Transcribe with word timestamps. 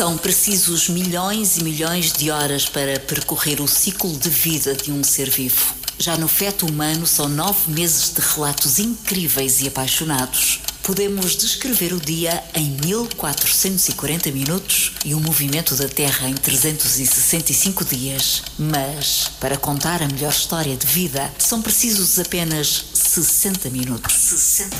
São 0.00 0.16
precisos 0.16 0.88
milhões 0.88 1.58
e 1.58 1.62
milhões 1.62 2.10
de 2.10 2.30
horas 2.30 2.64
para 2.64 2.98
percorrer 2.98 3.60
o 3.60 3.68
ciclo 3.68 4.10
de 4.16 4.30
vida 4.30 4.74
de 4.74 4.90
um 4.90 5.04
ser 5.04 5.28
vivo. 5.28 5.74
Já 5.98 6.16
no 6.16 6.26
feto 6.26 6.64
humano 6.64 7.06
são 7.06 7.28
nove 7.28 7.70
meses 7.70 8.10
de 8.10 8.22
relatos 8.22 8.78
incríveis 8.78 9.60
e 9.60 9.68
apaixonados. 9.68 10.60
Podemos 10.82 11.36
descrever 11.36 11.92
o 11.92 12.00
dia 12.00 12.42
em 12.54 12.78
1440 12.82 14.30
minutos 14.30 14.92
e 15.04 15.14
o 15.14 15.20
movimento 15.20 15.76
da 15.76 15.86
Terra 15.86 16.30
em 16.30 16.34
365 16.34 17.84
dias. 17.84 18.42
Mas, 18.58 19.30
para 19.38 19.58
contar 19.58 20.02
a 20.02 20.08
melhor 20.08 20.32
história 20.32 20.78
de 20.78 20.86
vida, 20.86 21.30
são 21.36 21.60
precisos 21.60 22.18
apenas 22.18 22.86
60 22.94 23.68
minutos. 23.68 24.14
60 24.14 24.74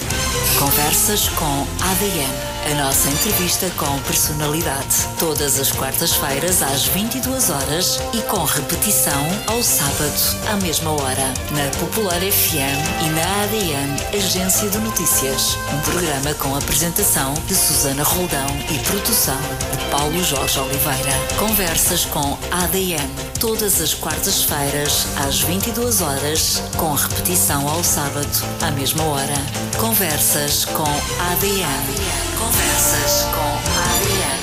Conversas 0.59 1.29
com 1.29 1.67
ADN. 1.85 2.60
A 2.67 2.75
nossa 2.75 3.09
entrevista 3.09 3.71
com 3.77 3.99
personalidade. 4.03 5.09
Todas 5.19 5.59
as 5.59 5.73
quartas-feiras 5.73 6.63
às 6.63 6.85
22 6.87 7.51
horas 7.51 7.99
e 8.13 8.21
com 8.23 8.45
repetição 8.45 9.27
ao 9.47 9.63
sábado 9.63 10.39
à 10.49 10.57
mesma 10.57 10.91
hora. 10.93 11.35
Na 11.53 11.79
Popular 11.79 12.21
FM 12.21 13.07
e 13.07 13.11
na 13.11 13.43
ADN 13.45 14.17
Agência 14.17 14.69
de 14.69 14.79
Notícias. 14.79 15.57
Um 15.75 15.81
programa 15.81 16.35
com 16.35 16.55
apresentação 16.55 17.33
de 17.47 17.55
Susana 17.55 18.03
Roldão 18.03 18.47
e 18.71 18.79
produção 18.87 19.41
de 19.73 19.91
Paulo 19.91 20.23
Jorge 20.23 20.61
Oliveira. 20.61 21.13
Conversas 21.39 22.05
com 22.05 22.39
ADN. 22.51 23.09
Todas 23.41 23.81
as 23.81 23.95
quartas-feiras 23.95 25.07
às 25.27 25.41
22 25.41 26.03
horas 26.03 26.63
com 26.77 26.93
repetição 26.93 27.67
ao 27.69 27.83
sábado 27.83 28.29
à 28.61 28.71
mesma 28.71 29.03
hora. 29.05 29.35
Conversas 29.79 30.67
com 30.67 30.85
ADN. 31.33 32.30
Conversas 32.41 33.25
com. 33.35 33.51
ADN. 33.81 34.41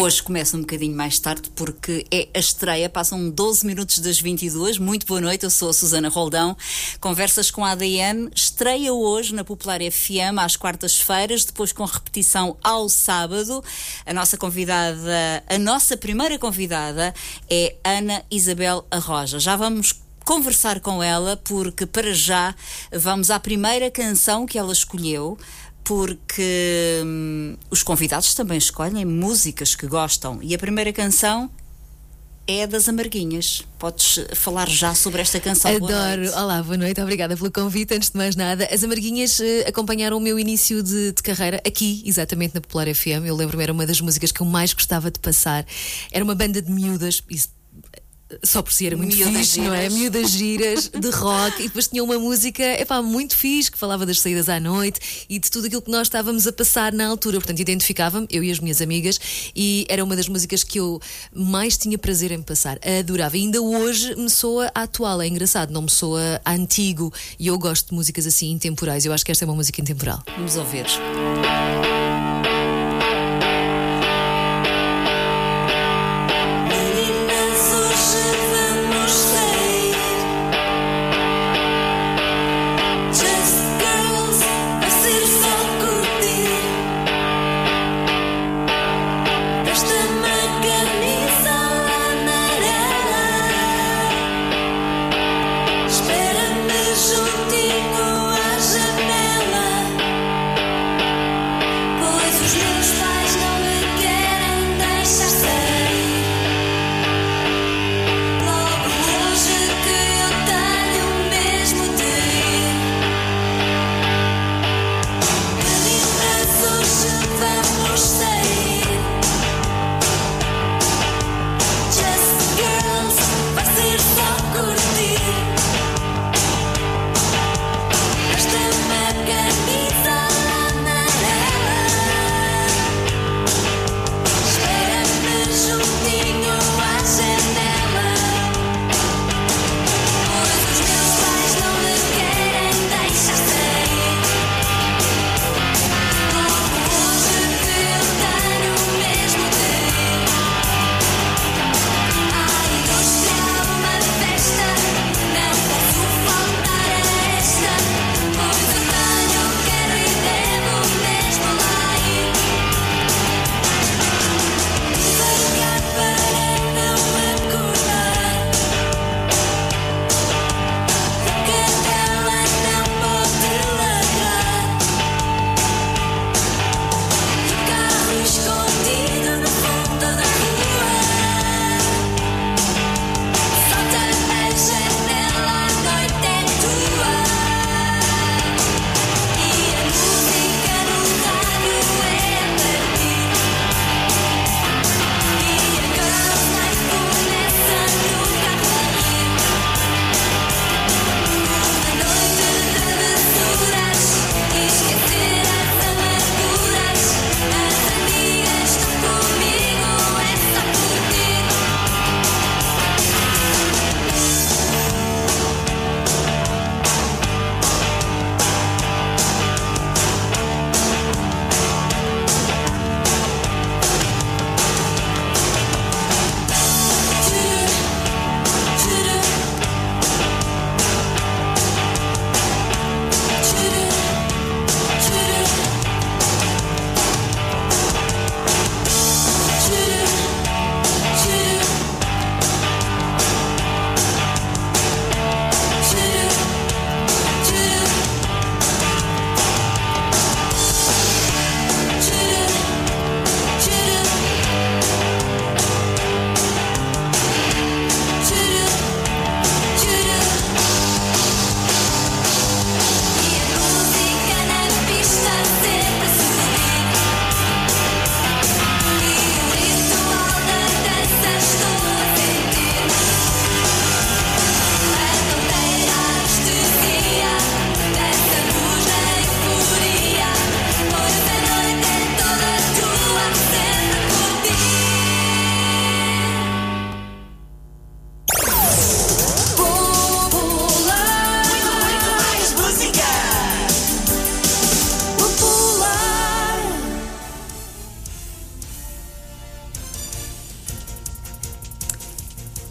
Hoje 0.00 0.22
começa 0.22 0.56
um 0.56 0.60
bocadinho 0.60 0.96
mais 0.96 1.18
tarde 1.18 1.50
porque 1.56 2.06
é 2.12 2.28
a 2.32 2.38
estreia, 2.38 2.88
passam 2.88 3.28
12 3.28 3.66
minutos 3.66 3.98
das 3.98 4.20
22. 4.20 4.78
Muito 4.78 5.04
boa 5.04 5.20
noite, 5.20 5.42
eu 5.42 5.50
sou 5.50 5.70
a 5.70 5.72
Susana 5.72 6.08
Roldão. 6.08 6.56
Conversas 7.00 7.50
com 7.50 7.64
a 7.64 7.72
ADN, 7.72 8.30
estreia 8.32 8.92
hoje 8.94 9.34
na 9.34 9.42
Popular 9.42 9.80
FM 9.80 10.38
às 10.40 10.54
quartas-feiras, 10.54 11.44
depois 11.44 11.72
com 11.72 11.84
repetição 11.84 12.56
ao 12.62 12.88
sábado. 12.88 13.64
A 14.06 14.14
nossa 14.14 14.36
convidada, 14.36 15.42
a 15.48 15.58
nossa 15.58 15.96
primeira 15.96 16.38
convidada 16.38 17.12
é 17.50 17.74
Ana 17.82 18.22
Isabel 18.30 18.86
Arroja. 18.92 19.40
Já 19.40 19.56
vamos 19.56 20.06
conversar 20.28 20.80
com 20.80 21.02
ela 21.02 21.38
porque 21.38 21.86
para 21.86 22.12
já 22.12 22.54
vamos 22.92 23.30
à 23.30 23.40
primeira 23.40 23.90
canção 23.90 24.44
que 24.44 24.58
ela 24.58 24.74
escolheu 24.74 25.38
porque 25.82 27.00
hum, 27.02 27.56
os 27.70 27.82
convidados 27.82 28.34
também 28.34 28.58
escolhem 28.58 29.06
músicas 29.06 29.74
que 29.74 29.86
gostam. 29.86 30.38
E 30.42 30.54
a 30.54 30.58
primeira 30.58 30.92
canção 30.92 31.50
é 32.46 32.66
das 32.66 32.90
Amarguinhas. 32.90 33.64
Podes 33.78 34.20
falar 34.34 34.68
já 34.68 34.94
sobre 34.94 35.22
esta 35.22 35.40
canção? 35.40 35.74
Adoro. 35.74 36.26
Boa 36.26 36.42
Olá, 36.42 36.62
boa 36.62 36.76
noite. 36.76 37.00
Obrigada 37.00 37.34
pelo 37.34 37.50
convite. 37.50 37.94
Antes 37.94 38.10
de 38.10 38.18
mais 38.18 38.36
nada, 38.36 38.68
as 38.70 38.84
Amarguinhas 38.84 39.38
uh, 39.38 39.44
acompanharam 39.66 40.18
o 40.18 40.20
meu 40.20 40.38
início 40.38 40.82
de, 40.82 41.12
de, 41.12 41.22
carreira 41.22 41.58
aqui, 41.66 42.02
exatamente 42.04 42.54
na 42.54 42.60
Popular 42.60 42.94
FM. 42.94 43.24
Eu 43.24 43.34
lembro-me, 43.34 43.62
era 43.62 43.72
uma 43.72 43.86
das 43.86 44.02
músicas 44.02 44.30
que 44.30 44.42
eu 44.42 44.46
mais 44.46 44.74
gostava 44.74 45.10
de 45.10 45.18
passar. 45.20 45.64
Era 46.12 46.22
uma 46.22 46.34
banda 46.34 46.60
de 46.60 46.70
miúdas. 46.70 47.22
Isso 47.30 47.48
só 48.42 48.62
por 48.62 48.72
si 48.72 48.86
era 48.86 48.96
muito 48.96 49.16
Miúdas 49.16 49.36
fixe, 49.36 49.54
giras. 49.54 49.68
não 49.68 49.74
é? 49.74 49.88
Miúdas 49.88 50.30
giras 50.30 50.88
de 50.88 51.10
rock 51.10 51.60
e 51.62 51.66
depois 51.68 51.88
tinha 51.88 52.04
uma 52.04 52.18
música 52.18 52.62
epá, 52.80 53.00
muito 53.02 53.36
fixe 53.36 53.70
que 53.70 53.78
falava 53.78 54.04
das 54.04 54.20
saídas 54.20 54.48
à 54.48 54.60
noite 54.60 55.26
e 55.28 55.38
de 55.38 55.50
tudo 55.50 55.66
aquilo 55.66 55.82
que 55.82 55.90
nós 55.90 56.08
estávamos 56.08 56.46
a 56.46 56.52
passar 56.52 56.92
na 56.92 57.06
altura. 57.06 57.38
Portanto, 57.38 57.60
identificava-me, 57.60 58.26
eu 58.30 58.44
e 58.44 58.50
as 58.50 58.60
minhas 58.60 58.80
amigas, 58.80 59.18
e 59.54 59.86
era 59.88 60.04
uma 60.04 60.14
das 60.14 60.28
músicas 60.28 60.62
que 60.62 60.78
eu 60.78 61.00
mais 61.34 61.76
tinha 61.76 61.96
prazer 61.98 62.30
em 62.32 62.42
passar. 62.42 62.78
Adorava. 62.98 63.36
E 63.36 63.40
ainda 63.40 63.60
hoje 63.60 64.14
me 64.14 64.28
soa 64.30 64.70
atual, 64.74 65.22
é 65.22 65.26
engraçado, 65.26 65.70
não 65.70 65.82
me 65.82 65.90
soa 65.90 66.40
antigo 66.46 67.12
e 67.38 67.46
eu 67.46 67.58
gosto 67.58 67.88
de 67.88 67.94
músicas 67.94 68.26
assim 68.26 68.50
intemporais. 68.50 69.04
Eu 69.04 69.12
acho 69.12 69.24
que 69.24 69.32
esta 69.32 69.44
é 69.44 69.46
uma 69.46 69.54
música 69.54 69.80
intemporal. 69.80 70.22
Vamos 70.36 70.56
ouvir. 70.56 70.86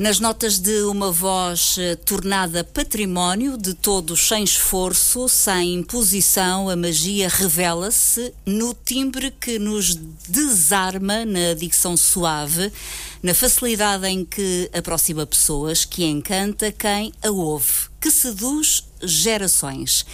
Nas 0.08 0.22
notas 0.22 0.58
de 0.58 0.84
uma 0.84 1.12
voz 1.12 1.76
eh, 1.78 1.98
tornada 1.98 2.64
património 2.64 3.58
de 3.58 3.74
todos 3.74 4.26
sem 4.26 4.42
esforço, 4.42 5.28
sem 5.28 5.74
imposição, 5.74 6.70
a 6.70 6.78
magia 6.78 7.28
revela-se 7.28 8.34
no 8.46 8.74
timbre 8.74 9.32
que 9.32 9.60
nos 9.60 9.96
desarma 10.30 11.26
na 11.26 11.54
dicção 11.56 11.98
suave, 11.98 12.72
na 13.22 13.34
facilidade 13.34 14.08
em 14.08 14.24
que 14.24 14.70
aproxima 14.72 15.26
pessoas, 15.26 15.84
que 15.84 16.06
encanta 16.06 16.72
quem 16.72 17.12
a 17.22 17.30
ouve, 17.30 17.90
que 18.00 18.10
seduz 18.10 18.86
gerações. 19.04 20.06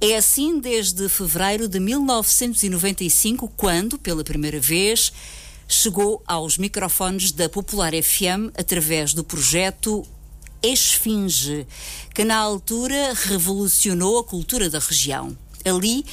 É 0.00 0.16
assim 0.16 0.60
desde 0.60 1.10
fevereiro 1.10 1.68
de 1.68 1.78
1995, 1.78 3.52
quando, 3.54 3.98
pela 3.98 4.24
primeira 4.24 4.58
vez, 4.58 5.12
chegou 5.68 6.22
aos 6.26 6.58
microfones 6.58 7.32
da 7.32 7.48
Popular 7.48 7.92
FM 7.92 8.52
através 8.56 9.14
do 9.14 9.24
projeto 9.24 10.06
Esfinge, 10.62 11.66
que 12.14 12.24
na 12.24 12.36
altura 12.36 13.12
revolucionou 13.14 14.18
a 14.18 14.24
cultura 14.24 14.70
da 14.70 14.78
região. 14.78 15.36
Ali 15.64 16.04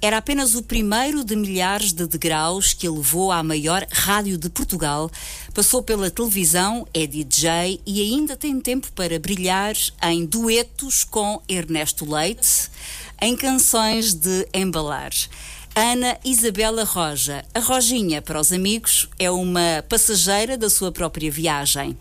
era 0.00 0.18
apenas 0.18 0.54
o 0.54 0.62
primeiro 0.62 1.24
de 1.24 1.34
milhares 1.34 1.92
de 1.92 2.06
degraus 2.06 2.72
que 2.72 2.86
a 2.86 2.90
levou 2.90 3.32
à 3.32 3.42
maior 3.42 3.84
rádio 3.90 4.38
de 4.38 4.48
Portugal. 4.48 5.10
Passou 5.52 5.82
pela 5.82 6.08
televisão, 6.08 6.86
é 6.94 7.04
DJ 7.04 7.80
e 7.84 8.00
ainda 8.00 8.36
tem 8.36 8.60
tempo 8.60 8.92
para 8.92 9.18
brilhar 9.18 9.74
em 10.04 10.24
duetos 10.24 11.02
com 11.02 11.42
Ernesto 11.48 12.08
Leite, 12.08 12.70
em 13.20 13.36
canções 13.36 14.14
de 14.14 14.46
embalar. 14.54 15.10
Ana 15.80 16.18
Isabela 16.24 16.82
Roja. 16.82 17.44
A 17.54 17.60
Rojinha, 17.60 18.20
para 18.20 18.40
os 18.40 18.52
amigos, 18.52 19.08
é 19.16 19.30
uma 19.30 19.84
passageira 19.88 20.58
da 20.58 20.68
sua 20.68 20.90
própria 20.90 21.30
viagem. 21.30 21.96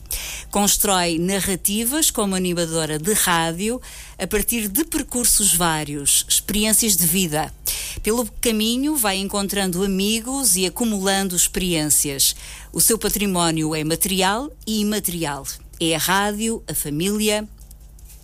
Constrói 0.49 1.19
narrativas 1.19 2.09
como 2.09 2.33
animadora 2.33 2.97
de 2.97 3.13
rádio 3.13 3.79
a 4.17 4.25
partir 4.25 4.67
de 4.67 4.83
percursos 4.83 5.53
vários, 5.53 6.25
experiências 6.27 6.97
de 6.97 7.05
vida. 7.05 7.53
Pelo 8.01 8.25
caminho, 8.41 8.95
vai 8.95 9.17
encontrando 9.17 9.83
amigos 9.83 10.55
e 10.55 10.65
acumulando 10.65 11.35
experiências. 11.35 12.35
O 12.73 12.81
seu 12.81 12.97
património 12.97 13.75
é 13.75 13.83
material 13.83 14.51
e 14.65 14.79
imaterial. 14.79 15.45
É 15.79 15.93
a 15.93 15.99
rádio, 15.99 16.63
a 16.67 16.73
família, 16.73 17.47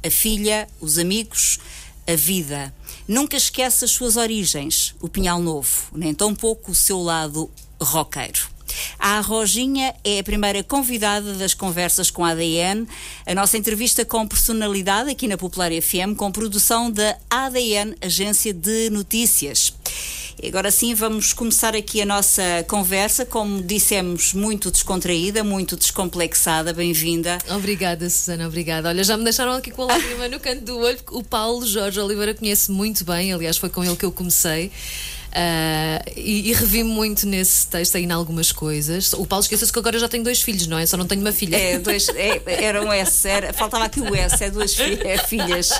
a 0.04 0.10
filha, 0.10 0.68
os 0.82 0.98
amigos, 0.98 1.60
a 2.08 2.16
vida. 2.16 2.74
Nunca 3.08 3.36
esquece 3.36 3.84
as 3.84 3.92
suas 3.92 4.16
origens, 4.16 4.96
o 5.02 5.10
Pinhal 5.10 5.42
Novo, 5.42 5.88
nem 5.94 6.14
tão 6.14 6.34
pouco 6.34 6.72
o 6.72 6.76
seu 6.76 7.02
lado 7.02 7.52
roqueiro. 7.82 8.53
A 9.00 9.20
Roginha 9.20 9.94
é 10.04 10.20
a 10.20 10.24
primeira 10.24 10.64
convidada 10.64 11.34
das 11.34 11.54
conversas 11.54 12.10
com 12.10 12.24
a 12.24 12.30
ADN, 12.30 12.88
a 13.26 13.36
nossa 13.36 13.58
entrevista 13.58 14.06
com 14.06 14.28
personalidade 14.28 15.10
aqui 15.10 15.28
na 15.28 15.38
Popular 15.38 15.72
FM, 15.72 16.16
com 16.16 16.32
produção 16.32 16.92
da 16.92 17.18
ADN, 17.30 17.96
Agência 18.02 18.54
de 18.54 18.90
Notícias. 18.90 19.74
Agora 20.42 20.72
sim, 20.72 20.94
vamos 20.94 21.32
começar 21.32 21.76
aqui 21.76 22.02
a 22.02 22.06
nossa 22.06 22.42
conversa, 22.68 23.26
como 23.26 23.62
dissemos, 23.62 24.34
muito 24.34 24.72
descontraída, 24.72 25.44
muito 25.44 25.78
descomplexada. 25.78 26.74
Bem-vinda. 26.74 27.38
Obrigada, 27.50 28.10
Susana, 28.10 28.48
obrigada. 28.48 28.90
Olha, 28.90 29.04
já 29.04 29.16
me 29.16 29.24
deixaram 29.24 29.54
aqui 29.54 29.70
com 29.70 29.84
a 29.84 29.86
lágrima 29.86 30.28
no 30.28 30.40
canto 30.40 30.64
do 30.64 30.80
olho, 30.80 30.98
o 31.12 31.24
Paulo 31.24 31.66
Jorge 31.66 32.00
Oliveira 32.00 32.34
conhece 32.34 32.72
muito 32.72 33.06
bem, 33.06 33.32
aliás, 33.32 33.58
foi 33.58 33.70
com 33.70 33.84
ele 33.84 33.96
que 33.96 34.06
eu 34.06 34.12
comecei. 34.12 34.72
Uh, 35.34 36.12
e, 36.16 36.52
e 36.52 36.54
revi 36.54 36.84
muito 36.84 37.26
nesse 37.26 37.66
texto 37.66 37.96
aí 37.96 38.04
em 38.04 38.12
algumas 38.12 38.52
coisas. 38.52 39.14
O 39.14 39.26
Paulo 39.26 39.42
esqueceu-se 39.42 39.74
que 39.74 39.80
agora 39.80 39.98
já 39.98 40.08
tenho 40.08 40.24
dois 40.24 40.40
filhos, 40.40 40.68
não 40.68 40.78
é? 40.78 40.86
Só 40.86 40.96
não 40.96 41.08
tenho 41.08 41.22
uma 41.22 41.32
filha. 41.32 41.56
É, 41.58 41.80
dois, 41.80 42.08
é, 42.10 42.40
era 42.46 42.84
um 42.84 42.94
S, 42.94 43.28
era, 43.28 43.52
faltava 43.52 43.86
aqui 43.86 44.00
o 44.00 44.16
S, 44.16 44.44
é 44.44 44.52
duas 44.52 44.76
fi, 44.76 45.00
é 45.04 45.18
filhas. 45.18 45.72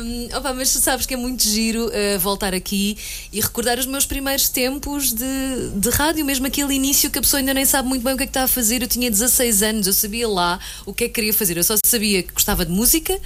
Um, 0.00 0.36
opa, 0.36 0.54
mas 0.54 0.72
tu 0.72 0.78
sabes 0.78 1.06
que 1.06 1.14
é 1.14 1.16
muito 1.16 1.42
giro 1.42 1.88
uh, 1.88 2.18
voltar 2.20 2.54
aqui 2.54 2.96
e 3.32 3.40
recordar 3.40 3.78
os 3.80 3.86
meus 3.86 4.06
primeiros 4.06 4.48
tempos 4.48 5.12
de, 5.12 5.70
de 5.74 5.90
rádio, 5.90 6.24
mesmo 6.24 6.46
aquele 6.46 6.72
início 6.72 7.10
que 7.10 7.18
a 7.18 7.22
pessoa 7.22 7.40
ainda 7.40 7.52
nem 7.52 7.64
sabe 7.64 7.88
muito 7.88 8.04
bem 8.04 8.14
o 8.14 8.16
que 8.16 8.22
é 8.22 8.26
que 8.26 8.30
está 8.30 8.44
a 8.44 8.48
fazer. 8.48 8.80
Eu 8.80 8.88
tinha 8.88 9.10
16 9.10 9.62
anos, 9.64 9.86
eu 9.88 9.92
sabia 9.92 10.28
lá 10.28 10.60
o 10.86 10.94
que 10.94 11.04
é 11.04 11.08
que 11.08 11.14
queria 11.14 11.34
fazer. 11.34 11.56
Eu 11.56 11.64
só 11.64 11.74
sabia 11.84 12.22
que 12.22 12.32
gostava 12.32 12.64
de 12.64 12.70
música, 12.70 13.18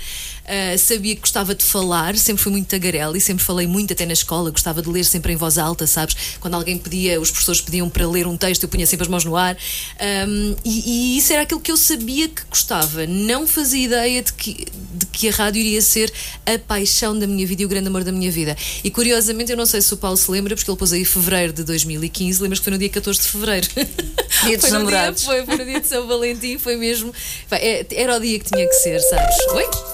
uh, 0.44 0.79
sabia 0.79 1.14
que 1.14 1.20
gostava 1.20 1.55
de 1.55 1.64
falar, 1.64 2.17
sempre 2.17 2.43
fui 2.43 2.52
muito 2.52 2.69
tagarela 2.69 3.17
e 3.17 3.20
sempre 3.20 3.44
falei 3.44 3.67
muito 3.67 3.93
até 3.93 4.06
na 4.06 4.12
escola, 4.12 4.50
gostava 4.50 4.82
de 4.82 4.88
ler 4.88 5.05
sempre 5.05 5.32
em 5.32 5.37
voz 5.37 5.58
alta, 5.58 5.87
sabes? 5.87 6.17
Quando 6.41 6.55
alguém 6.55 6.79
pedia, 6.79 7.20
os 7.20 7.31
professores 7.31 7.61
pediam 7.61 7.88
para 7.88 8.06
ler 8.08 8.26
um 8.26 8.37
texto, 8.37 8.64
eu 8.64 8.69
punha 8.69 8.86
sempre 8.86 9.05
as 9.05 9.08
mãos 9.08 9.24
no 9.24 9.36
ar. 9.36 9.56
Um, 10.29 10.55
e, 10.65 11.15
e, 11.15 11.19
isso 11.19 11.32
era 11.32 11.43
aquilo 11.43 11.60
que 11.60 11.72
eu 11.72 11.77
sabia 11.77 12.29
que 12.29 12.43
gostava. 12.48 13.06
Não 13.06 13.46
fazia 13.46 13.84
ideia 13.84 14.22
de 14.22 14.32
que, 14.32 14.67
de 14.94 15.06
que 15.06 15.29
a 15.29 15.32
rádio 15.32 15.60
iria 15.60 15.82
ser 15.82 16.13
a 16.46 16.58
paixão 16.58 17.19
da 17.19 17.27
minha 17.27 17.46
vida 17.46 17.63
e 17.63 17.65
o 17.65 17.69
grande 17.69 17.89
amor 17.89 18.05
da 18.05 18.13
minha 18.13 18.31
vida. 18.31 18.56
E 18.82 18.91
curiosamente, 18.91 19.51
eu 19.51 19.56
não 19.56 19.67
sei 19.67 19.81
se 19.81 19.93
o 19.94 19.96
Paulo 19.96 20.17
se 20.17 20.31
lembra, 20.31 20.55
porque 20.55 20.70
ele 20.70 20.79
pôs 20.79 20.93
aí 20.93 21.05
fevereiro 21.05 21.53
de 21.53 21.65
2015, 21.65 22.43
lembras 22.43 22.58
que 22.58 22.65
foi 22.65 22.72
no 22.72 22.79
dia 22.79 22.89
14 22.89 23.20
de 23.20 23.29
fevereiro? 23.29 23.69
Dia 24.44 24.58
dos 24.58 24.69
foi, 24.69 24.79
no 24.79 24.86
dia, 24.86 25.15
foi, 25.15 25.44
foi 25.44 25.56
no 25.56 25.65
dia 25.65 25.81
de 25.81 25.86
São 25.86 26.06
Valentim, 26.06 26.58
foi 26.58 26.77
mesmo. 26.77 27.13
É, 27.51 27.86
era 27.94 28.17
o 28.17 28.20
dia 28.20 28.39
que 28.39 28.51
tinha 28.51 28.67
que 28.67 28.74
ser, 28.74 29.01
sabes? 29.01 29.36
Oi? 29.53 29.94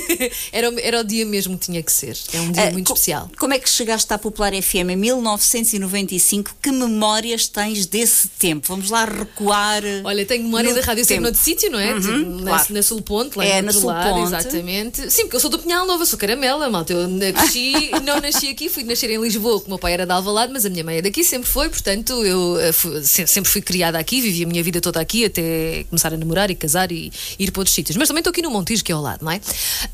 era, 0.52 0.72
era 0.80 1.00
o 1.00 1.04
dia 1.04 1.24
mesmo 1.24 1.58
que 1.58 1.66
tinha 1.66 1.82
que 1.82 1.92
ser. 1.92 2.16
É 2.32 2.40
um 2.40 2.52
dia 2.52 2.64
uh, 2.64 2.72
muito 2.72 2.92
especial. 2.92 3.30
Como 3.38 3.54
é 3.54 3.58
que 3.58 3.68
chegaste 3.68 4.12
à 4.12 4.18
Popular 4.18 4.52
FM 4.52 4.90
em 4.90 4.96
1995? 4.96 6.56
Que 6.62 6.70
memórias 6.70 7.46
tens 7.48 7.86
desse 7.86 8.28
tempo? 8.28 8.66
Vamos 8.68 8.90
lá 8.90 9.04
recuar. 9.04 9.82
Olha, 10.04 10.24
tenho 10.24 10.44
memória 10.44 10.74
da 10.74 10.80
rádio 10.80 11.04
sempre 11.04 11.24
noutro 11.24 11.40
sítio, 11.40 11.70
não 11.70 11.78
é? 11.78 11.94
Uhum, 11.94 12.00
tipo, 12.00 12.44
na, 12.44 12.50
claro. 12.50 12.74
na 12.74 12.82
Sul 12.82 13.02
Ponte, 13.02 13.38
lá 13.38 13.44
é, 13.44 13.58
em 13.58 13.62
na 13.62 13.72
Sul 13.72 13.92
Ponte. 13.92 14.26
exatamente. 14.26 15.10
Sim, 15.10 15.22
porque 15.22 15.36
eu 15.36 15.40
sou 15.40 15.50
do 15.50 15.58
Pinhal 15.58 15.86
Nova, 15.86 16.04
sou 16.04 16.18
caramela, 16.18 16.68
malta. 16.68 16.92
Eu 16.92 17.08
cresci, 17.32 17.90
não 18.04 18.20
nasci 18.20 18.48
aqui, 18.48 18.68
fui 18.68 18.84
nascer 18.84 19.10
em 19.10 19.20
Lisboa, 19.20 19.60
que 19.60 19.66
o 19.66 19.68
meu 19.68 19.78
pai 19.78 19.92
era 19.92 20.06
de 20.06 20.12
Alvalade, 20.12 20.52
mas 20.52 20.64
a 20.64 20.70
minha 20.70 20.84
mãe 20.84 20.98
é 20.98 21.02
daqui, 21.02 21.24
sempre 21.24 21.48
foi, 21.48 21.68
portanto, 21.68 22.24
eu 22.24 22.58
eh, 22.60 22.72
fui, 22.72 23.02
sempre 23.02 23.50
fui 23.50 23.60
criada 23.60 23.98
aqui, 23.98 24.20
vivi 24.20 24.44
a 24.44 24.46
minha 24.46 24.62
vida 24.62 24.80
toda 24.80 25.00
aqui, 25.00 25.24
até 25.24 25.84
começar 25.88 26.12
a 26.12 26.16
namorar 26.16 26.50
e 26.50 26.54
casar 26.54 26.90
e 26.92 27.12
ir 27.38 27.50
para 27.50 27.60
outros 27.60 27.74
sítios. 27.74 27.96
Mas 27.96 28.08
também 28.08 28.20
estou 28.20 28.30
aqui 28.30 28.42
no 28.42 28.50
Montijo, 28.50 28.84
que 28.84 28.92
é 28.92 28.94
ao 28.94 29.02
lado, 29.02 29.24
não 29.24 29.30
é? 29.30 29.40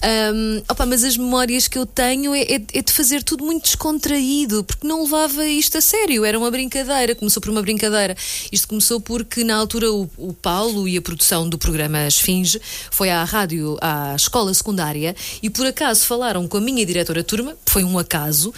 Um, 0.03 0.63
opa, 0.69 0.85
mas 0.85 1.05
as 1.05 1.17
memórias 1.17 1.69
que 1.69 1.79
eu 1.79 1.87
tenho 1.87 2.35
é, 2.35 2.43
é, 2.43 2.55
é, 2.55 2.83
de 2.83 2.93
fazer 2.93 3.23
tudo 3.23 3.45
muito 3.45 3.65
descontraído, 3.65 4.63
porque 4.65 4.87
não 4.87 5.03
levava 5.03 5.47
isto 5.47 5.79
a 5.79 5.81
sério, 5.81 6.25
era 6.25 6.39
uma 6.39 6.51
brincadeira, 6.51 7.15
começou 7.15 7.41
por 7.41 7.51
uma 7.51 7.63
brincadeira. 7.63 8.17
Isto 8.53 8.69
começou 8.69 9.01
porque 9.01 9.45
na 9.45 9.57
altura 9.57 9.91
o, 9.93 10.09
o 10.17 10.33
Paulo 10.33 10.87
e 10.87 10.97
a 10.97 11.03
produção 11.03 11.49
do 11.49 11.57
programa 11.59 12.07
Esfinge 12.07 12.61
foi 12.91 13.11
à 13.11 13.25
rádio, 13.25 13.79
à 13.81 14.15
escola 14.15 14.53
secundária, 14.53 15.17
e 15.43 15.49
por 15.49 15.67
acaso 15.67 16.05
falaram 16.07 16.47
com 16.47 16.57
a 16.57 16.61
minha 16.61 16.85
diretora 16.85 17.25
turma, 17.25 17.57
foi 17.67 17.85
um 17.85 17.99
acaso, 17.99 18.53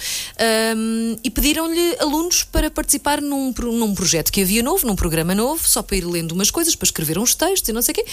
um, 0.76 1.16
e 1.22 1.30
pediram-lhe 1.30 1.96
alunos 2.00 2.42
para 2.42 2.70
participar 2.70 3.20
num, 3.20 3.54
num 3.58 3.94
projeto 3.94 4.32
que 4.32 4.42
havia 4.42 4.62
novo, 4.62 4.86
num 4.86 4.96
programa 4.96 5.34
novo, 5.34 5.68
só 5.68 5.82
para 5.82 5.96
ir 5.96 6.04
lendo 6.04 6.32
umas 6.32 6.50
coisas, 6.50 6.74
para 6.74 6.86
escrever 6.86 7.18
uns 7.18 7.34
textos 7.34 7.68
e 7.68 7.72
não 7.72 7.82
sei 7.82 7.92
o 7.92 7.94
quê. 7.94 8.04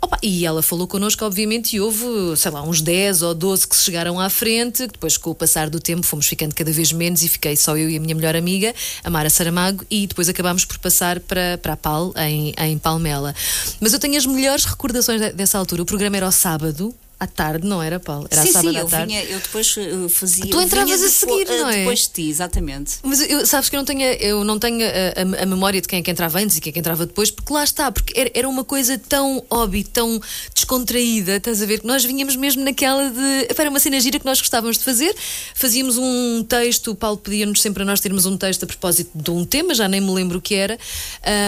Opa, 0.00 0.18
e 0.22 0.44
ela 0.44 0.62
falou 0.62 0.86
connosco, 0.86 1.24
obviamente, 1.24 1.76
e 1.76 1.80
houve, 1.80 2.04
sei 2.36 2.50
lá, 2.50 2.59
uns 2.62 2.80
10 2.80 3.22
ou 3.22 3.34
12 3.34 3.68
que 3.68 3.76
chegaram 3.76 4.18
à 4.20 4.28
frente, 4.30 4.86
depois 4.86 5.16
com 5.16 5.30
o 5.30 5.34
passar 5.34 5.70
do 5.70 5.80
tempo 5.80 6.04
fomos 6.04 6.26
ficando 6.26 6.54
cada 6.54 6.72
vez 6.72 6.92
menos 6.92 7.22
e 7.22 7.28
fiquei 7.28 7.56
só 7.56 7.76
eu 7.76 7.88
e 7.88 7.96
a 7.96 8.00
minha 8.00 8.14
melhor 8.14 8.36
amiga, 8.36 8.74
a 9.04 9.10
Mara 9.10 9.30
Saramago, 9.30 9.84
e 9.90 10.06
depois 10.06 10.28
acabámos 10.28 10.64
por 10.64 10.78
passar 10.78 11.20
para, 11.20 11.58
para 11.58 11.74
a 11.74 11.76
PAL, 11.76 12.12
em, 12.16 12.54
em 12.58 12.78
Palmela. 12.78 13.34
Mas 13.80 13.92
eu 13.92 13.98
tenho 13.98 14.16
as 14.16 14.26
melhores 14.26 14.64
recordações 14.64 15.34
dessa 15.34 15.58
altura. 15.58 15.82
O 15.82 15.86
programa 15.86 16.16
era 16.16 16.26
ao 16.26 16.32
sábado, 16.32 16.94
à 17.20 17.26
tarde, 17.26 17.66
não 17.66 17.82
era, 17.82 18.00
Paulo? 18.00 18.26
Era 18.30 18.40
sim, 18.40 18.50
sábado 18.50 18.70
sim, 18.70 18.78
à 18.78 18.80
eu 18.80 18.88
tarde. 18.88 19.06
Vinha, 19.08 19.24
eu 19.24 19.38
depois 19.38 19.76
uh, 19.76 20.08
fazia. 20.08 20.50
Tu 20.50 20.58
entravas 20.58 20.90
a 20.90 20.96
depois, 20.96 21.12
seguir, 21.12 21.46
não 21.58 21.68
é? 21.68 21.78
Depois 21.80 21.98
de 22.00 22.08
ti, 22.08 22.30
exatamente. 22.30 22.96
Mas 23.02 23.20
eu, 23.20 23.46
sabes 23.46 23.68
que 23.68 23.76
eu 23.76 23.78
não 23.78 23.84
tenho, 23.84 24.00
eu 24.00 24.42
não 24.42 24.58
tenho 24.58 24.80
a, 24.82 25.40
a, 25.40 25.42
a, 25.42 25.46
memória 25.46 25.82
de 25.82 25.86
quem 25.86 25.98
é 25.98 26.02
que 26.02 26.10
entrava 26.10 26.40
antes 26.40 26.56
e 26.56 26.62
quem 26.62 26.70
é 26.70 26.72
que 26.72 26.78
entrava 26.78 27.04
depois, 27.04 27.30
porque 27.30 27.52
lá 27.52 27.62
está, 27.62 27.92
porque 27.92 28.18
era, 28.18 28.30
era 28.32 28.48
uma 28.48 28.64
coisa 28.64 28.98
tão 28.98 29.44
hobby, 29.50 29.84
tão 29.84 30.18
descontraída, 30.54 31.36
estás 31.36 31.60
a 31.60 31.66
ver? 31.66 31.80
Que 31.80 31.86
nós 31.86 32.02
vinhamos 32.02 32.36
mesmo 32.36 32.64
naquela 32.64 33.10
de. 33.10 33.48
Era 33.54 33.68
uma 33.68 33.78
cena 33.78 34.00
gira 34.00 34.18
que 34.18 34.24
nós 34.24 34.40
gostávamos 34.40 34.78
de 34.78 34.84
fazer. 34.84 35.14
Fazíamos 35.54 35.98
um 35.98 36.42
texto, 36.48 36.92
o 36.92 36.94
Paulo 36.94 37.18
pedia-nos 37.18 37.60
sempre 37.60 37.82
a 37.82 37.86
nós 37.86 38.00
termos 38.00 38.24
um 38.24 38.38
texto 38.38 38.64
a 38.64 38.66
propósito 38.66 39.10
de 39.14 39.30
um 39.30 39.44
tema, 39.44 39.74
já 39.74 39.86
nem 39.86 40.00
me 40.00 40.10
lembro 40.10 40.38
o 40.38 40.40
que 40.40 40.54
era. 40.54 40.78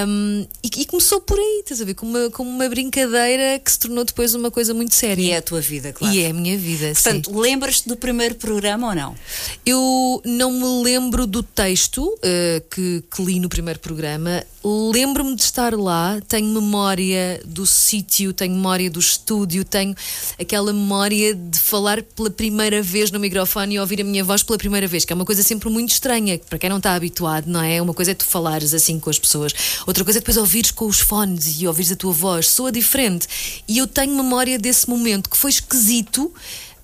Um, 0.06 0.46
e, 0.62 0.82
e, 0.82 0.84
começou 0.84 1.22
por 1.22 1.38
aí, 1.38 1.60
estás 1.60 1.80
a 1.80 1.84
ver? 1.86 1.94
Como 1.94 2.18
uma, 2.18 2.30
como 2.30 2.50
uma 2.50 2.68
brincadeira 2.68 3.58
que 3.58 3.72
se 3.72 3.78
tornou 3.78 4.04
depois 4.04 4.34
uma 4.34 4.50
coisa 4.50 4.74
muito 4.74 4.94
séria. 4.94 5.22
E 5.22 5.30
é 5.30 5.38
a 5.38 5.42
tua 5.42 5.61
vida, 5.62 5.92
claro. 5.92 6.14
E 6.14 6.22
é 6.22 6.30
a 6.30 6.32
minha 6.34 6.58
vida, 6.58 6.92
Portanto, 6.92 7.30
sim. 7.30 7.40
lembras-te 7.40 7.88
do 7.88 7.96
primeiro 7.96 8.34
programa 8.34 8.88
ou 8.88 8.94
não? 8.94 9.16
Eu 9.64 10.20
não 10.24 10.52
me 10.52 10.84
lembro 10.84 11.26
do 11.26 11.42
texto 11.42 12.04
uh, 12.04 12.60
que, 12.70 13.02
que, 13.10 13.22
li 13.22 13.40
no 13.40 13.48
primeiro 13.48 13.80
programa. 13.80 14.44
Lembro-me 14.64 15.34
de 15.34 15.42
estar 15.42 15.74
lá, 15.74 16.20
tenho 16.28 16.46
memória 16.46 17.42
do 17.44 17.66
sítio, 17.66 18.32
tenho 18.32 18.54
memória 18.54 18.88
do 18.88 19.00
estúdio, 19.00 19.64
tenho 19.64 19.92
aquela 20.38 20.72
memória 20.72 21.34
de 21.34 21.58
falar 21.58 22.00
pela 22.00 22.30
primeira 22.30 22.80
vez 22.80 23.10
no 23.10 23.18
microfone 23.18 23.74
e 23.74 23.80
ouvir 23.80 24.00
a 24.00 24.04
minha 24.04 24.22
voz 24.22 24.44
pela 24.44 24.56
primeira 24.56 24.86
vez, 24.86 25.04
que 25.04 25.12
é 25.12 25.16
uma 25.16 25.24
coisa 25.24 25.42
sempre 25.42 25.68
muito 25.68 25.90
estranha, 25.90 26.38
para 26.38 26.60
quem 26.60 26.70
não 26.70 26.76
está 26.76 26.94
habituado, 26.94 27.46
não 27.48 27.60
é? 27.60 27.82
Uma 27.82 27.92
coisa 27.92 28.12
é 28.12 28.14
tu 28.14 28.24
falares 28.24 28.72
assim 28.72 29.00
com 29.00 29.10
as 29.10 29.18
pessoas, 29.18 29.52
outra 29.84 30.04
coisa 30.04 30.20
é 30.20 30.20
depois 30.20 30.36
ouvires 30.36 30.70
com 30.70 30.86
os 30.86 31.00
fones 31.00 31.60
e 31.60 31.66
ouvires 31.66 31.90
a 31.90 31.96
tua 31.96 32.12
voz, 32.12 32.48
soa 32.48 32.70
diferente. 32.70 33.26
E 33.66 33.78
eu 33.78 33.88
tenho 33.88 34.14
memória 34.14 34.60
desse 34.60 34.88
momento 34.88 35.28
que 35.28 35.36
foi 35.36 35.50
esquisito, 35.50 36.32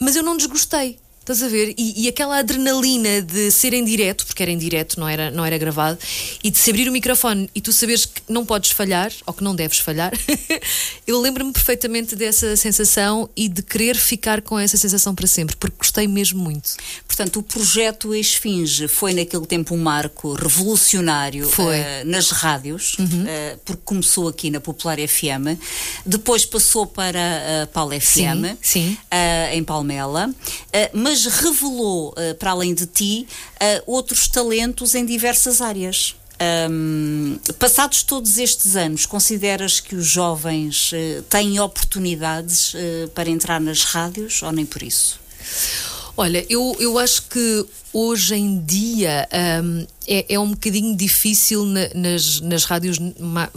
mas 0.01 0.17
eu 0.17 0.25
não 0.25 0.37
desgostei. 0.37 0.99
Estás 1.29 1.43
a 1.43 1.49
ver? 1.49 1.75
E, 1.77 2.05
e, 2.05 2.09
aquela 2.09 2.39
adrenalina 2.39 3.21
de 3.21 3.51
ser 3.51 3.75
em 3.75 3.85
direto, 3.85 4.25
porque 4.25 4.43
era 4.43 4.51
em 4.51 4.57
direto, 4.57 4.99
não 4.99 5.07
era, 5.07 5.31
não 5.31 5.45
era 5.45 5.59
gravado, 5.59 5.99
e 6.43 6.51
de 6.51 6.57
se 6.57 6.71
abrir 6.71 6.89
o 6.89 6.93
microfone 6.93 7.51
e 7.55 7.61
tu 7.61 7.71
saberes 7.71 8.07
que 8.07 8.23
não 8.31 8.47
podes 8.47 8.71
falhar, 8.71 9.13
ou 9.27 9.35
que 9.35 9.45
não 9.45 9.55
deves 9.55 9.79
falhar, 9.79 10.11
eu 11.07 11.21
lembro-me 11.21 11.53
perfeitamente 11.53 12.17
dessa 12.17 12.57
sensação 12.57 13.29
e 13.37 13.47
de 13.47 13.63
querer 13.63 13.95
ficar 13.97 14.41
com 14.41 14.59
essa 14.59 14.79
sensação 14.79 15.15
para 15.15 15.27
sempre, 15.27 15.55
porque 15.55 15.77
gostei 15.77 16.09
mesmo 16.09 16.43
muito. 16.43 16.77
Portanto, 17.07 17.41
o 17.41 17.43
projeto 17.43 18.15
Esfinge 18.15 18.89
foi 18.89 19.13
naquele 19.13 19.45
tempo 19.45 19.75
um 19.75 19.79
marco 19.79 20.33
revolucionário 20.33 21.47
uh, 21.47 22.07
nas 22.07 22.31
rádios, 22.31 22.97
uhum. 22.99 23.05
uh, 23.05 23.59
porque 23.67 23.83
começou 23.85 24.29
aqui 24.29 24.49
na 24.49 24.61
Popular 24.61 24.97
FM, 24.97 25.61
depois 26.07 26.47
passou 26.47 26.87
para 26.87 27.65
a 27.65 27.67
Paulo 27.67 27.93
FM, 28.01 28.15
sim, 28.15 28.57
sim. 28.63 28.99
Uh, 29.13 29.55
em 29.55 29.63
Palmela, 29.63 30.35
mas 30.95 31.18
mas 31.19 31.27
revelou, 31.27 32.11
uh, 32.11 32.35
para 32.37 32.53
além 32.53 32.75
de 32.75 32.87
ti, 32.87 33.27
uh, 33.55 33.83
outros 33.87 34.29
talentos 34.29 34.95
em 34.95 35.05
diversas 35.05 35.61
áreas. 35.61 36.15
Um, 36.71 37.37
passados 37.59 38.05
todos 38.05 38.39
estes 38.39 38.77
anos, 38.77 39.05
consideras 39.05 39.81
que 39.81 39.97
os 39.97 40.07
jovens 40.07 40.93
uh, 40.93 41.23
têm 41.23 41.59
oportunidades 41.59 42.75
para 43.13 43.29
entrar 43.29 43.61
nas 43.61 43.83
rádios 43.83 44.41
ou 44.43 44.53
nem 44.53 44.65
por 44.65 44.83
isso? 44.83 45.19
Olha, 46.17 46.47
eu, 46.49 46.77
eu 46.79 46.99
acho 46.99 47.23
que 47.23 47.67
hoje 47.93 48.37
em 48.37 48.61
dia 48.61 49.29
um, 49.65 49.87
é, 50.09 50.25
é, 50.35 50.41
um 50.41 50.53
bocadinho 50.53 50.97
difícil 50.97 51.67
na, 51.67 51.89
nas, 51.95 52.41
nas 52.41 52.65
rádios. 52.65 52.99
Na, 52.99 53.51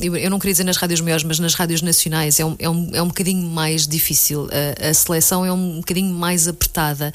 eu 0.00 0.30
não 0.30 0.38
queria 0.38 0.52
dizer 0.52 0.64
nas 0.64 0.76
rádios 0.76 1.00
maiores, 1.00 1.24
mas 1.24 1.40
nas 1.40 1.54
rádios 1.54 1.82
nacionais 1.82 2.38
é 2.38 2.44
um, 2.44 2.54
é 2.58 2.70
um, 2.70 2.90
é 2.94 3.02
um 3.02 3.08
bocadinho 3.08 3.48
mais 3.50 3.86
difícil. 3.86 4.48
A, 4.80 4.90
a 4.90 4.94
seleção 4.94 5.44
é 5.44 5.52
um 5.52 5.80
bocadinho 5.80 6.14
mais 6.14 6.46
apertada. 6.46 7.12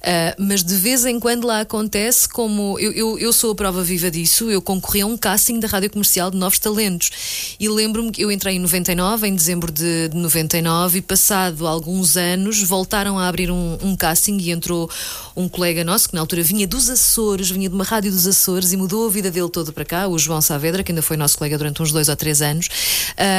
Uh, 0.00 0.42
mas 0.42 0.64
de 0.64 0.74
vez 0.76 1.04
em 1.04 1.20
quando 1.20 1.46
lá 1.46 1.60
acontece, 1.60 2.26
como 2.26 2.78
eu, 2.78 2.90
eu, 2.92 3.18
eu, 3.18 3.32
sou 3.34 3.52
a 3.52 3.54
prova 3.54 3.84
viva 3.84 4.10
disso, 4.10 4.50
eu 4.50 4.62
concorri 4.62 5.02
a 5.02 5.06
um 5.06 5.18
casting 5.18 5.60
da 5.60 5.68
rádio 5.68 5.90
comercial 5.90 6.30
de 6.30 6.38
novos 6.38 6.58
talentos. 6.58 7.10
E 7.60 7.68
lembro-me 7.68 8.10
que 8.10 8.22
eu 8.22 8.32
entrei 8.32 8.56
em 8.56 8.60
99, 8.60 9.28
em 9.28 9.34
dezembro 9.34 9.70
de, 9.70 10.08
de 10.08 10.16
99, 10.16 10.98
e 10.98 11.02
passado 11.02 11.66
alguns 11.66 12.16
anos 12.16 12.62
voltaram 12.62 13.18
a 13.18 13.28
abrir 13.28 13.50
um, 13.50 13.76
um 13.82 13.94
casting 13.94 14.38
e 14.38 14.50
entrou 14.50 14.88
um 15.36 15.48
colega 15.48 15.84
nosso 15.84 16.08
que 16.08 16.14
na 16.14 16.20
altura 16.22 16.42
vinha 16.42 16.66
dos 16.66 16.88
Açores, 16.88 17.50
vinha 17.50 17.68
de 17.68 17.74
uma 17.74 17.84
rádio 17.90 18.12
dos 18.12 18.24
Açores 18.24 18.72
e 18.72 18.76
mudou 18.76 19.08
a 19.08 19.10
vida 19.10 19.32
dele 19.32 19.48
toda 19.48 19.72
para 19.72 19.84
cá, 19.84 20.06
o 20.06 20.16
João 20.16 20.40
Saavedra, 20.40 20.84
que 20.84 20.92
ainda 20.92 21.02
foi 21.02 21.16
nosso 21.16 21.36
colega 21.36 21.58
durante 21.58 21.82
uns 21.82 21.90
dois 21.90 22.08
ou 22.08 22.14
três 22.14 22.40
anos. 22.40 22.68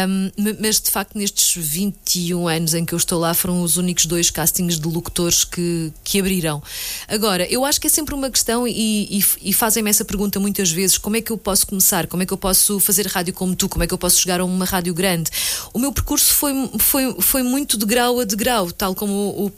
Um, 0.09 0.29
mas 0.59 0.81
de 0.81 0.91
facto, 0.91 1.17
nestes 1.17 1.55
21 1.55 2.49
anos 2.49 2.73
em 2.73 2.83
que 2.83 2.93
eu 2.93 2.97
estou 2.97 3.17
lá, 3.17 3.33
foram 3.33 3.61
os 3.61 3.77
únicos 3.77 4.05
dois 4.05 4.29
castings 4.29 4.77
de 4.77 4.85
locutores 4.89 5.45
que, 5.45 5.93
que 6.03 6.19
abriram. 6.19 6.61
Agora, 7.07 7.45
eu 7.49 7.63
acho 7.63 7.79
que 7.79 7.87
é 7.87 7.89
sempre 7.89 8.13
uma 8.13 8.29
questão 8.29 8.67
e, 8.67 9.19
e, 9.19 9.23
e 9.41 9.53
fazem-me 9.53 9.89
essa 9.89 10.03
pergunta 10.03 10.37
muitas 10.37 10.69
vezes: 10.69 10.97
como 10.97 11.15
é 11.15 11.21
que 11.21 11.31
eu 11.31 11.37
posso 11.37 11.65
começar? 11.65 12.05
Como 12.07 12.21
é 12.21 12.25
que 12.25 12.33
eu 12.33 12.37
posso 12.37 12.77
fazer 12.81 13.07
rádio 13.07 13.33
como 13.33 13.55
tu? 13.55 13.69
Como 13.69 13.85
é 13.85 13.87
que 13.87 13.93
eu 13.93 13.97
posso 13.97 14.19
chegar 14.19 14.41
a 14.41 14.43
uma 14.43 14.65
rádio 14.65 14.93
grande? 14.93 15.31
O 15.73 15.79
meu 15.79 15.93
percurso 15.93 16.33
foi, 16.33 16.51
foi, 16.77 17.15
foi 17.21 17.41
muito 17.41 17.77
de 17.77 17.85
grau 17.85 18.19
a 18.19 18.25
degrau, 18.25 18.69
tal 18.69 18.93
como 18.93 19.13
o, 19.13 19.45
o 19.47 19.51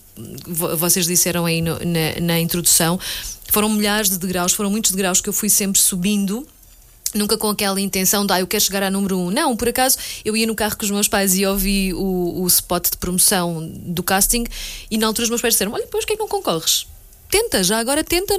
vocês 0.78 1.08
disseram 1.08 1.46
aí 1.46 1.62
no, 1.62 1.80
na, 1.80 2.22
na 2.22 2.40
introdução. 2.40 3.00
Foram 3.54 3.70
milhares 3.70 4.10
de 4.10 4.18
degraus, 4.18 4.52
foram 4.52 4.72
muitos 4.72 4.90
degraus 4.90 5.22
que 5.22 5.30
eu 5.30 5.34
fui 5.34 5.48
sempre 5.48 5.80
subindo 5.80 6.44
Nunca 7.14 7.38
com 7.38 7.48
aquela 7.48 7.80
intenção 7.80 8.26
de, 8.26 8.34
ah, 8.34 8.40
eu 8.40 8.48
quero 8.48 8.64
chegar 8.64 8.82
a 8.82 8.90
número 8.90 9.20
um. 9.20 9.30
Não, 9.30 9.56
por 9.56 9.70
acaso, 9.70 10.00
eu 10.26 10.36
ia 10.36 10.48
no 10.48 10.56
carro 10.56 10.76
com 10.76 10.84
os 10.84 10.90
meus 10.90 11.08
pais 11.08 11.36
e 11.36 11.46
ouvi 11.46 11.94
o, 11.94 12.42
o 12.42 12.48
spot 12.48 12.90
de 12.90 12.98
promoção 12.98 13.72
do 13.86 14.02
casting 14.02 14.46
e 14.90 14.98
na 14.98 15.06
altura 15.06 15.26
os 15.26 15.30
meus 15.30 15.40
pais 15.40 15.54
disseram: 15.54 15.74
Olha, 15.74 15.84
depois 15.84 16.06
que 16.06 16.14
é 16.14 16.16
que 16.16 16.20
não 16.20 16.28
concorres? 16.28 16.88
Tenta, 17.34 17.64
já 17.64 17.80
agora 17.80 18.04
tenta, 18.04 18.36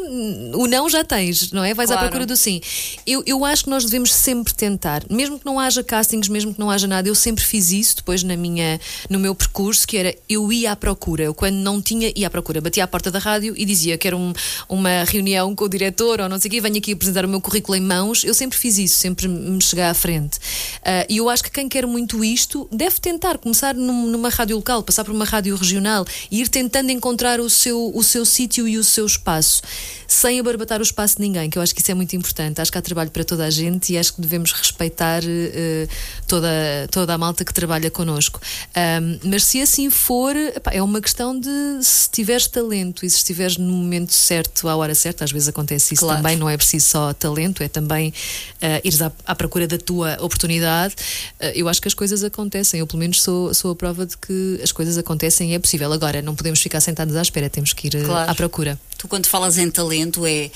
o 0.54 0.68
não 0.68 0.88
já 0.88 1.02
tens, 1.02 1.50
não 1.50 1.64
é? 1.64 1.74
Vais 1.74 1.88
claro. 1.88 2.00
à 2.00 2.04
procura 2.04 2.24
do 2.24 2.36
sim. 2.36 2.60
Eu, 3.04 3.24
eu 3.26 3.44
acho 3.44 3.64
que 3.64 3.70
nós 3.70 3.84
devemos 3.84 4.14
sempre 4.14 4.54
tentar, 4.54 5.02
mesmo 5.10 5.36
que 5.36 5.44
não 5.44 5.58
haja 5.58 5.82
castings, 5.82 6.28
mesmo 6.28 6.54
que 6.54 6.60
não 6.60 6.70
haja 6.70 6.86
nada, 6.86 7.08
eu 7.08 7.14
sempre 7.16 7.42
fiz 7.42 7.72
isso 7.72 7.96
depois 7.96 8.22
na 8.22 8.36
minha, 8.36 8.80
no 9.10 9.18
meu 9.18 9.34
percurso, 9.34 9.84
que 9.84 9.96
era 9.96 10.14
eu 10.28 10.52
ia 10.52 10.70
à 10.70 10.76
procura, 10.76 11.24
eu 11.24 11.34
quando 11.34 11.56
não 11.56 11.82
tinha, 11.82 12.12
ia 12.14 12.28
à 12.28 12.30
procura, 12.30 12.60
batia 12.60 12.84
à 12.84 12.86
porta 12.86 13.10
da 13.10 13.18
rádio 13.18 13.54
e 13.56 13.64
dizia 13.64 13.98
que 13.98 14.06
era 14.06 14.16
um, 14.16 14.32
uma 14.68 15.02
reunião 15.02 15.52
com 15.56 15.64
o 15.64 15.68
diretor 15.68 16.20
ou 16.20 16.28
não 16.28 16.38
sei 16.38 16.48
o 16.48 16.52
quê, 16.52 16.60
venho 16.60 16.78
aqui 16.78 16.92
apresentar 16.92 17.24
o 17.24 17.28
meu 17.28 17.40
currículo 17.40 17.76
em 17.76 17.80
mãos, 17.80 18.22
eu 18.22 18.32
sempre 18.32 18.56
fiz 18.56 18.78
isso, 18.78 18.94
sempre 18.94 19.26
me 19.26 19.60
chegar 19.60 19.90
à 19.90 19.94
frente. 19.94 20.36
Uh, 20.36 21.04
e 21.08 21.16
eu 21.16 21.28
acho 21.28 21.42
que 21.42 21.50
quem 21.50 21.68
quer 21.68 21.84
muito 21.84 22.22
isto 22.22 22.68
deve 22.70 23.00
tentar 23.00 23.38
começar 23.38 23.74
num, 23.74 24.06
numa 24.06 24.28
rádio 24.28 24.54
local, 24.54 24.84
passar 24.84 25.02
por 25.02 25.12
uma 25.12 25.24
rádio 25.24 25.56
regional 25.56 26.06
e 26.30 26.42
ir 26.42 26.48
tentando 26.48 26.92
encontrar 26.92 27.40
o 27.40 27.50
seu, 27.50 27.90
o 27.92 28.04
seu 28.04 28.24
sítio 28.24 28.68
e 28.68 28.78
o 28.78 28.83
seu 28.84 29.06
espaço, 29.06 29.62
sem 30.06 30.38
abarbatar 30.38 30.80
o 30.80 30.82
espaço 30.82 31.16
de 31.16 31.22
ninguém, 31.22 31.50
que 31.50 31.58
eu 31.58 31.62
acho 31.62 31.74
que 31.74 31.80
isso 31.80 31.90
é 31.90 31.94
muito 31.94 32.14
importante. 32.14 32.60
Acho 32.60 32.70
que 32.70 32.78
há 32.78 32.82
trabalho 32.82 33.10
para 33.10 33.24
toda 33.24 33.44
a 33.44 33.50
gente 33.50 33.92
e 33.92 33.98
acho 33.98 34.14
que 34.14 34.20
devemos 34.20 34.52
respeitar 34.52 35.22
uh, 35.24 35.88
toda, 36.26 36.48
toda 36.90 37.14
a 37.14 37.18
malta 37.18 37.44
que 37.44 37.52
trabalha 37.52 37.90
connosco. 37.90 38.40
Um, 38.76 39.30
mas 39.30 39.44
se 39.44 39.60
assim 39.60 39.90
for, 39.90 40.36
epá, 40.36 40.72
é 40.72 40.82
uma 40.82 41.00
questão 41.00 41.38
de 41.38 41.48
se 41.82 42.08
tiveres 42.10 42.46
talento 42.46 43.04
e 43.04 43.10
se 43.10 43.16
estiveres 43.16 43.56
no 43.56 43.72
momento 43.72 44.12
certo, 44.12 44.68
à 44.68 44.76
hora 44.76 44.94
certa, 44.94 45.24
às 45.24 45.32
vezes 45.32 45.48
acontece 45.48 45.94
isso 45.94 46.04
claro. 46.04 46.22
também, 46.22 46.36
não 46.36 46.48
é 46.48 46.56
preciso 46.56 46.86
só 46.86 47.12
talento, 47.12 47.62
é 47.62 47.68
também 47.68 48.10
uh, 48.10 48.80
ires 48.84 49.02
à, 49.02 49.10
à, 49.26 49.34
procura 49.34 49.66
da 49.66 49.78
tua 49.78 50.16
oportunidade. 50.20 50.94
Uh, 51.40 51.52
eu 51.54 51.68
acho 51.68 51.80
que 51.80 51.88
as 51.88 51.94
coisas 51.94 52.22
acontecem, 52.22 52.80
eu 52.80 52.86
pelo 52.86 52.98
menos 53.00 53.22
sou, 53.22 53.52
sou 53.54 53.72
a 53.72 53.76
prova 53.76 54.06
de 54.06 54.16
que 54.16 54.60
as 54.62 54.72
coisas 54.72 54.98
acontecem 54.98 55.52
e 55.52 55.54
é 55.54 55.58
possível. 55.58 55.92
Agora, 55.92 56.22
não 56.22 56.34
podemos 56.34 56.60
ficar 56.60 56.80
sentados 56.80 57.16
à 57.16 57.22
espera, 57.22 57.48
temos 57.50 57.72
que 57.72 57.88
ir 57.88 58.04
claro. 58.04 58.30
à 58.30 58.34
procura. 58.34 58.73
Tu, 58.96 59.08
quando 59.08 59.26
falas 59.26 59.58
em 59.58 59.70
talento, 59.70 60.26
é 60.26 60.50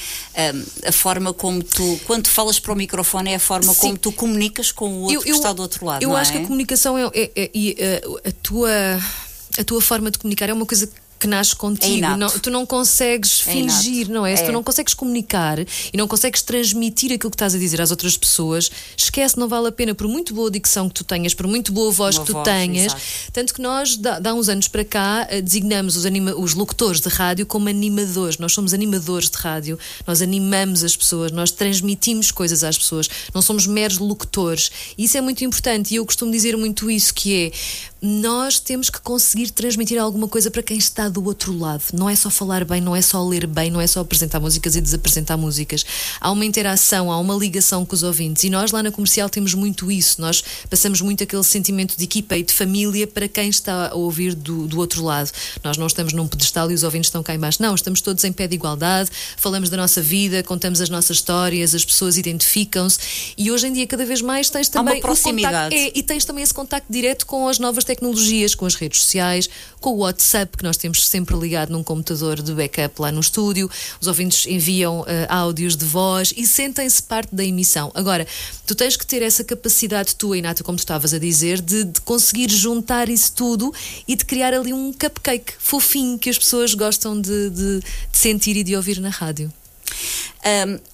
um, 0.54 0.88
a 0.88 0.92
forma 0.92 1.32
como 1.32 1.62
tu, 1.62 2.00
quando 2.06 2.28
falas 2.28 2.58
para 2.58 2.72
o 2.72 2.76
microfone, 2.76 3.32
é 3.32 3.34
a 3.34 3.40
forma 3.40 3.72
Sim. 3.74 3.80
como 3.80 3.98
tu 3.98 4.12
comunicas 4.12 4.72
com 4.72 4.88
o 4.90 5.00
outro 5.02 5.16
eu, 5.16 5.20
eu, 5.20 5.24
que 5.24 5.30
está 5.30 5.52
do 5.52 5.62
outro 5.62 5.84
lado. 5.84 6.02
Eu 6.02 6.16
acho 6.16 6.30
é? 6.30 6.36
que 6.36 6.42
a 6.42 6.46
comunicação 6.46 6.96
é, 6.96 7.10
é, 7.14 7.30
é, 7.36 7.50
é 7.78 8.02
a, 8.28 8.32
tua, 8.42 8.70
a 9.58 9.64
tua 9.64 9.80
forma 9.80 10.10
de 10.10 10.18
comunicar 10.18 10.48
é 10.48 10.52
uma 10.52 10.66
coisa 10.66 10.88
que 11.18 11.26
nasce 11.26 11.54
contigo. 11.54 12.04
É 12.04 12.16
não, 12.16 12.30
tu 12.30 12.50
não 12.50 12.64
consegues 12.64 13.42
é 13.46 13.52
fingir, 13.52 14.06
inato. 14.06 14.12
não 14.12 14.26
é? 14.26 14.36
Se 14.36 14.44
tu 14.44 14.50
é. 14.50 14.52
não 14.52 14.62
consegues 14.62 14.94
comunicar 14.94 15.58
e 15.60 15.96
não 15.96 16.06
consegues 16.06 16.42
transmitir 16.42 17.12
aquilo 17.12 17.30
que 17.30 17.34
estás 17.34 17.54
a 17.54 17.58
dizer 17.58 17.80
às 17.80 17.90
outras 17.90 18.16
pessoas, 18.16 18.70
esquece, 18.96 19.38
não 19.38 19.48
vale 19.48 19.68
a 19.68 19.72
pena, 19.72 19.94
por 19.94 20.06
muito 20.06 20.32
boa 20.32 20.50
dicção 20.50 20.88
que 20.88 20.94
tu 20.94 21.04
tenhas, 21.04 21.34
por 21.34 21.46
muito 21.46 21.72
boa 21.72 21.90
voz 21.90 22.16
Uma 22.16 22.24
que 22.24 22.26
tu 22.26 22.32
voz, 22.34 22.44
tenhas. 22.44 22.86
Exato. 22.86 23.02
Tanto 23.32 23.54
que 23.54 23.60
nós, 23.60 23.96
dá, 23.96 24.18
dá, 24.18 24.34
uns 24.34 24.48
anos 24.48 24.68
para 24.68 24.84
cá, 24.84 25.26
eh, 25.30 25.40
designamos 25.40 25.96
os, 25.96 26.06
anima, 26.06 26.34
os 26.34 26.54
locutores 26.54 27.00
de 27.00 27.08
rádio 27.08 27.46
como 27.46 27.68
animadores. 27.68 28.38
Nós 28.38 28.52
somos 28.52 28.72
animadores 28.72 29.30
de 29.30 29.36
rádio, 29.36 29.78
nós 30.06 30.22
animamos 30.22 30.84
as 30.84 30.96
pessoas, 30.96 31.32
nós 31.32 31.50
transmitimos 31.50 32.30
coisas 32.30 32.62
às 32.62 32.78
pessoas, 32.78 33.08
não 33.34 33.42
somos 33.42 33.66
meros 33.66 33.98
locutores. 33.98 34.70
E 34.96 35.04
isso 35.04 35.16
é 35.16 35.20
muito 35.20 35.44
importante 35.44 35.92
e 35.92 35.96
eu 35.96 36.06
costumo 36.06 36.30
dizer 36.30 36.56
muito 36.56 36.90
isso, 36.90 37.12
que 37.12 37.34
é 37.34 37.52
nós 38.00 38.60
temos 38.60 38.88
que 38.88 39.00
conseguir 39.00 39.50
transmitir 39.50 40.00
alguma 40.00 40.28
coisa 40.28 40.50
para 40.50 40.62
quem 40.62 40.78
está 40.78 41.08
do 41.08 41.24
outro 41.24 41.56
lado. 41.56 41.82
Não 41.92 42.08
é 42.08 42.14
só 42.14 42.30
falar 42.30 42.64
bem, 42.64 42.80
não 42.80 42.94
é 42.94 43.02
só 43.02 43.22
ler 43.26 43.46
bem, 43.46 43.70
não 43.70 43.80
é 43.80 43.86
só 43.86 44.00
apresentar 44.00 44.38
músicas 44.38 44.76
e 44.76 44.80
desapresentar 44.80 45.36
músicas. 45.36 45.84
Há 46.20 46.30
uma 46.30 46.44
interação, 46.44 47.10
há 47.10 47.18
uma 47.18 47.34
ligação 47.34 47.84
com 47.84 47.94
os 47.94 48.02
ouvintes. 48.04 48.44
E 48.44 48.50
nós 48.50 48.70
lá 48.70 48.82
na 48.82 48.92
comercial 48.92 49.28
temos 49.28 49.52
muito 49.54 49.90
isso. 49.90 50.20
Nós 50.20 50.42
passamos 50.70 51.00
muito 51.00 51.24
aquele 51.24 51.42
sentimento 51.42 51.96
de 51.96 52.04
equipa 52.04 52.36
e 52.36 52.42
de 52.42 52.52
família 52.52 53.06
para 53.06 53.26
quem 53.26 53.48
está 53.48 53.88
a 53.88 53.94
ouvir 53.94 54.34
do, 54.34 54.68
do 54.68 54.78
outro 54.78 55.02
lado. 55.02 55.30
Nós 55.64 55.76
não 55.76 55.86
estamos 55.86 56.12
num 56.12 56.28
pedestal 56.28 56.70
e 56.70 56.74
os 56.74 56.84
ouvintes 56.84 57.08
estão 57.08 57.22
cá 57.22 57.34
embaixo. 57.34 57.60
Não, 57.60 57.74
estamos 57.74 58.00
todos 58.00 58.22
em 58.22 58.32
pé 58.32 58.46
de 58.46 58.54
igualdade, 58.54 59.10
falamos 59.36 59.70
da 59.70 59.76
nossa 59.76 60.00
vida, 60.00 60.42
contamos 60.44 60.80
as 60.80 60.88
nossas 60.88 61.16
histórias, 61.16 61.74
as 61.74 61.84
pessoas 61.84 62.16
identificam-se. 62.16 62.98
E 63.36 63.50
hoje 63.50 63.66
em 63.66 63.72
dia, 63.72 63.86
cada 63.86 64.04
vez 64.04 64.22
mais, 64.22 64.48
tens 64.50 64.68
também. 64.68 64.94
Há 64.94 64.96
uma 64.96 65.02
proximidade. 65.02 65.74
Contacto, 65.74 65.96
é, 65.96 65.98
e 65.98 66.02
tens 66.02 66.24
também 66.24 66.44
esse 66.44 66.54
contacto 66.54 66.92
direto 66.92 67.26
com 67.26 67.48
as 67.48 67.58
novas 67.58 67.87
tecnologias, 67.88 68.54
com 68.54 68.66
as 68.66 68.74
redes 68.74 69.00
sociais, 69.00 69.48
com 69.80 69.90
o 69.90 69.98
WhatsApp, 69.98 70.56
que 70.56 70.62
nós 70.62 70.76
temos 70.76 71.06
sempre 71.06 71.36
ligado 71.36 71.70
num 71.70 71.82
computador 71.82 72.40
de 72.42 72.52
backup 72.52 73.00
lá 73.00 73.10
no 73.10 73.20
estúdio. 73.20 73.70
Os 74.00 74.06
ouvintes 74.06 74.46
enviam 74.46 75.00
uh, 75.00 75.06
áudios 75.28 75.74
de 75.74 75.84
voz 75.84 76.32
e 76.36 76.46
sentem-se 76.46 77.02
parte 77.02 77.34
da 77.34 77.42
emissão. 77.44 77.90
Agora, 77.94 78.26
tu 78.66 78.74
tens 78.74 78.96
que 78.96 79.06
ter 79.06 79.22
essa 79.22 79.42
capacidade 79.42 80.14
tua, 80.14 80.36
Inata, 80.36 80.62
como 80.62 80.76
tu 80.76 80.80
estavas 80.80 81.14
a 81.14 81.18
dizer, 81.18 81.60
de, 81.60 81.84
de 81.84 82.00
conseguir 82.02 82.50
juntar 82.50 83.08
isso 83.08 83.32
tudo 83.32 83.72
e 84.06 84.14
de 84.14 84.24
criar 84.24 84.52
ali 84.52 84.72
um 84.72 84.92
cupcake 84.92 85.54
fofinho 85.58 86.18
que 86.18 86.28
as 86.28 86.38
pessoas 86.38 86.74
gostam 86.74 87.18
de, 87.20 87.50
de, 87.50 87.80
de 87.80 88.18
sentir 88.18 88.56
e 88.56 88.62
de 88.62 88.76
ouvir 88.76 89.00
na 89.00 89.08
rádio. 89.08 89.52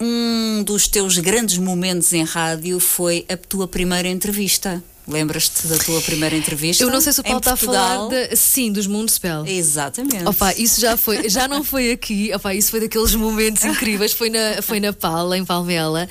Um 0.01 0.63
dos 0.65 0.89
teus 0.89 1.19
grandes 1.19 1.59
momentos 1.59 2.13
em 2.13 2.25
rádio 2.25 2.81
foi 2.81 3.25
a 3.29 3.37
tua 3.37 3.69
primeira 3.69 4.09
entrevista. 4.09 4.83
Lembras-te 5.07 5.67
da 5.67 5.77
tua 5.79 6.01
primeira 6.01 6.35
entrevista? 6.35 6.83
Eu 6.83 6.91
não 6.91 7.01
sei 7.01 7.13
se 7.13 7.21
o 7.21 7.25
Paulo 7.25 7.39
está 7.39 7.53
a 7.53 7.57
falar 7.57 8.09
de, 8.09 8.35
sim, 8.37 8.73
dos 8.73 8.87
Moonspell. 8.87 9.47
Exatamente. 9.47 10.27
Opa, 10.27 10.55
isso 10.55 10.81
já 10.81 10.97
foi, 10.97 11.29
já 11.29 11.47
não 11.47 11.63
foi 11.63 11.91
aqui. 11.91 12.33
Opa, 12.35 12.55
isso 12.55 12.71
foi 12.71 12.81
daqueles 12.81 13.15
momentos 13.15 13.65
incríveis. 13.67 14.13
Foi 14.13 14.31
na, 14.31 14.63
foi 14.63 14.81
na 14.81 14.95
Pala, 14.95 15.37
em 15.37 15.45
Palmela. 15.45 16.09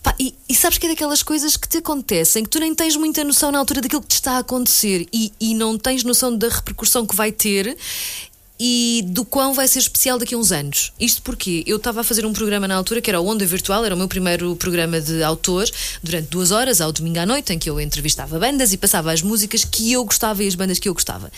Opa, 0.00 0.14
e, 0.18 0.34
e, 0.48 0.54
sabes 0.54 0.78
que 0.78 0.86
é 0.86 0.88
daquelas 0.88 1.22
coisas 1.22 1.56
que 1.56 1.68
te 1.68 1.78
acontecem 1.78 2.42
que 2.42 2.50
tu 2.50 2.58
nem 2.58 2.74
tens 2.74 2.96
muita 2.96 3.22
noção 3.22 3.52
na 3.52 3.58
altura 3.58 3.80
daquilo 3.80 4.02
que 4.02 4.08
te 4.08 4.16
está 4.16 4.32
a 4.32 4.38
acontecer 4.38 5.06
e, 5.12 5.32
e 5.40 5.54
não 5.54 5.78
tens 5.78 6.02
noção 6.02 6.36
da 6.36 6.48
repercussão 6.48 7.06
que 7.06 7.14
vai 7.14 7.30
ter 7.30 7.76
e 8.64 9.02
do 9.08 9.24
quão 9.24 9.52
vai 9.52 9.66
ser 9.66 9.80
especial 9.80 10.20
daqui 10.20 10.36
a 10.36 10.38
uns 10.38 10.52
anos. 10.52 10.92
Isto 11.00 11.20
porque 11.22 11.64
eu 11.66 11.78
estava 11.78 12.02
a 12.02 12.04
fazer 12.04 12.24
um 12.24 12.32
programa 12.32 12.68
na 12.68 12.76
altura 12.76 13.00
que 13.00 13.10
era 13.10 13.20
o 13.20 13.26
Onda 13.26 13.44
Virtual, 13.44 13.84
era 13.84 13.92
o 13.92 13.98
meu 13.98 14.06
primeiro 14.06 14.54
programa 14.54 15.00
de 15.00 15.20
autor, 15.20 15.68
durante 16.00 16.28
duas 16.28 16.52
horas, 16.52 16.80
ao 16.80 16.92
domingo 16.92 17.18
à 17.18 17.26
noite, 17.26 17.52
em 17.52 17.58
que 17.58 17.68
eu 17.68 17.80
entrevistava 17.80 18.38
bandas 18.38 18.72
e 18.72 18.76
passava 18.76 19.10
as 19.10 19.20
músicas 19.20 19.64
que 19.64 19.90
eu 19.90 20.04
gostava 20.04 20.44
e 20.44 20.46
as 20.46 20.54
bandas 20.54 20.78
que 20.78 20.88
eu 20.88 20.94
gostava. 20.94 21.28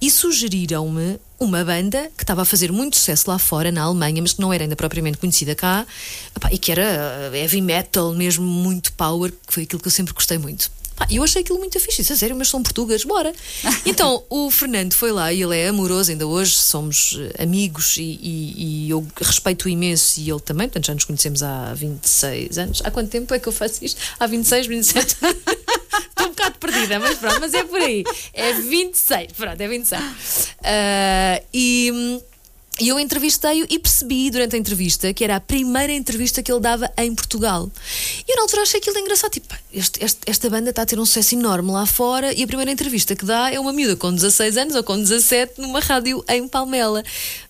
E 0.00 0.08
sugeriram-me 0.12 1.18
uma 1.40 1.64
banda 1.64 2.08
que 2.16 2.22
estava 2.22 2.42
a 2.42 2.44
fazer 2.44 2.70
muito 2.70 2.96
sucesso 2.96 3.28
lá 3.28 3.36
fora, 3.36 3.72
na 3.72 3.82
Alemanha, 3.82 4.22
mas 4.22 4.34
que 4.34 4.40
não 4.40 4.52
era 4.52 4.62
ainda 4.62 4.76
propriamente 4.76 5.18
conhecida 5.18 5.56
cá, 5.56 5.84
e 6.52 6.56
que 6.56 6.70
era 6.70 7.32
heavy 7.34 7.60
metal 7.60 8.14
mesmo, 8.14 8.46
muito 8.46 8.92
power, 8.92 9.32
que 9.32 9.54
foi 9.54 9.64
aquilo 9.64 9.82
que 9.82 9.88
eu 9.88 9.92
sempre 9.92 10.14
gostei 10.14 10.38
muito. 10.38 10.70
Ah, 11.00 11.06
eu 11.10 11.24
achei 11.24 11.40
aquilo 11.40 11.58
muito 11.58 11.80
fixe. 11.80 12.02
Isso 12.02 12.12
é 12.12 12.16
sério, 12.16 12.36
mas 12.36 12.48
são 12.48 12.62
portugueses, 12.62 13.04
bora. 13.04 13.32
Então 13.86 14.22
o 14.28 14.50
Fernando 14.50 14.92
foi 14.92 15.10
lá 15.10 15.32
e 15.32 15.42
ele 15.42 15.56
é 15.56 15.68
amoroso, 15.68 16.10
ainda 16.10 16.26
hoje 16.26 16.54
somos 16.54 17.18
eh, 17.18 17.42
amigos 17.42 17.96
e, 17.96 18.02
e, 18.02 18.86
e 18.86 18.90
eu 18.90 19.06
respeito 19.16 19.68
imenso 19.68 20.20
e 20.20 20.30
ele 20.30 20.40
também, 20.40 20.68
portanto 20.68 20.86
já 20.86 20.94
nos 20.94 21.04
conhecemos 21.04 21.42
há 21.42 21.72
26 21.74 22.58
anos. 22.58 22.82
Há 22.84 22.90
quanto 22.90 23.08
tempo 23.08 23.32
é 23.32 23.38
que 23.38 23.48
eu 23.48 23.52
faço 23.52 23.84
isto? 23.84 24.00
Há 24.18 24.26
26, 24.26 24.66
27? 24.66 25.16
Estou 26.10 26.26
um 26.26 26.28
bocado 26.30 26.58
perdida, 26.58 26.98
mas 26.98 27.18
pronto, 27.18 27.40
mas 27.40 27.54
é 27.54 27.64
por 27.64 27.80
aí. 27.80 28.04
É 28.34 28.52
26, 28.52 29.32
pronto, 29.32 29.60
é 29.60 29.68
26. 29.68 30.02
Uh, 30.02 30.06
ah, 30.62 31.42
e. 31.52 32.20
E 32.80 32.88
eu 32.88 32.98
entrevistei-o 32.98 33.66
e 33.68 33.78
percebi 33.78 34.30
durante 34.30 34.56
a 34.56 34.58
entrevista 34.58 35.12
que 35.12 35.22
era 35.22 35.36
a 35.36 35.40
primeira 35.40 35.92
entrevista 35.92 36.42
que 36.42 36.50
ele 36.50 36.60
dava 36.60 36.90
em 36.96 37.14
Portugal. 37.14 37.70
E 38.26 38.32
eu 38.32 38.36
na 38.36 38.42
altura 38.42 38.62
achei 38.62 38.80
aquilo 38.80 38.98
engraçado. 38.98 39.32
Tipo, 39.32 39.54
este, 39.70 40.02
este, 40.02 40.18
esta 40.24 40.48
banda 40.48 40.70
está 40.70 40.82
a 40.82 40.86
ter 40.86 40.98
um 40.98 41.04
sucesso 41.04 41.34
enorme 41.34 41.70
lá 41.70 41.84
fora 41.84 42.32
e 42.32 42.42
a 42.42 42.46
primeira 42.46 42.72
entrevista 42.72 43.14
que 43.14 43.26
dá 43.26 43.52
é 43.52 43.60
uma 43.60 43.72
miúda 43.72 43.96
com 43.96 44.10
16 44.10 44.56
anos 44.56 44.74
ou 44.74 44.82
com 44.82 44.96
17 44.96 45.60
numa 45.60 45.80
rádio 45.80 46.24
em 46.26 46.48
Palmela. 46.48 47.04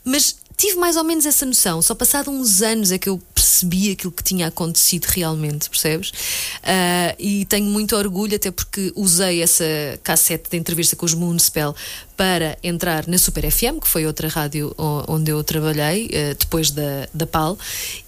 Mas 0.04 0.34
tive 0.60 0.76
mais 0.76 0.96
ou 0.96 1.04
menos 1.04 1.24
essa 1.24 1.46
noção. 1.46 1.80
Só 1.80 1.94
passado 1.94 2.30
uns 2.30 2.60
anos 2.60 2.92
é 2.92 2.98
que 2.98 3.08
eu 3.08 3.18
percebi 3.34 3.90
aquilo 3.92 4.12
que 4.12 4.22
tinha 4.22 4.46
acontecido 4.46 5.06
realmente, 5.06 5.70
percebes? 5.70 6.10
Uh, 6.10 7.16
e 7.18 7.46
tenho 7.46 7.64
muito 7.64 7.96
orgulho, 7.96 8.36
até 8.36 8.50
porque 8.50 8.92
usei 8.94 9.42
essa 9.42 9.64
cassete 10.02 10.50
de 10.50 10.58
entrevista 10.58 10.94
com 10.94 11.06
os 11.06 11.14
Moonspell 11.14 11.74
para 12.14 12.58
entrar 12.62 13.06
na 13.06 13.16
Super 13.16 13.50
FM, 13.50 13.80
que 13.80 13.88
foi 13.88 14.04
outra 14.04 14.28
rádio 14.28 14.74
onde 15.08 15.30
eu 15.30 15.42
trabalhei, 15.42 16.06
uh, 16.08 16.34
depois 16.38 16.70
da, 16.70 17.08
da 17.14 17.26
PAL. 17.26 17.58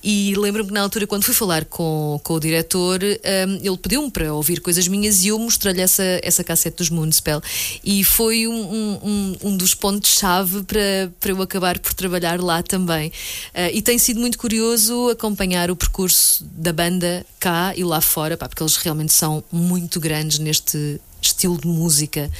E 0.05 0.35
lembro-me 0.37 0.69
que 0.69 0.75
na 0.75 0.83
altura, 0.83 1.07
quando 1.07 1.25
fui 1.25 1.33
falar 1.33 1.65
com, 1.65 2.21
com 2.23 2.35
o 2.35 2.41
diretor, 2.41 3.01
um, 3.03 3.07
ah, 3.25 3.59
ele 3.63 3.79
pediu-me 3.79 4.11
para 4.11 4.35
ouvir 4.35 4.61
coisas 4.61 4.87
minhas 4.87 5.25
e 5.25 5.29
eu 5.29 5.39
mostrei-lhe 5.39 5.81
essa, 5.81 6.03
essa 6.23 6.45
cassete 6.45 6.77
dos 6.77 6.91
Moonspell. 6.91 7.41
E 7.83 8.05
foi 8.05 8.47
um, 8.47 8.99
um, 9.03 9.37
um 9.45 9.57
dos 9.57 9.75
pontos-chave 9.75 10.63
para, 10.65 11.11
para 11.19 11.31
eu 11.31 11.41
acabar 11.41 11.79
por 11.79 11.95
trabalhar 11.95 12.39
lá 12.43 12.63
também. 12.63 13.09
Uh, 13.55 13.71
e 13.73 13.83
tem 13.83 13.99
sido 13.99 14.21
muito 14.21 14.39
curioso 14.39 15.09
acompanhar 15.11 15.71
o 15.71 15.77
percurso 15.77 16.45
da 16.45 16.73
banda 16.73 17.25
cá 17.39 17.73
e 17.77 17.85
lá 17.85 18.01
fora, 18.01 18.37
pá, 18.37 18.49
porque 18.49 18.63
eles 18.63 18.77
realmente 18.77 19.13
são 19.13 19.43
muito 19.51 20.01
grandes 20.01 20.39
neste 20.39 21.01
estilo 21.21 21.59
de 21.59 21.67
música. 21.67 22.31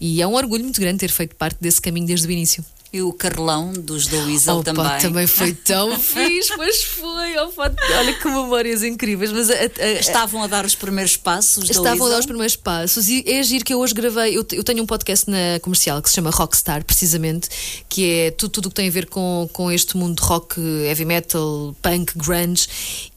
E 0.00 0.22
é 0.22 0.26
um 0.26 0.34
orgulho 0.34 0.64
muito 0.64 0.80
grande 0.80 0.98
ter 0.98 1.10
feito 1.10 1.36
parte 1.36 1.58
desse 1.60 1.80
caminho 1.80 2.06
desde 2.06 2.26
o 2.26 2.30
início. 2.30 2.64
E 2.92 3.02
o 3.02 3.12
Carlão 3.12 3.72
dos 3.72 4.08
The 4.08 4.16
Weasel 4.24 4.64
também. 4.64 4.98
também 5.00 5.26
foi 5.26 5.54
tão 5.64 5.96
fixe, 5.98 6.56
mas 6.56 6.82
foi. 6.82 7.36
Opa, 7.38 7.72
olha 7.98 8.14
que 8.14 8.24
memórias 8.26 8.82
incríveis. 8.82 9.30
Mas 9.30 9.48
a, 9.48 9.54
a, 9.54 9.90
Estavam 10.00 10.42
a 10.42 10.48
dar 10.48 10.64
os 10.64 10.74
primeiros 10.74 11.16
passos. 11.16 11.70
Estavam 11.70 12.08
a 12.08 12.10
dar 12.10 12.18
os 12.18 12.26
primeiros 12.26 12.56
passos. 12.56 13.08
E 13.08 13.22
é 13.26 13.40
giro 13.44 13.64
que 13.64 13.72
eu 13.72 13.78
hoje 13.78 13.94
gravei. 13.94 14.36
Eu, 14.36 14.44
eu, 14.52 14.64
tenho 14.64 14.82
um 14.82 14.86
podcast 14.86 15.30
na 15.30 15.60
comercial 15.62 16.02
que 16.02 16.08
se 16.08 16.16
chama 16.16 16.30
Rockstar, 16.30 16.84
precisamente, 16.84 17.48
que 17.88 18.10
é 18.10 18.30
tudo, 18.32 18.50
tudo 18.50 18.66
o 18.66 18.68
que 18.70 18.74
tem 18.74 18.88
a 18.88 18.90
ver 18.92 19.06
com, 19.06 19.48
com 19.52 19.70
este 19.70 19.96
mundo 19.96 20.20
de 20.20 20.26
rock, 20.26 20.60
heavy 20.60 21.04
metal, 21.04 21.76
punk, 21.80 22.12
grunge. 22.16 22.66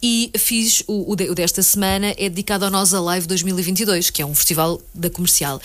E 0.04 0.32
fiz 0.38 0.84
o, 0.86 1.12
o, 1.12 1.14
o 1.14 1.36
desta 1.36 1.64
semana, 1.64 2.14
é 2.18 2.30
dedicado 2.30 2.66
ao 2.66 2.70
Nós 2.70 2.94
Alive 2.94 3.26
2022, 3.26 4.12
que 4.12 4.22
é 4.22 4.26
um 4.26 4.36
festival 4.36 4.80
da 4.94 5.10
comercial. 5.10 5.60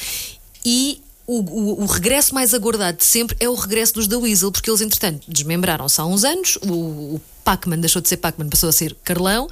E 0.65 1.03
o, 1.29 1.41
o, 1.41 1.83
o, 1.83 1.87
regresso 1.87 2.35
mais 2.35 2.55
aguardado 2.55 2.97
de 2.97 3.05
sempre 3.05 3.37
é 3.39 3.47
o 3.47 3.55
regresso 3.55 3.93
dos 3.93 4.09
The 4.09 4.17
Weasel, 4.17 4.51
porque 4.51 4.71
eles, 4.71 4.81
entretanto, 4.81 5.31
desmembraram-se 5.31 6.01
há 6.01 6.07
uns 6.07 6.25
anos. 6.25 6.57
O, 6.63 7.17
o 7.17 7.21
Pac-Man 7.45 7.81
deixou 7.81 8.01
de 8.01 8.09
ser 8.09 8.17
Pac-Man, 8.17 8.49
passou 8.49 8.71
a 8.71 8.73
ser 8.73 8.97
Carlão 9.05 9.47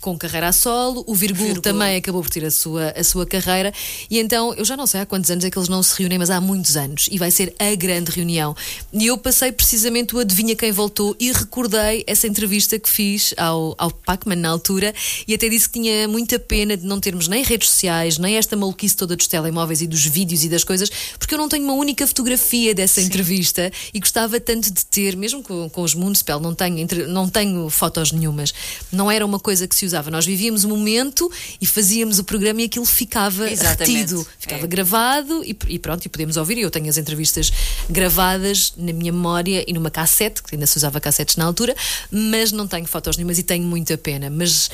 com 0.00 0.16
carreira 0.16 0.48
a 0.48 0.52
solo, 0.52 1.04
o 1.06 1.14
Virgul, 1.14 1.60
também 1.60 1.96
acabou 1.96 2.22
por 2.22 2.30
ter 2.30 2.44
a 2.44 2.50
sua, 2.50 2.92
a 2.96 3.04
sua 3.04 3.26
carreira, 3.26 3.72
e 4.10 4.18
então 4.18 4.54
eu 4.54 4.64
já 4.64 4.76
não 4.76 4.86
sei 4.86 5.00
há 5.00 5.06
quantos 5.06 5.30
anos 5.30 5.44
é 5.44 5.50
que 5.50 5.58
eles 5.58 5.68
não 5.68 5.82
se 5.82 5.98
reúnem, 5.98 6.18
mas 6.18 6.30
há 6.30 6.40
muitos 6.40 6.76
anos, 6.76 7.08
e 7.10 7.18
vai 7.18 7.30
ser 7.30 7.54
a 7.58 7.74
grande 7.74 8.10
reunião. 8.10 8.56
E 8.92 9.06
eu 9.06 9.18
passei 9.18 9.52
precisamente 9.52 10.16
o 10.16 10.18
Adivinha 10.18 10.56
Quem 10.56 10.72
Voltou 10.72 11.14
e 11.20 11.30
recordei 11.30 12.02
essa 12.06 12.26
entrevista 12.26 12.78
que 12.78 12.88
fiz 12.88 13.34
ao, 13.36 13.74
ao 13.76 13.90
Pacman 13.90 14.36
na 14.36 14.48
altura, 14.48 14.94
e 15.28 15.34
até 15.34 15.48
disse 15.48 15.68
que 15.68 15.80
tinha 15.80 16.08
muita 16.08 16.38
pena 16.38 16.76
de 16.76 16.86
não 16.86 16.98
termos 16.98 17.28
nem 17.28 17.44
redes 17.44 17.68
sociais, 17.68 18.16
nem 18.16 18.36
esta 18.36 18.56
maluquice 18.56 18.96
toda 18.96 19.14
dos 19.14 19.26
telemóveis 19.26 19.82
e 19.82 19.86
dos 19.86 20.06
vídeos 20.06 20.44
e 20.44 20.48
das 20.48 20.64
coisas, 20.64 20.90
porque 21.18 21.34
eu 21.34 21.38
não 21.38 21.48
tenho 21.48 21.64
uma 21.64 21.74
única 21.74 22.06
fotografia 22.06 22.74
dessa 22.74 23.00
Sim. 23.00 23.06
entrevista 23.06 23.70
e 23.92 24.00
gostava 24.00 24.40
tanto 24.40 24.72
de 24.72 24.84
ter, 24.86 25.14
mesmo 25.14 25.42
com, 25.42 25.68
com 25.68 25.82
os 25.82 25.94
Moonspell, 25.94 26.40
não 26.40 26.54
tenho, 26.54 26.86
não 27.08 27.28
tenho 27.28 27.68
fotos 27.68 28.12
nenhumas. 28.12 28.54
Não 28.90 29.10
era 29.10 29.24
uma 29.26 29.38
coisa 29.38 29.68
que 29.68 29.74
se 29.76 29.89
usava. 29.90 30.10
Nós 30.10 30.24
vivíamos 30.24 30.64
o 30.64 30.68
momento 30.68 31.30
e 31.60 31.66
fazíamos 31.66 32.18
o 32.18 32.24
programa 32.24 32.62
e 32.62 32.64
aquilo 32.64 32.84
ficava 32.84 33.50
Exatamente. 33.50 33.92
retido, 33.92 34.26
ficava 34.38 34.64
é. 34.64 34.66
gravado 34.66 35.44
e, 35.44 35.56
e, 35.68 35.78
pronto, 35.78 36.04
e 36.04 36.08
podemos 36.08 36.36
ouvir. 36.36 36.58
Eu 36.58 36.70
tenho 36.70 36.88
as 36.88 36.96
entrevistas 36.96 37.52
gravadas 37.88 38.72
na 38.76 38.92
minha 38.92 39.12
memória 39.12 39.64
e 39.66 39.72
numa 39.72 39.90
cassete, 39.90 40.42
que 40.42 40.54
ainda 40.54 40.66
se 40.66 40.76
usava 40.76 41.00
cassetes 41.00 41.36
na 41.36 41.44
altura, 41.44 41.74
mas 42.10 42.52
não 42.52 42.66
tenho 42.66 42.86
fotos 42.86 43.16
nenhumas 43.16 43.38
e 43.38 43.42
tenho 43.42 43.64
muita 43.64 43.98
pena. 43.98 44.30
Mas 44.30 44.70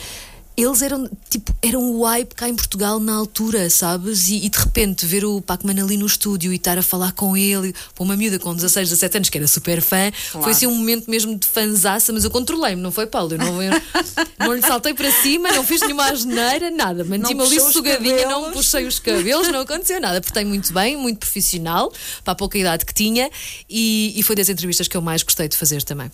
eles 0.56 0.80
eram 0.80 1.08
tipo, 1.28 1.54
eram 1.62 1.82
o 1.92 2.04
hype 2.04 2.34
cá 2.34 2.48
em 2.48 2.54
Portugal 2.54 2.98
na 2.98 3.14
altura, 3.14 3.68
sabes? 3.68 4.28
E, 4.28 4.46
e 4.46 4.48
de 4.48 4.58
repente 4.58 5.04
ver 5.04 5.24
o 5.24 5.40
Pac-Man 5.40 5.82
ali 5.82 5.96
no 5.98 6.06
estúdio 6.06 6.52
e 6.52 6.56
estar 6.56 6.78
a 6.78 6.82
falar 6.82 7.12
com 7.12 7.36
ele, 7.36 7.74
para 7.94 8.02
uma 8.02 8.16
miúda 8.16 8.38
com 8.38 8.54
16, 8.54 8.88
17 8.88 9.16
anos 9.18 9.28
que 9.28 9.36
era 9.36 9.46
super 9.46 9.82
fã, 9.82 10.10
claro. 10.32 10.44
foi 10.44 10.52
assim 10.52 10.66
um 10.66 10.74
momento 10.74 11.10
mesmo 11.10 11.36
de 11.36 11.46
fanzaça, 11.46 12.12
mas 12.12 12.24
eu 12.24 12.30
controlei-me, 12.30 12.80
não 12.80 12.90
foi, 12.90 13.06
Paulo? 13.06 13.34
Eu 13.34 13.38
não, 13.38 13.62
eu, 13.62 13.72
não 14.40 14.54
lhe 14.54 14.62
saltei 14.62 14.94
para 14.94 15.10
cima, 15.10 15.50
não 15.52 15.62
fiz 15.62 15.82
nenhuma 15.82 16.10
asneira, 16.10 16.70
nada. 16.70 17.04
Mantive-me 17.04 17.42
ali 17.42 17.60
sugadinha, 17.60 18.28
não 18.28 18.52
puxei 18.52 18.86
os 18.86 18.98
cabelos, 18.98 19.48
não 19.48 19.60
aconteceu 19.60 20.00
nada. 20.00 20.20
Portei 20.22 20.44
muito 20.44 20.72
bem, 20.72 20.96
muito 20.96 21.18
profissional, 21.18 21.92
para 22.24 22.32
a 22.32 22.36
pouca 22.36 22.56
idade 22.56 22.86
que 22.86 22.94
tinha, 22.94 23.30
e, 23.68 24.14
e 24.16 24.22
foi 24.22 24.34
das 24.34 24.48
entrevistas 24.48 24.88
que 24.88 24.96
eu 24.96 25.02
mais 25.02 25.22
gostei 25.22 25.48
de 25.48 25.56
fazer 25.56 25.82
também. 25.82 26.10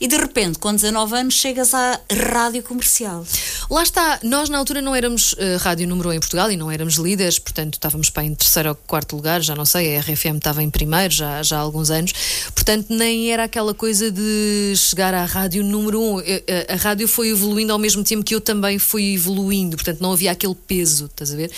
E 0.00 0.08
de 0.08 0.16
repente, 0.16 0.58
com 0.58 0.74
19 0.74 1.14
anos, 1.14 1.34
chegas 1.34 1.74
à 1.74 2.00
rádio 2.10 2.62
comercial. 2.62 3.24
Lá 3.70 3.82
está, 3.82 4.18
nós 4.22 4.48
na 4.48 4.58
altura 4.58 4.82
não 4.82 4.94
éramos 4.94 5.32
uh, 5.34 5.58
rádio 5.60 5.86
número 5.86 6.08
1 6.10 6.12
em 6.14 6.20
Portugal 6.20 6.50
e 6.50 6.56
não 6.56 6.70
éramos 6.70 6.94
líderes, 6.94 7.38
portanto 7.38 7.74
estávamos 7.74 8.10
para 8.10 8.24
em 8.24 8.34
terceiro 8.34 8.70
ou 8.70 8.74
quarto 8.74 9.14
lugar, 9.14 9.40
já 9.40 9.54
não 9.54 9.64
sei, 9.64 9.96
a 9.96 10.00
RFM 10.00 10.36
estava 10.38 10.62
em 10.62 10.70
primeiro 10.70 11.14
já, 11.14 11.42
já 11.42 11.56
há 11.56 11.60
alguns 11.60 11.90
anos, 11.90 12.12
portanto 12.54 12.86
nem 12.90 13.32
era 13.32 13.44
aquela 13.44 13.72
coisa 13.72 14.10
de 14.10 14.74
chegar 14.76 15.14
à 15.14 15.24
rádio 15.24 15.62
número 15.62 16.00
1. 16.00 16.18
A, 16.18 16.22
a, 16.22 16.74
a 16.74 16.76
rádio 16.76 17.06
foi 17.06 17.28
evoluindo 17.28 17.72
ao 17.72 17.78
mesmo 17.78 18.02
tempo 18.02 18.24
que 18.24 18.34
eu 18.34 18.40
também 18.40 18.78
fui 18.78 19.14
evoluindo, 19.14 19.76
portanto 19.76 20.00
não 20.00 20.12
havia 20.12 20.32
aquele 20.32 20.54
peso, 20.54 21.06
estás 21.06 21.32
a 21.32 21.36
ver? 21.36 21.50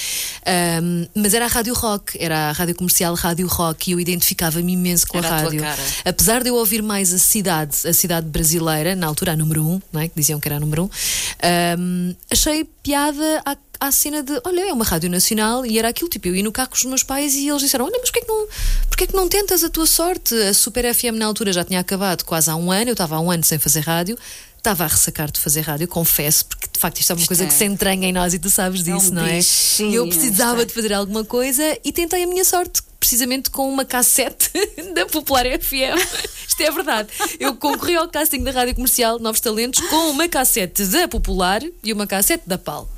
Um, 0.82 1.06
mas 1.14 1.32
era 1.32 1.46
a 1.46 1.48
rádio 1.48 1.74
rock, 1.74 2.16
era 2.20 2.50
a 2.50 2.52
rádio 2.52 2.74
comercial, 2.74 3.14
rádio 3.14 3.46
rock, 3.46 3.90
e 3.90 3.92
eu 3.92 4.00
identificava-me 4.00 4.72
imenso 4.72 5.06
com 5.06 5.18
era 5.18 5.28
a 5.28 5.36
rádio. 5.42 5.62
Apesar 6.04 6.42
de 6.42 6.50
eu 6.50 6.56
ouvir 6.56 6.82
mais 6.82 7.12
a 7.12 7.18
cidade, 7.18 7.74
a 7.86 7.92
cidade 7.92 8.01
brasileira, 8.22 8.94
na 8.96 9.06
altura 9.06 9.32
a 9.32 9.36
número 9.36 9.66
1, 9.66 9.82
não 9.92 10.00
é? 10.00 10.08
que 10.08 10.14
diziam 10.16 10.40
que 10.40 10.48
era 10.48 10.56
a 10.56 10.60
número 10.60 10.84
1. 10.84 10.86
Um, 10.86 11.82
Um, 11.82 12.14
achei 12.30 12.64
piada 12.82 13.42
à, 13.80 13.90
cena 13.90 14.22
de 14.22 14.32
olha, 14.44 14.68
é 14.68 14.72
uma 14.72 14.84
rádio 14.84 15.10
nacional 15.10 15.66
e 15.66 15.78
era 15.78 15.88
aquilo, 15.88 16.08
tipo, 16.08 16.28
eu 16.28 16.36
ia 16.36 16.42
no 16.42 16.52
carro 16.52 16.70
com 16.70 16.76
os 16.76 16.84
meus 16.84 17.02
pais 17.02 17.34
e 17.34 17.48
eles 17.48 17.60
disseram: 17.60 17.84
Olha, 17.84 17.98
mas 18.00 18.10
porquê 18.10 18.20
que 18.20 18.28
não, 18.28 18.48
porquê 18.88 19.06
que 19.06 19.14
não 19.14 19.28
tentas 19.28 19.64
a 19.64 19.68
tua 19.68 19.86
sorte? 19.86 20.34
A 20.34 20.54
Super 20.54 20.92
FM 20.94 21.16
na 21.16 21.26
altura 21.26 21.52
já 21.52 21.64
tinha 21.64 21.80
acabado 21.80 22.24
quase 22.24 22.50
há 22.50 22.56
um 22.56 22.70
ano, 22.70 22.90
eu 22.90 22.92
estava 22.92 23.16
há 23.16 23.20
um 23.20 23.30
ano 23.30 23.44
sem 23.44 23.58
fazer 23.58 23.80
rádio 23.80 24.16
estava 24.62 24.84
a 24.84 24.86
ressacar 24.86 25.28
de 25.28 25.40
fazer 25.40 25.62
rádio, 25.62 25.88
confesso, 25.88 26.46
porque 26.46 26.68
de 26.72 26.78
facto 26.78 27.00
isto 27.00 27.10
é 27.10 27.14
uma 27.14 27.20
isto 27.20 27.28
coisa 27.28 27.44
é. 27.44 27.46
que 27.48 27.52
se 27.52 27.64
entranha 27.64 28.06
em 28.06 28.12
nós 28.12 28.32
e 28.32 28.38
tu 28.38 28.48
sabes 28.48 28.84
disso, 28.84 29.08
é 29.08 29.10
um 29.10 29.14
não 29.14 29.26
é? 29.26 29.40
E 29.40 29.94
eu 29.94 30.06
precisava 30.06 30.64
de 30.64 30.72
fazer 30.72 30.92
alguma 30.92 31.24
coisa 31.24 31.76
e 31.84 31.92
tentei 31.92 32.22
a 32.22 32.26
minha 32.28 32.44
sorte, 32.44 32.80
precisamente 33.00 33.50
com 33.50 33.68
uma 33.68 33.84
cassete 33.84 34.50
da 34.94 35.04
Popular 35.06 35.46
FM. 35.46 35.98
Isto 36.46 36.62
é 36.62 36.70
verdade. 36.70 37.08
Eu 37.40 37.56
concorri 37.56 37.96
ao 37.96 38.08
casting 38.08 38.44
da 38.44 38.52
rádio 38.52 38.76
comercial 38.76 39.18
Novos 39.18 39.40
Talentos 39.40 39.80
com 39.88 40.10
uma 40.10 40.28
cassete 40.28 40.84
da 40.84 41.08
Popular 41.08 41.60
e 41.82 41.92
uma 41.92 42.06
cassete 42.06 42.44
da 42.46 42.56
PAL. 42.56 42.88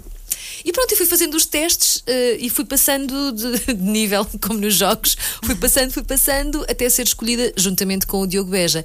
E 0.65 0.73
pronto, 0.73 0.91
eu 0.93 0.97
fui 0.97 1.07
fazendo 1.07 1.35
os 1.35 1.45
testes 1.45 1.97
uh, 1.99 2.37
e 2.39 2.49
fui 2.49 2.65
passando 2.65 3.33
de, 3.33 3.67
de, 3.75 3.83
nível, 3.83 4.27
como 4.41 4.59
nos 4.59 4.75
jogos, 4.75 5.17
fui 5.43 5.55
passando, 5.55 5.93
fui 5.93 6.03
passando, 6.03 6.65
até 6.69 6.89
ser 6.89 7.07
escolhida 7.07 7.53
juntamente 7.57 8.07
com 8.07 8.21
o 8.21 8.27
Diogo 8.27 8.51
Beja. 8.51 8.85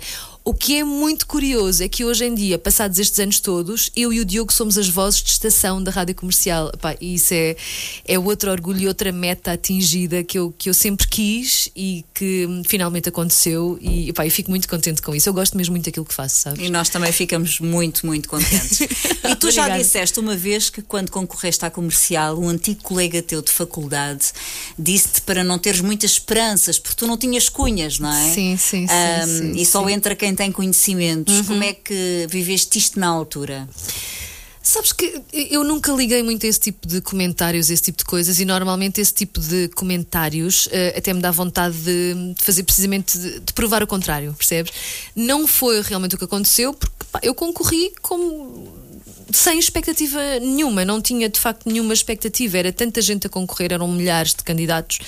O 0.49 0.53
que 0.55 0.77
é 0.77 0.83
muito 0.83 1.27
curioso 1.27 1.83
é 1.83 1.87
que 1.87 2.03
hoje 2.03 2.25
em 2.25 2.33
dia, 2.33 2.57
passados 2.57 2.97
estes 2.97 3.19
anos 3.19 3.39
todos, 3.39 3.91
eu 3.95 4.11
e 4.11 4.19
o 4.19 4.25
Diogo 4.25 4.51
somos 4.51 4.79
as 4.79 4.89
vozes 4.89 5.21
de 5.21 5.29
estação 5.29 5.81
da 5.83 5.91
rádio 5.91 6.15
comercial. 6.15 6.71
Epá, 6.73 6.95
e 6.99 7.13
isso 7.13 7.35
é, 7.35 7.55
é 8.03 8.17
outro 8.17 8.49
orgulho 8.49 8.79
e 8.79 8.87
outra 8.87 9.11
meta 9.11 9.51
atingida 9.51 10.23
que 10.23 10.39
eu, 10.39 10.51
que 10.57 10.67
eu 10.67 10.73
sempre 10.73 11.07
quis 11.07 11.69
e 11.75 12.03
que 12.15 12.47
finalmente 12.67 13.09
aconteceu. 13.09 13.77
E 13.79 14.09
epá, 14.09 14.25
eu 14.25 14.31
fico 14.31 14.49
muito 14.49 14.67
contente 14.67 15.03
com 15.03 15.13
isso. 15.13 15.29
Eu 15.29 15.35
gosto 15.35 15.55
mesmo 15.55 15.73
muito 15.73 15.85
daquilo 15.85 16.03
que 16.03 16.15
faço, 16.15 16.37
sabes? 16.37 16.65
E 16.65 16.71
nós 16.71 16.89
também 16.89 17.11
ficamos 17.11 17.59
muito, 17.59 18.07
muito 18.07 18.27
contentes. 18.27 18.81
e 19.29 19.35
tu 19.35 19.51
já 19.51 19.69
disseste 19.77 20.19
uma 20.19 20.35
vez 20.35 20.71
que 20.71 20.81
quando 20.81 21.11
concorreste 21.11 21.63
à 21.63 21.69
comercial, 21.69 22.39
um 22.39 22.49
antigo 22.49 22.81
colega 22.81 23.21
teu 23.21 23.43
de 23.43 23.51
faculdade 23.51 24.31
disse-te 24.79 25.21
para 25.21 25.43
não 25.43 25.59
teres 25.59 25.79
muitas 25.79 26.13
esperanças, 26.13 26.79
porque 26.79 26.95
tu 26.95 27.05
não 27.05 27.19
tinhas 27.19 27.49
cunhas, 27.49 27.99
não 27.99 28.11
é? 28.11 28.33
Sim, 28.33 28.57
sim, 28.57 28.87
sim. 28.87 28.93
Um, 29.23 29.27
sim 29.27 29.61
e 29.61 29.63
só 29.63 29.85
sim. 29.85 29.93
entra 29.93 30.15
quem 30.15 30.38
tem 30.39 30.53
conhecimentos. 30.53 31.39
Uhum. 31.39 31.43
Como 31.43 31.63
é 31.65 31.73
que 31.73 32.25
viveste 32.29 32.79
isto 32.79 32.97
na 32.97 33.07
altura? 33.07 33.67
Sabes 34.63 34.93
que 34.93 35.21
eu 35.33 35.65
nunca 35.65 35.91
liguei 35.91 36.23
muito 36.23 36.45
a 36.45 36.49
esse 36.49 36.61
tipo 36.61 36.87
de 36.87 37.01
comentários, 37.01 37.69
esse 37.69 37.83
tipo 37.83 37.97
de 37.97 38.05
coisas, 38.05 38.39
e 38.39 38.45
normalmente 38.45 39.01
esse 39.01 39.13
tipo 39.13 39.41
de 39.41 39.67
comentários 39.69 40.67
uh, 40.67 40.97
até 40.97 41.13
me 41.13 41.19
dá 41.19 41.29
vontade 41.29 41.75
de, 41.79 42.33
de 42.37 42.41
fazer 42.41 42.63
precisamente 42.63 43.17
de, 43.17 43.39
de, 43.41 43.51
provar 43.51 43.83
o 43.83 43.87
contrário, 43.87 44.33
percebes? 44.33 44.71
Não 45.13 45.45
foi 45.45 45.81
realmente 45.81 46.15
o 46.15 46.17
que 46.17 46.23
aconteceu, 46.23 46.73
porque 46.73 46.95
pá, 47.11 47.19
eu 47.21 47.35
concorri 47.35 47.91
como 48.01 48.71
sem 49.33 49.59
expectativa 49.59 50.39
nenhuma, 50.39 50.85
não 50.85 51.01
tinha 51.01 51.27
de 51.27 51.39
facto 51.39 51.67
nenhuma 51.67 51.93
expectativa, 51.93 52.57
era 52.57 52.71
tanta 52.71 53.01
gente 53.01 53.27
a 53.27 53.29
concorrer, 53.29 53.73
eram 53.73 53.87
milhares 53.89 54.33
de 54.33 54.43
candidatos 54.43 54.99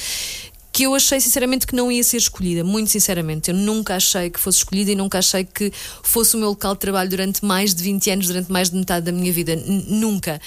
que 0.72 0.84
eu 0.84 0.96
achei 0.96 1.20
sinceramente 1.20 1.68
que 1.68 1.76
não 1.76 1.92
ia 1.92 2.04
ser 2.04 2.18
escolhida, 2.18 2.64
muito 2.64 2.90
sinceramente. 2.90 3.52
Eu 3.52 3.58
nunca 3.58 3.96
achei 3.96 4.30
que 4.30 4.40
fosse 4.40 4.60
escolhida 4.60 4.92
e 4.92 4.96
nunca 4.96 5.20
achei 5.20 5.44
que 5.44 5.72
fosse 6.02 6.36
o 6.36 6.40
meu 6.40 6.50
local 6.50 6.74
de 6.74 6.80
trabalho 6.80 7.10
durante 7.10 7.44
mais 7.44 7.76
de 7.76 7.84
20 7.84 8.10
anos, 8.10 8.28
durante 8.28 8.52
mais 8.52 8.70
de 8.70 8.78
metade 8.78 9.06
da 9.06 9.12
minha 9.12 9.32
vida. 9.34 9.54
N 9.54 9.86
nunca. 9.88 10.40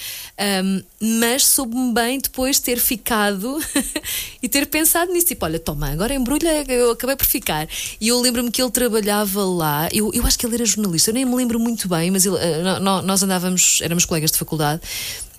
Um, 0.63 0.83
mas 1.21 1.45
soube-me 1.45 1.93
bem 1.93 2.19
depois 2.19 2.59
ter 2.59 2.79
ficado 2.79 3.59
e 4.41 4.49
ter 4.49 4.65
pensado 4.65 5.13
nisso. 5.13 5.27
Tipo, 5.27 5.45
olha, 5.45 5.59
toma, 5.59 5.91
agora 5.91 6.13
embrulha, 6.13 6.63
eu 6.71 6.91
acabei 6.91 7.15
por 7.15 7.25
ficar. 7.25 7.67
E 8.01 8.07
eu 8.07 8.19
lembro-me 8.19 8.49
que 8.49 8.61
ele 8.61 8.71
trabalhava 8.71 9.43
lá, 9.45 9.87
eu, 9.91 10.11
eu 10.13 10.25
acho 10.25 10.39
que 10.39 10.45
ele 10.45 10.55
era 10.55 10.65
jornalista, 10.65 11.11
eu 11.11 11.13
nem 11.13 11.25
me 11.25 11.35
lembro 11.35 11.59
muito 11.59 11.87
bem, 11.87 12.09
mas 12.09 12.25
ele, 12.25 12.35
uh, 12.35 12.79
nós 12.79 13.21
andávamos, 13.21 13.79
éramos 13.81 14.05
colegas 14.05 14.31
de 14.31 14.37
faculdade 14.37 14.81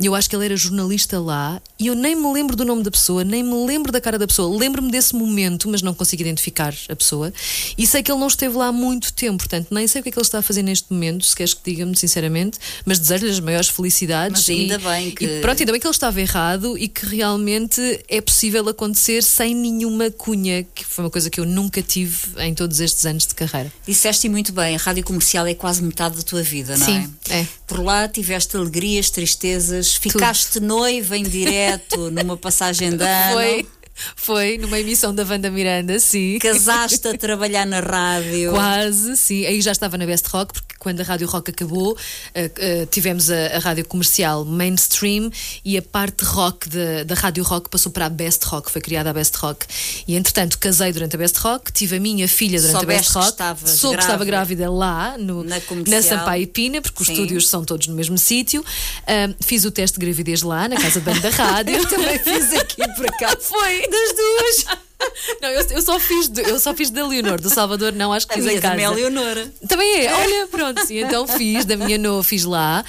eu 0.05 0.15
acho 0.15 0.29
que 0.29 0.37
ele 0.37 0.45
era 0.45 0.57
jornalista 0.57 1.19
lá 1.19 1.61
e 1.79 1.87
eu 1.87 1.95
nem 1.95 2.15
me 2.15 2.33
lembro 2.33 2.55
do 2.55 2.65
nome 2.65 2.83
da 2.83 2.91
pessoa, 2.91 3.25
nem 3.25 3.43
me 3.43 3.67
lembro 3.67 3.91
da 3.91 4.01
cara 4.01 4.19
da 4.19 4.27
pessoa. 4.27 4.57
Lembro-me 4.57 4.91
desse 4.91 5.15
momento, 5.15 5.69
mas 5.69 5.83
não 5.83 5.95
consigo 5.95 6.23
identificar 6.23 6.75
a 6.89 6.97
pessoa. 6.97 7.33
E 7.77 7.87
sei 7.87 8.03
que 8.03 8.11
ele 8.11 8.21
não 8.21 8.27
esteve 8.27 8.57
lá 8.57 8.67
há 8.67 8.73
muito 8.73 9.13
tempo, 9.13 9.39
portanto, 9.39 9.69
nem 9.71 9.87
sei 9.87 10.01
o 10.01 10.03
que 10.03 10.11
é 10.11 10.13
que 10.13 10.19
ele 10.19 10.27
está 10.27 10.39
a 10.39 10.43
fazer 10.43 10.63
neste 10.63 10.93
momento, 10.93 11.25
se 11.25 11.35
queres 11.35 11.55
que 11.55 11.71
diga-me 11.71 11.97
sinceramente, 11.97 12.59
mas 12.85 12.99
desejo-lhe 12.99 13.31
as 13.31 13.41
maiores 13.41 13.69
felicidades. 13.69 14.47
Mas 14.47 14.57
ainda 14.57 14.75
e, 14.75 14.79
bem 14.79 15.11
que. 15.11 15.25
E 15.25 15.41
pronto, 15.41 15.61
ainda 15.61 15.73
bem 15.73 15.81
que 15.81 15.87
ele 15.87 15.95
estava 15.95 16.21
errado 16.21 16.77
e 16.77 16.89
que 16.89 17.07
realmente 17.07 17.81
é 18.09 18.21
possível 18.21 18.69
acontecer 18.69 19.23
sem 19.23 19.55
nenhuma 19.55 20.11
cunha, 20.11 20.67
que 20.75 20.85
foi 20.85 21.05
uma 21.05 21.11
coisa 21.11 21.31
que 21.31 21.41
eu 21.41 21.47
nunca 21.47 21.81
tive 21.83 22.17
em 22.39 22.55
todos 22.55 22.81
estes 22.81 23.05
anos 23.07 23.27
de 23.27 23.35
carreira. 23.35 23.73
Disseste 23.87 24.29
muito 24.29 24.53
bem, 24.53 24.75
a 24.75 24.79
rádio 24.79 25.05
comercial 25.05 25.47
é 25.47 25.55
quase 25.55 25.83
metade 25.83 26.17
da 26.17 26.23
tua 26.23 26.43
vida, 26.43 26.77
não 26.77 26.87
Sim, 26.87 27.11
é? 27.31 27.41
é. 27.41 27.47
Por 27.67 27.83
lá 27.83 28.07
tiveste 28.09 28.57
alegrias, 28.57 29.11
tristezas 29.11 29.95
ficaste 29.97 30.55
Tudo. 30.55 30.67
noiva 30.67 31.17
em 31.17 31.25
direto 31.25 32.11
numa 32.13 32.37
passagem 32.37 32.97
de 32.97 33.05
ano. 33.05 33.35
Foi. 33.35 33.67
Foi 34.15 34.59
numa 34.59 34.79
emissão 34.79 35.15
da 35.15 35.25
Wanda 35.25 35.51
Miranda, 35.51 35.99
sim. 35.99 36.39
Casaste 36.39 37.09
a 37.09 37.17
trabalhar 37.17 37.65
na 37.65 37.81
rádio. 37.81 38.51
Quase, 38.51 39.17
sim. 39.17 39.47
Aí 39.47 39.63
já 39.63 39.73
estava 39.73 39.97
na 39.97 40.05
Best 40.05 40.29
Rock, 40.29 40.61
quando 40.87 41.01
a 41.01 41.03
Rádio 41.03 41.27
Rock 41.27 41.51
acabou, 41.51 41.95
uh, 41.95 41.95
uh, 41.95 42.87
tivemos 42.87 43.29
a, 43.29 43.57
a, 43.57 43.59
rádio 43.59 43.85
comercial 43.85 44.45
mainstream 44.45 45.33
e 45.65 45.77
a 45.77 45.83
parte 45.83 46.25
rock 46.25 46.69
de, 46.69 47.03
da 47.03 47.17
Rádio 47.17 47.43
Rock 47.43 47.69
passou 47.69 47.91
para 47.91 48.07
a 48.07 48.09
Best 48.09 48.45
Rock, 48.45 48.71
foi 48.71 48.81
criada 48.81 49.11
a 49.11 49.13
Best 49.13 49.37
Rock. 49.39 49.67
E 50.07 50.15
entretanto, 50.15 50.57
casei 50.61 50.93
durante 50.93 51.17
a 51.17 51.19
Best 51.19 51.39
Rock, 51.39 51.73
tive 51.73 51.97
a 51.97 52.01
minha 52.01 52.29
filha 52.29 52.61
durante 52.61 52.79
Soubeste 52.79 53.19
a 53.19 53.21
Best 53.21 53.41
Rock. 53.41 53.69
Soube 53.69 53.97
que 53.97 54.03
estava 54.05 54.25
grávida 54.25 54.71
lá, 54.71 55.19
no, 55.19 55.43
na, 55.43 55.57
na 55.89 56.03
Sampaio 56.03 56.45
e 56.45 56.47
Pina, 56.47 56.81
porque 56.81 57.03
os 57.03 57.09
Sim. 57.09 57.15
estúdios 57.15 57.49
são 57.49 57.65
todos 57.65 57.89
no 57.89 57.95
mesmo 57.97 58.17
sítio. 58.17 58.61
Uh, 58.61 59.35
fiz 59.45 59.65
o 59.65 59.73
teste 59.73 59.99
de 59.99 60.07
gravidez 60.07 60.43
lá, 60.43 60.69
na 60.69 60.77
casa 60.77 61.01
de 61.01 61.05
banho 61.05 61.21
da 61.21 61.31
rádio. 61.35 61.75
Eu 61.79 61.89
também 61.89 62.17
fiz 62.21 62.53
aqui 62.53 62.87
por 62.95 63.07
cá. 63.19 63.37
Foi 63.41 63.81
das 63.89 64.15
duas. 64.15 64.79
Não, 65.43 65.49
eu, 65.49 65.67
eu, 65.71 65.83
só 65.83 65.99
fiz 65.99 66.29
de, 66.29 66.43
eu 66.43 66.59
só 66.59 66.75
fiz 66.75 66.91
da 66.91 67.07
Leonor, 67.07 67.41
do 67.41 67.51
Salvador, 67.51 67.93
não, 67.93 68.13
acho 68.13 68.27
que 68.27 68.35
a 68.35 68.37
fiz 68.37 68.47
em 68.47 68.61
casa. 68.61 68.69
Também 68.69 68.85
é 68.85 68.91
Leonora. 68.91 69.53
Também 69.69 70.07
é, 70.07 70.15
olha, 70.15 70.47
pronto, 70.47 70.87
sim, 70.87 70.99
então 70.99 71.27
fiz, 71.27 71.65
da 71.65 71.77
minha 71.77 71.99
no 71.99 72.23
fiz 72.23 72.45
lá. 72.45 72.85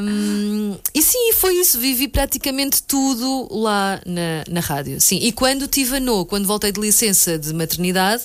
Um, 0.00 0.76
e 0.94 1.02
sim, 1.02 1.32
foi 1.34 1.54
isso, 1.56 1.78
vivi 1.78 2.08
praticamente 2.08 2.82
tudo 2.82 3.48
lá 3.50 4.00
na, 4.04 4.44
na 4.48 4.60
rádio. 4.60 5.00
Sim, 5.00 5.18
e 5.22 5.32
quando 5.32 5.66
tive 5.66 5.96
a 5.96 6.00
no, 6.00 6.26
quando 6.26 6.46
voltei 6.46 6.72
de 6.72 6.80
licença 6.80 7.38
de 7.38 7.52
maternidade, 7.52 8.24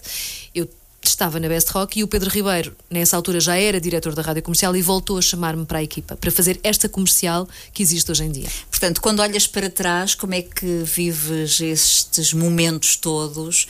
eu 0.54 0.68
estava 1.04 1.40
na 1.40 1.48
Best 1.48 1.72
Rock 1.72 2.00
e 2.00 2.04
o 2.04 2.08
Pedro 2.08 2.30
Ribeiro, 2.30 2.76
nessa 2.90 3.16
altura, 3.16 3.40
já 3.40 3.56
era 3.56 3.80
diretor 3.80 4.14
da 4.14 4.22
rádio 4.22 4.44
comercial 4.44 4.76
e 4.76 4.82
voltou 4.82 5.18
a 5.18 5.22
chamar-me 5.22 5.66
para 5.66 5.80
a 5.80 5.84
equipa, 5.84 6.16
para 6.16 6.30
fazer 6.32 6.60
esta 6.64 6.88
comercial 6.88 7.48
que 7.74 7.82
existe 7.82 8.12
hoje 8.12 8.24
em 8.24 8.32
dia. 8.32 8.48
Portanto, 8.70 9.02
quando 9.02 9.20
olhas 9.20 9.48
para 9.48 9.70
trás, 9.70 10.14
como 10.14 10.34
é 10.34 10.42
que 10.42 10.84
vives 10.84 11.60
estes 11.60 12.34
momentos 12.34 12.96
todos? 12.96 13.68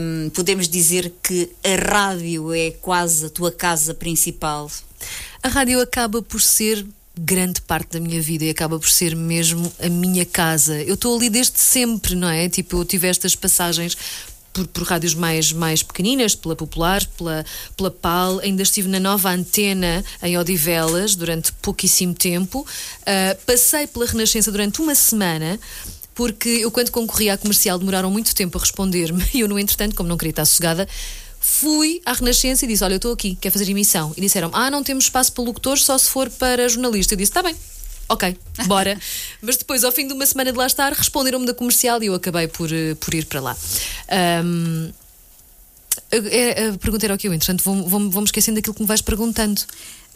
Um, 0.00 0.30
podemos 0.30 0.68
dizer 0.68 1.12
que 1.22 1.50
a 1.62 1.92
rádio 1.92 2.52
é 2.52 2.70
quase 2.70 3.26
a 3.26 3.30
tua 3.30 3.52
casa 3.52 3.94
principal? 3.94 4.70
A 5.42 5.48
rádio 5.48 5.80
acaba 5.80 6.22
por 6.22 6.40
ser 6.40 6.84
grande 7.16 7.60
parte 7.60 7.92
da 7.92 8.00
minha 8.00 8.20
vida 8.20 8.44
e 8.44 8.50
acaba 8.50 8.78
por 8.78 8.90
ser 8.90 9.14
mesmo 9.14 9.72
a 9.78 9.88
minha 9.88 10.24
casa. 10.24 10.82
Eu 10.82 10.94
estou 10.94 11.16
ali 11.16 11.30
desde 11.30 11.60
sempre, 11.60 12.16
não 12.16 12.28
é? 12.28 12.48
Tipo, 12.48 12.78
eu 12.78 12.84
tive 12.84 13.06
estas 13.06 13.36
passagens 13.36 13.96
por, 14.54 14.66
por, 14.68 14.84
rádios 14.84 15.12
mais, 15.12 15.52
mais 15.52 15.82
pequeninas, 15.82 16.34
pela 16.34 16.56
Popular, 16.56 17.04
pela, 17.18 17.44
pela 17.76 17.90
PAL. 17.90 18.38
Ainda 18.38 18.62
estive 18.62 18.88
na 18.88 19.00
nova 19.00 19.30
antena 19.30 20.02
em 20.22 20.38
Odivelas 20.38 21.14
durante 21.14 21.52
pouquíssimo 21.54 22.14
tempo. 22.14 22.60
Uh, 22.60 23.44
passei 23.44 23.86
pela 23.86 24.06
Renascença 24.06 24.50
durante 24.50 24.80
uma 24.80 24.94
semana. 24.94 25.58
Porque 26.14 26.48
eu, 26.48 26.70
quando 26.70 26.90
concorri 26.90 27.28
à 27.28 27.36
comercial, 27.36 27.76
demoraram 27.76 28.08
muito 28.08 28.32
tempo 28.36 28.56
a 28.56 28.60
responder-me 28.60 29.24
e 29.34 29.40
eu, 29.40 29.48
no 29.48 29.58
entretanto, 29.58 29.96
como 29.96 30.08
não 30.08 30.16
queria 30.16 30.30
estar 30.30 30.44
sossegada, 30.44 30.88
fui 31.40 32.00
à 32.06 32.12
Renascença 32.12 32.64
e 32.64 32.68
disse: 32.68 32.84
Olha, 32.84 32.94
eu 32.94 32.96
estou 32.96 33.12
aqui, 33.12 33.36
quer 33.40 33.50
fazer 33.50 33.68
emissão. 33.68 34.14
E 34.16 34.20
disseram: 34.20 34.50
Ah, 34.52 34.70
não 34.70 34.84
temos 34.84 35.04
espaço 35.04 35.32
para 35.32 35.42
locutores, 35.42 35.84
só 35.84 35.98
se 35.98 36.08
for 36.08 36.30
para 36.30 36.68
jornalista. 36.68 37.14
Eu 37.14 37.18
disse: 37.18 37.30
Está 37.30 37.42
bem, 37.42 37.56
ok, 38.08 38.36
bora. 38.66 38.98
Mas 39.40 39.56
depois, 39.56 39.84
ao 39.84 39.92
fim 39.92 40.06
de 40.06 40.12
uma 40.12 40.26
semana 40.26 40.52
de 40.52 40.58
lá 40.58 40.66
estar, 40.66 40.92
responderam-me 40.92 41.46
da 41.46 41.54
comercial 41.54 42.02
e 42.02 42.06
eu 42.06 42.14
acabei 42.14 42.48
por, 42.48 42.72
eh, 42.72 42.94
por 42.94 43.14
ir 43.14 43.26
para 43.26 43.40
lá. 43.40 43.56
Um, 44.44 44.92
a, 46.12 46.74
a 46.74 46.78
pergunta 46.78 47.06
era 47.06 47.14
o 47.14 47.18
que 47.18 47.28
eu, 47.28 47.32
entretanto, 47.32 47.62
vou-me 47.64 47.82
vou, 47.88 48.10
vou 48.10 48.24
esquecendo 48.24 48.56
daquilo 48.56 48.74
que 48.74 48.82
me 48.82 48.88
vais 48.88 49.00
perguntando. 49.00 49.60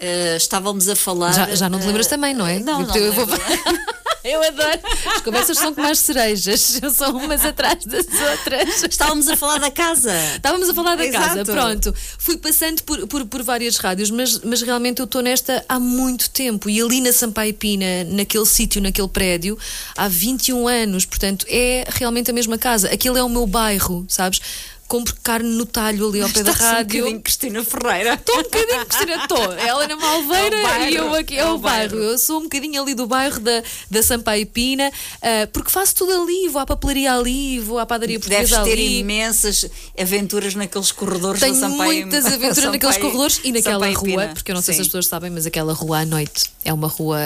Uh, 0.00 0.36
estávamos 0.36 0.88
a 0.88 0.94
falar. 0.94 1.32
Já, 1.32 1.54
já 1.54 1.68
não 1.68 1.80
te 1.80 1.86
lembras 1.86 2.06
uh, 2.06 2.10
também, 2.10 2.34
não 2.34 2.46
é? 2.46 2.58
Não, 2.60 2.82
não. 2.82 2.96
Eu 2.96 3.12
vou... 3.12 3.26
Eu 4.28 4.42
adoro. 4.42 4.80
As 5.14 5.22
conversas 5.22 5.58
são 5.58 5.74
como 5.74 5.86
as 5.86 5.98
cerejas, 5.98 6.60
são 6.92 7.16
umas 7.16 7.44
atrás 7.44 7.84
das 7.86 8.06
outras. 8.06 8.84
Estávamos 8.84 9.26
a 9.28 9.36
falar 9.36 9.58
da 9.58 9.70
casa. 9.70 10.12
Estávamos 10.36 10.68
a 10.68 10.74
falar 10.74 10.96
da 10.96 11.06
Exato. 11.06 11.24
casa, 11.24 11.44
pronto. 11.44 11.94
Fui 12.18 12.36
passando 12.36 12.82
por, 12.82 13.06
por, 13.06 13.24
por 13.24 13.42
várias 13.42 13.78
rádios, 13.78 14.10
mas, 14.10 14.38
mas 14.40 14.60
realmente 14.60 15.00
eu 15.00 15.04
estou 15.04 15.22
nesta 15.22 15.64
há 15.68 15.80
muito 15.80 16.28
tempo. 16.30 16.68
E 16.68 16.80
ali 16.80 17.00
na 17.00 17.12
Sampaio 17.12 17.54
Pina, 17.54 18.04
naquele 18.04 18.46
sítio, 18.46 18.82
naquele 18.82 19.08
prédio, 19.08 19.58
há 19.96 20.08
21 20.08 20.68
anos. 20.68 21.06
Portanto, 21.06 21.46
é 21.48 21.84
realmente 21.88 22.30
a 22.30 22.34
mesma 22.34 22.58
casa. 22.58 22.88
Aquele 22.92 23.18
é 23.18 23.22
o 23.22 23.28
meu 23.28 23.46
bairro, 23.46 24.04
sabes? 24.08 24.40
Compro 24.88 25.14
carne 25.22 25.50
no 25.50 25.66
talho 25.66 26.08
ali 26.08 26.22
ao 26.22 26.30
pé 26.30 26.42
da 26.42 26.50
rádio. 26.52 27.00
Um 27.00 27.04
bocadinho 27.04 27.22
Cristina 27.22 27.62
Ferreira. 27.64 28.14
Estou 28.14 28.38
um 28.38 28.42
bocadinho 28.42 28.86
Cristina, 28.86 29.16
estou. 29.22 29.52
Ela 29.52 29.86
na 29.86 29.96
Malveira 29.96 30.56
É 30.56 30.90
e 30.90 30.94
eu 30.96 31.14
aqui. 31.14 31.36
É, 31.36 31.40
é 31.40 31.44
o 31.46 31.58
bairro. 31.58 31.90
bairro. 31.96 32.10
Eu 32.12 32.18
sou 32.18 32.38
um 32.40 32.44
bocadinho 32.44 32.80
ali 32.82 32.94
do 32.94 33.06
bairro 33.06 33.38
da, 33.38 33.62
da 33.90 34.02
Sampaio 34.02 34.46
Pina, 34.46 34.90
ah, 35.22 35.46
porque 35.52 35.70
faço 35.70 35.94
tudo 35.94 36.12
ali. 36.22 36.48
Vou 36.48 36.60
à 36.62 36.64
papelaria 36.66 37.12
ali, 37.14 37.60
vou 37.60 37.78
à 37.78 37.84
padaria 37.86 38.18
Deves 38.18 38.48
portuguesa 38.50 38.64
ter 38.64 38.72
ali. 38.72 38.98
imensas 39.00 39.66
aventuras 40.00 40.54
naqueles 40.54 40.90
corredores 40.90 41.40
Tenho 41.40 41.54
da 41.54 41.60
Sampaio. 41.60 42.06
muitas 42.06 42.24
aventuras 42.32 42.64
naqueles 42.64 42.94
Sampaio- 42.94 43.00
corredores 43.02 43.40
e 43.44 43.52
naquela 43.52 43.74
Sampaio 43.74 43.94
rua, 43.98 44.22
Pina. 44.22 44.34
porque 44.34 44.50
eu 44.50 44.54
não 44.54 44.62
sei 44.62 44.72
se 44.72 44.78
Sim. 44.78 44.82
as 44.82 44.88
pessoas 44.88 45.06
sabem, 45.06 45.30
mas 45.30 45.44
aquela 45.44 45.74
rua 45.74 45.98
à 45.98 46.06
noite 46.06 46.46
é 46.64 46.72
uma 46.72 46.88
rua, 46.88 47.18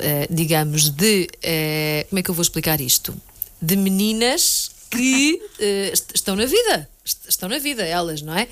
eh, 0.00 0.26
digamos, 0.28 0.90
de. 0.90 1.28
eh, 1.42 2.06
como 2.10 2.18
é 2.18 2.22
que 2.24 2.30
eu 2.30 2.34
vou 2.34 2.42
explicar 2.42 2.80
isto? 2.80 3.14
De 3.62 3.76
meninas 3.76 4.70
que 4.90 5.40
est- 5.60 6.10
estão 6.14 6.34
na 6.36 6.44
vida. 6.46 6.88
Est- 7.04 7.28
Estão 7.28 7.48
na 7.48 7.58
vida, 7.58 7.82
elas, 7.84 8.22
não 8.22 8.34
é? 8.34 8.48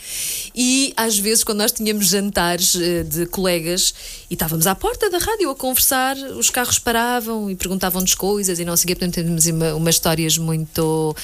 E 0.55 0.93
às 0.97 1.19
vezes, 1.19 1.43
quando 1.43 1.59
nós 1.59 1.73
tínhamos 1.73 2.09
jantares 2.09 2.75
eh, 2.75 3.03
de 3.03 3.27
colegas 3.27 3.95
e 4.31 4.35
estávamos 4.35 4.67
à 4.67 4.75
porta 4.75 5.09
da 5.09 5.19
rádio 5.19 5.49
a 5.51 5.55
conversar, 5.57 6.17
os 6.17 6.51
carros 6.51 6.79
paravam 6.79 7.51
e 7.51 7.57
perguntavam-nos 7.57 8.15
coisas 8.15 8.59
e 8.59 8.65
não 8.65 8.77
sei 8.77 8.85
o 8.85 8.89
quê. 8.89 8.95
Portanto, 8.95 9.15
temos 9.15 9.47
uma, 9.47 9.75
umas 9.75 9.95
histórias 9.95 10.37
muito 10.37 11.17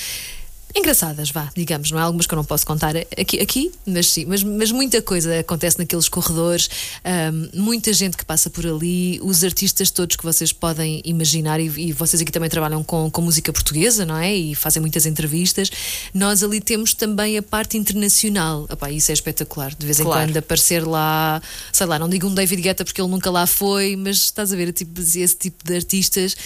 engraçadas, 0.78 1.30
vá, 1.30 1.50
digamos, 1.54 1.90
não 1.90 1.98
é? 1.98 2.02
Algumas 2.02 2.26
que 2.26 2.34
eu 2.34 2.36
não 2.36 2.44
posso 2.44 2.66
contar 2.66 2.94
aqui, 2.96 3.40
aqui 3.40 3.72
mas 3.86 4.06
sim, 4.10 4.24
mas, 4.26 4.42
mas 4.42 4.70
muita 4.72 5.00
coisa 5.02 5.38
acontece 5.40 5.78
naqueles 5.78 6.08
corredores, 6.08 6.68
ahm, 7.04 7.48
muita 7.54 7.92
gente 7.92 8.16
que 8.16 8.24
passa 8.24 8.48
por 8.50 8.66
ali, 8.66 9.20
os 9.22 9.44
artistas 9.44 9.90
todos 9.90 10.16
que 10.16 10.24
vocês 10.24 10.52
podem 10.52 11.00
imaginar, 11.04 11.60
e, 11.60 11.66
e 11.88 11.92
vocês 11.92 12.22
aqui 12.22 12.32
também 12.32 12.48
trabalham 12.50 12.82
com, 12.82 13.10
com 13.10 13.22
música 13.22 13.52
portuguesa, 13.52 14.04
não 14.04 14.16
é? 14.16 14.34
E 14.34 14.54
fazem 14.54 14.80
muitas 14.80 15.06
entrevistas. 15.06 15.70
Nós 16.14 16.42
ali 16.42 16.60
temos 16.60 16.94
também 16.94 17.36
a 17.38 17.42
parte 17.42 17.76
internacional. 17.76 18.66
Epá, 18.70 18.90
isso 18.90 19.10
é 19.10 19.14
espetacular, 19.14 19.74
de 19.74 19.84
vez 19.86 20.00
em 20.00 20.04
Claro. 20.04 20.26
quando 20.26 20.36
aparecer 20.36 20.86
lá, 20.86 21.42
sei 21.72 21.86
lá, 21.86 21.98
não 21.98 22.08
digo 22.08 22.26
um 22.26 22.34
David 22.34 22.62
Guetta 22.62 22.84
porque 22.84 23.00
ele 23.00 23.10
nunca 23.10 23.30
lá 23.30 23.46
foi, 23.46 23.96
mas 23.96 24.16
estás 24.16 24.52
a 24.52 24.56
ver 24.56 24.72
tipo, 24.72 25.00
esse 25.00 25.36
tipo 25.36 25.64
de 25.64 25.74
artistas. 25.74 26.36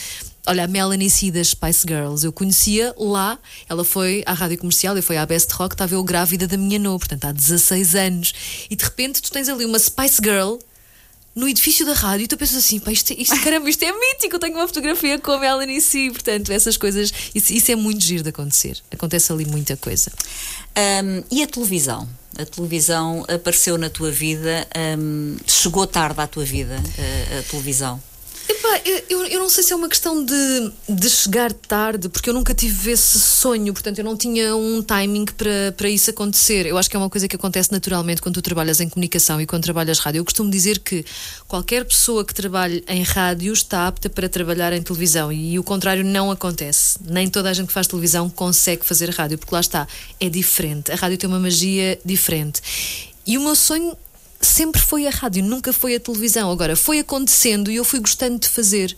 Olha, 0.45 0.65
a 0.65 0.67
Melanie 0.67 1.09
C 1.09 1.31
das 1.31 1.49
Spice 1.49 1.87
Girls, 1.87 2.27
eu 2.27 2.33
conhecia 2.33 2.93
lá, 2.99 3.39
ela 3.69 3.85
foi 3.85 4.25
à 4.27 4.33
rádio 4.33 4.59
comercial 4.59 4.99
e 4.99 5.03
foi 5.03 5.17
à 5.17 5.25
Best 5.25 5.53
Rock, 5.53 5.75
estava 5.75 5.95
eu 5.95 6.03
grávida 6.03 6.49
da 6.49 6.57
minha 6.57 6.81
nova, 6.81 6.99
portanto 6.99 7.27
há 7.27 7.33
16 7.33 7.95
anos, 7.95 8.33
e 8.69 8.75
de 8.75 8.83
repente 8.83 9.23
tu 9.23 9.31
tens 9.31 9.49
ali 9.49 9.65
uma 9.65 9.79
Spice 9.79 10.21
Girl 10.21 10.57
no 11.33 11.49
edifício 11.49 11.87
da 11.87 11.93
rádio 11.95 12.25
e 12.25 12.27
tu 12.27 12.37
pensas 12.37 12.57
assim, 12.57 12.81
pá, 12.81 12.91
isto, 12.91 13.13
isto, 13.17 13.39
caramba, 13.41 13.71
isto 13.71 13.85
é 13.85 13.93
mítico, 13.93 14.35
eu 14.35 14.41
tenho 14.41 14.57
uma 14.57 14.67
fotografia 14.67 15.17
com 15.17 15.31
a 15.31 15.39
Melanie 15.39 15.81
C, 15.81 16.11
portanto 16.11 16.51
essas 16.51 16.77
coisas, 16.77 17.13
isso, 17.33 17.53
isso 17.53 17.71
é 17.71 17.77
muito 17.77 18.03
giro 18.05 18.25
de 18.25 18.31
acontecer, 18.31 18.79
acontece 18.91 19.33
ali 19.33 19.47
muita 19.47 19.77
coisa. 19.77 20.11
Hum, 20.77 21.23
e 21.31 21.43
a 21.45 21.47
televisão? 21.47 22.09
A 22.37 22.45
televisão 22.45 23.25
apareceu 23.29 23.79
na 23.79 23.89
tua 23.89 24.11
vida, 24.11 24.67
hum, 24.99 25.37
chegou 25.47 25.87
tarde 25.87 26.21
à 26.21 26.27
tua 26.27 26.45
vida, 26.45 26.77
a, 26.77 27.39
a 27.39 27.43
televisão. 27.45 28.03
Epá, 28.49 28.81
eu- 28.85 29.27
eu, 29.27 29.41
não 29.41 29.49
sei 29.49 29.63
se 29.63 29.73
é 29.73 29.77
uma 29.77 29.89
questão 29.89 30.25
de, 30.25 30.73
de 30.89 31.09
chegar 31.09 31.53
tarde, 31.53 32.09
porque 32.09 32.29
eu 32.29 32.35
nunca 32.35 32.53
tive 32.55 32.91
esse 32.91 33.19
sonho, 33.19 33.73
portanto 33.73 33.99
eu 33.99 34.05
não 34.05 34.17
tinha 34.17 34.55
um 34.57 34.83
timing 34.83 35.27
para, 35.27 35.73
para 35.77 35.89
isso 35.89 36.11
acontecer. 36.11 36.67
Eu 36.67 36.77
acho 36.77 36.91
que 36.91 36.97
é 36.97 36.99
uma 36.99 37.09
coisa 37.11 37.29
que 37.29 37.37
acontece 37.37 37.71
naturalmente 37.73 38.21
quando 38.21 38.35
tu 38.35 38.43
trabalhas 38.43 38.81
em 38.81 38.89
comunicação 38.89 39.41
e 39.41 39.47
quando 39.47 39.63
trabalhas 39.63 39.99
rádio. 39.99 40.19
Eu 40.21 40.25
costumo 40.25 40.51
dizer 40.51 40.81
que 40.81 41.05
qualquer 41.47 41.85
pessoa 41.85 42.25
que 42.25 42.35
trabalhe 42.35 42.85
em 42.89 43.03
rádio 43.03 43.53
está 43.53 43.87
apta 43.87 44.11
para 44.11 44.29
trabalhar 44.29 44.73
em 44.73 44.83
televisão 44.83 45.33
e, 45.33 45.59
o 45.59 45.63
contrário 45.63 46.05
não 46.05 46.31
acontece. 46.31 46.99
Nem 47.05 47.29
toda 47.29 47.51
a 47.51 47.53
gente 47.53 47.69
que 47.69 47.73
faz 47.73 47.87
televisão 47.87 48.29
consegue 48.29 48.85
fazer 48.85 49.11
rádio, 49.11 49.39
porque 49.39 49.55
lá 49.55 49.61
está, 49.61 49.87
é 50.21 50.29
diferente. 50.29 50.91
A 50.93 50.97
rádio 50.97 51.19
tem 51.19 51.29
uma 51.29 51.39
magia 51.39 51.99
diferente. 52.05 52.61
E 53.27 53.39
o 53.39 53.41
meu 53.43 53.55
sonho 53.55 53.97
sempre 54.47 54.81
foi 54.81 55.07
a 55.07 55.11
rádio, 55.11 55.43
nunca 55.43 55.73
foi 55.73 55.95
a 55.95 56.01
televisão. 56.01 56.51
Agora, 56.51 56.77
foi 56.77 56.99
acontecendo 56.99 57.71
e 57.71 57.77
eu 57.77 57.85
fui 57.85 58.01
gostando 58.01 58.39
de 58.39 58.49
fazer. 58.49 58.97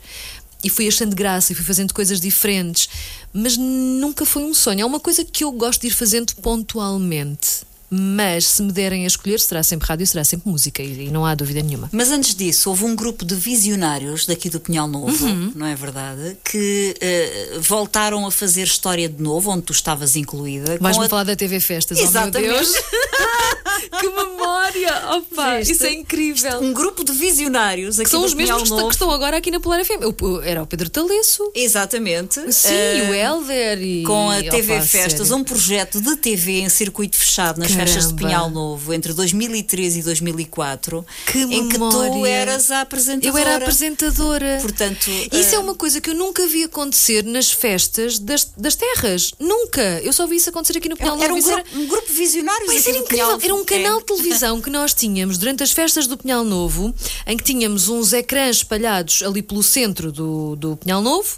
E 0.63 0.71
fui 0.71 0.89
achando 0.89 1.15
graça 1.15 1.53
e 1.53 1.55
fui 1.55 1.65
fazendo 1.65 1.93
coisas 1.93 2.21
diferentes. 2.21 2.89
Mas 3.33 3.57
nunca 3.57 4.25
foi 4.25 4.43
um 4.43 4.55
sonho. 4.55 4.81
É 4.81 4.85
uma 4.85 5.01
coisa 5.01 5.25
que 5.25 5.45
eu 5.45 5.53
gosto 5.53 5.83
de 5.83 5.89
ir 5.89 5.91
fazendo 5.91 6.35
pontualmente. 6.37 7.65
Mas 7.97 8.47
se 8.47 8.63
me 8.63 8.73
derem 8.73 9.05
a 9.05 9.07
escolher, 9.07 9.39
será 9.41 9.63
sempre 9.63 9.87
rádio, 9.87 10.07
será 10.07 10.25
sempre 10.25 10.49
música. 10.51 10.83
E, 10.83 11.07
e 11.07 11.11
não 11.11 11.25
há 11.25 11.35
dúvida 11.35 11.63
nenhuma. 11.63 11.89
Mas 11.93 12.11
antes 12.11 12.35
disso, 12.35 12.69
houve 12.71 12.85
um 12.85 12.95
grupo 12.97 13.25
de 13.25 13.35
visionários 13.35 14.27
daqui 14.27 14.49
do 14.51 14.59
Pinhal 14.61 14.89
Novo, 14.89 15.25
Uhum. 15.25 15.53
não 15.55 15.67
é 15.67 15.75
verdade? 15.75 16.37
Que 16.45 16.95
eh, 17.01 17.59
voltaram 17.61 18.27
a 18.27 18.31
fazer 18.31 18.63
história 18.65 19.09
de 19.09 19.23
novo, 19.23 19.51
onde 19.51 19.63
tu 19.63 19.73
estavas 19.73 20.17
incluída. 20.17 20.77
Vais-me 20.81 21.05
a- 21.05 21.09
falar 21.09 21.25
da 21.25 21.37
TV 21.37 21.61
Festas, 21.61 21.99
oh 21.99 22.01
meu 22.01 22.11
Exatamente. 22.11 22.49
Deus! 22.51 22.73
que 24.01 24.09
memória! 24.09 25.03
Opa, 25.17 25.61
isso 25.61 25.85
é 25.85 25.93
incrível! 25.93 26.61
Um 26.61 26.73
grupo 26.73 27.05
de 27.05 27.13
visionários 27.13 27.99
aqui 27.99 28.05
Que 28.05 28.11
são 28.11 28.21
do 28.21 28.27
os 28.27 28.35
mesmos 28.35 28.47
Pinhal 28.49 28.59
que, 28.59 28.65
estão- 28.65 28.77
Novo. 28.79 28.89
que 28.89 28.95
estão 28.95 29.11
agora 29.11 29.37
aqui 29.37 29.51
na 29.51 29.61
Polar 29.61 29.85
FM. 29.85 30.03
Era 30.45 30.63
o 30.63 30.67
Pedro 30.67 30.89
Talesso. 30.91 31.51
Exatamente. 31.55 32.53
Sim, 32.53 32.69
Eh, 32.75 33.07
o 33.11 33.15
Helder 33.15 33.83
e. 33.83 34.03
com 34.05 34.31
a 34.31 34.39
Opa, 34.39 34.51
TV 34.51 34.81
Festas, 34.83 35.29
sério. 35.29 35.37
um 35.37 35.45
projeto 35.45 36.01
de 36.01 36.17
TV 36.17 36.61
em 36.61 36.69
circuito 36.69 37.17
fechado 37.17 37.59
nas 37.59 37.69
Caramba. 37.69 37.84
Festas 37.93 38.13
de 38.13 38.15
Pinhal 38.15 38.51
Novo 38.51 38.93
entre 38.93 39.13
2013 39.13 40.01
e 40.01 40.03
2004, 40.03 41.05
Que 41.27 41.39
em 41.43 41.69
que 41.69 41.79
tu 41.79 41.81
memória. 41.99 42.29
eras 42.29 42.71
a 42.71 42.81
apresentadora. 42.81 43.29
Eu 43.29 43.39
era 43.39 43.55
a 43.55 43.57
apresentadora. 43.59 44.59
Portanto, 44.61 45.11
Isso 45.33 45.55
eh, 45.55 45.57
é 45.57 45.59
uma 45.59 45.75
coisa 45.75 46.01
que 46.01 46.11
eu 46.11 46.15
nunca 46.15 46.47
vi 46.47 46.65
acontecer 46.65 47.25
nas 47.25 47.51
festas 47.51 48.19
das, 48.19 48.51
das 48.57 48.75
terras. 48.75 49.33
Nunca. 49.39 49.83
Eu 50.03 50.13
só 50.13 50.27
vi 50.27 50.37
isso 50.37 50.51
acontecer 50.51 50.79
aqui 50.79 50.89
no 50.89 50.97
Pinhal 50.97 51.17
era 51.19 51.29
Novo. 51.29 51.35
um 51.35 51.39
Isso 51.39 51.51
grupo, 51.51 51.79
um 51.79 51.87
grupo 51.87 52.07
de 52.09 52.13
visionários 52.13 52.73
Mas 52.73 52.87
era 52.87 52.99
incrível, 52.99 53.39
era 53.43 53.55
um 53.55 53.65
canal 53.65 53.97
É. 53.97 54.01
de 54.01 54.07
televisão 54.07 54.61
que 54.61 54.71
nós 54.71 54.95
tínhamos 54.95 55.39
durante 55.39 55.63
as 55.63 55.73
festas 55.73 56.07
do 56.07 56.17
Pinhal 56.17 56.45
Novo, 56.45 56.95
em 57.27 57.37
que 57.37 57.45
tínhamos 57.45 57.89
uns 57.89 58.13
ecrãs 58.13 58.57
espalhados 58.59 59.23
ali 59.23 59.43
pelo 59.43 59.63
centro 59.63 60.11
do, 60.13 60.57
do 60.57 60.77
Pinhal 60.77 61.03
Novo 61.03 61.37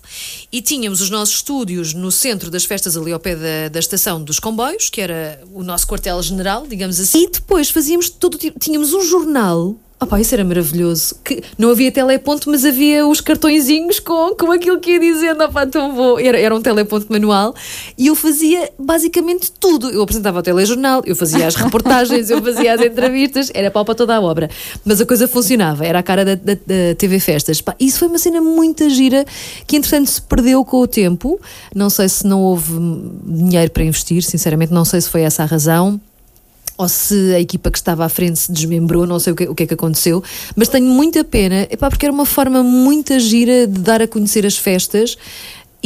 e 0.53 0.61
tínhamos 0.63 1.01
os 1.01 1.11
nossos 1.11 1.37
estúdios 1.37 1.93
no 1.95 2.11
centro 2.11 2.51
das 2.51 2.65
festas, 2.65 2.97
ali 2.97 3.13
ao 3.13 3.21
pé 3.21 3.35
da, 3.37 3.69
da 3.71 3.79
estação 3.79 4.23
dos 4.23 4.39
comboios, 4.39 4.91
que 4.91 5.01
era 5.01 5.41
o 5.53 5.63
nosso 5.63 5.87
quartel-general, 5.87 6.36
digamos 6.69 6.99
assim. 7.01 7.25
E 7.25 7.31
depois 7.31 7.71
fazíamos 7.71 8.09
todo 8.09 8.37
tipo, 8.39 8.59
tínhamos 8.59 8.93
um 8.95 9.03
jornal. 9.03 9.75
Opá, 9.99 10.21
isso 10.21 10.35
era 10.35 10.45
maravilhoso. 10.45 11.15
Que 11.25 11.43
não 11.57 11.71
havia 11.71 11.91
teleponto, 11.91 12.51
mas 12.51 12.67
havia 12.67 13.07
os 13.07 13.23
cartõezinhos 13.23 13.99
com, 13.99 14.35
com 14.37 14.53
aquilo 14.53 14.79
que 14.79 14.91
ia 14.91 15.01
dizendo. 15.01 15.43
Opá, 15.43 15.67
tão 15.67 15.95
bom. 15.95 16.19
Era, 16.19 16.39
era 16.39 16.55
um 16.55 16.61
teleponto 16.61 17.07
manual 17.11 17.55
e 17.97 18.09
eu 18.09 18.15
fazia 18.15 18.71
basicamente 18.79 19.51
tudo. 19.59 19.89
Eu 19.89 20.03
apresentava 20.03 20.41
o 20.41 20.43
telejornal, 20.43 21.01
eu 21.07 21.17
fazia 21.17 21.47
as 21.47 21.55
reportagens, 21.55 22.29
eu 22.29 22.43
fazia 22.43 22.75
as 22.75 22.83
entrevistas, 22.83 23.51
era 23.55 23.71
pau 23.71 23.87
para 23.87 23.95
toda 23.95 24.15
a 24.15 24.21
obra. 24.21 24.51
Mas 24.85 25.01
a 25.01 25.07
coisa 25.07 25.27
funcionava, 25.27 25.87
era 25.87 25.99
a 25.99 26.03
cara 26.03 26.27
da, 26.27 26.35
da- 26.35 26.53
da 26.53 26.95
TV 26.99 27.19
Festas. 27.19 27.63
Pá, 27.63 27.75
isso 27.81 27.99
foi 28.01 28.09
uma 28.09 28.19
cena 28.19 28.43
muito 28.43 28.91
gira 28.91 29.25
que, 29.67 29.79
entretanto, 29.79 30.11
se 30.11 30.21
perdeu 30.21 30.63
com 30.63 30.79
o 30.83 30.87
tempo. 30.87 31.41
Não 31.75 31.89
sei 31.89 32.07
se 32.11 32.27
não 32.27 32.43
houve 32.43 32.71
dinheiro 33.25 33.71
para 33.71 33.83
investir, 33.83 34.23
sinceramente, 34.23 34.75
não 34.75 34.85
sei 34.85 35.01
se 35.01 35.09
foi 35.09 35.23
essa 35.23 35.43
a 35.43 35.47
razão 35.47 35.99
ou 36.77 36.89
se 36.89 37.35
a 37.35 37.41
equipa 37.41 37.71
que 37.71 37.79
estava 37.79 38.05
à 38.05 38.09
frente 38.09 38.39
se 38.39 38.53
desmembrou, 38.53 39.07
não 39.07 39.19
sei 39.19 39.33
o 39.33 39.37
que, 39.37 39.49
o 39.49 39.55
que 39.55 39.63
é 39.63 39.67
que 39.67 39.75
aconteceu, 39.75 40.23
mas 40.55 40.69
tenho 40.69 40.87
muita 40.87 41.25
pena, 41.25 41.67
epá, 41.71 41.89
porque 41.89 42.07
era 42.07 42.13
uma 42.13 42.27
forma 42.27 42.63
muito 42.63 43.19
gira 43.19 43.67
de 43.67 43.81
dar 43.81 44.03
a 44.03 44.09
conhecer 44.09 44.45
as 44.45 44.57
festas 44.57 45.17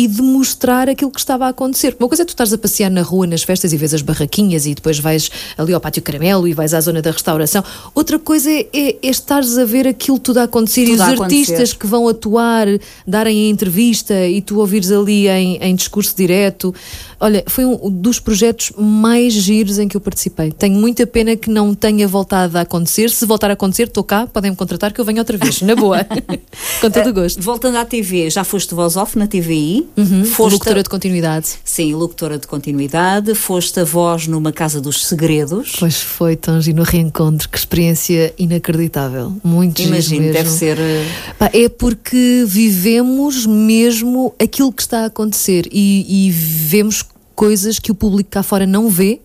e 0.01 0.07
de 0.07 0.23
mostrar 0.23 0.89
aquilo 0.89 1.11
que 1.11 1.21
estava 1.21 1.45
a 1.45 1.51
acontecer. 1.51 1.95
Uma 2.01 2.09
coisa 2.09 2.23
é 2.23 2.25
tu 2.25 2.31
estás 2.31 2.55
a 2.55 2.57
passear 2.57 2.91
na 2.91 3.03
rua 3.03 3.27
nas 3.27 3.43
festas 3.43 3.71
e 3.71 3.77
vês 3.77 3.93
as 3.93 4.01
barraquinhas 4.01 4.65
e 4.65 4.75
depois 4.75 4.99
vais 4.99 5.31
ali 5.59 5.75
ao 5.75 5.81
pátio 5.81 6.01
caramelo 6.01 6.49
e 6.49 6.55
vais 6.55 6.73
à 6.73 6.81
zona 6.81 7.03
da 7.03 7.11
restauração. 7.11 7.63
Outra 7.95 8.19
coisa 8.19 8.51
é, 8.51 8.67
é, 8.73 8.97
é 9.03 9.11
estares 9.11 9.59
a 9.59 9.65
ver 9.67 9.87
aquilo 9.87 10.19
tudo 10.19 10.39
a 10.39 10.45
acontecer 10.45 10.87
Tudo 10.87 10.93
e 10.93 10.95
os 10.95 11.01
a 11.03 11.11
acontecer. 11.11 11.53
artistas 11.53 11.73
que 11.75 11.87
vão 11.87 12.09
atuar, 12.09 12.67
darem 13.07 13.47
a 13.47 13.51
entrevista 13.51 14.27
e 14.27 14.41
tu 14.41 14.59
ouvires 14.59 14.91
ali 14.91 15.29
em, 15.29 15.59
em 15.59 15.75
discurso 15.75 16.17
direto. 16.17 16.75
Olha, 17.23 17.45
foi 17.47 17.67
um 17.67 17.91
dos 17.91 18.19
projetos 18.19 18.73
mais 18.79 19.35
giros 19.35 19.79
em 19.79 19.87
que 19.87 19.95
eu 19.95 20.01
participei. 20.01 20.51
Tenho 20.51 20.81
muita 20.81 21.07
pena 21.07 21.37
que 21.37 21.51
não 21.51 21.75
tenha 21.75 22.09
voltado 22.09 22.57
a 22.57 22.63
acontecer. 22.63 23.11
Se 23.11 23.27
voltar 23.27 23.51
a 23.51 23.53
acontecer, 23.53 23.83
estou 23.83 24.03
cá, 24.03 24.27
podem 24.27 24.51
me 24.51 24.57
contratar 24.57 24.95
que 24.95 25.01
eu 25.01 25.05
venho 25.05 25.19
outra 25.19 25.37
vez, 25.37 25.61
na 25.61 25.77
boa. 25.77 26.07
Com 26.81 26.91
todo 26.91 27.11
o 27.11 27.13
gosto. 27.13 27.43
Voltando 27.43 27.77
à 27.77 27.85
TV, 27.85 28.31
já 28.31 28.43
foste 28.43 28.75
voz 28.75 28.97
off 28.97 29.19
na 29.19 29.27
TVI, 29.27 29.90
Uhum. 29.97 30.25
foste 30.25 30.55
Locutora 30.55 30.83
de 30.83 30.89
continuidade. 30.89 31.49
Sim, 31.65 31.95
locutora 31.95 32.39
de 32.39 32.47
continuidade, 32.47 33.35
foste 33.35 33.81
a 33.81 33.85
voz 33.85 34.27
numa 34.27 34.53
Casa 34.53 34.81
dos 34.81 35.05
Segredos. 35.07 35.73
Pois 35.79 36.01
foi, 36.01 36.37
tão 36.37 36.61
giro 36.61 36.79
no 36.79 36.83
reencontro. 36.83 37.49
Que 37.49 37.59
experiência 37.59 38.33
inacreditável. 38.39 39.35
Muito 39.43 39.83
Imagino, 39.83 40.33
deve 40.33 40.49
ser. 40.49 40.79
eh, 40.79 41.07
Pá, 41.39 41.51
é 41.53 41.69
porque 41.69 42.45
vivemos 42.47 43.47
mesmo 43.47 44.35
aquilo 44.39 44.73
que 44.73 44.83
está 44.83 45.01
a 45.03 45.07
acontecer 45.07 45.69
e, 45.73 46.27
e 46.29 46.31
vemos 46.31 47.05
coisas 47.35 47.79
que 47.79 47.91
o 47.91 47.95
público 47.95 48.31
cá 48.31 48.43
fora 48.43 48.67
não 48.67 48.89
vê. 48.89 49.21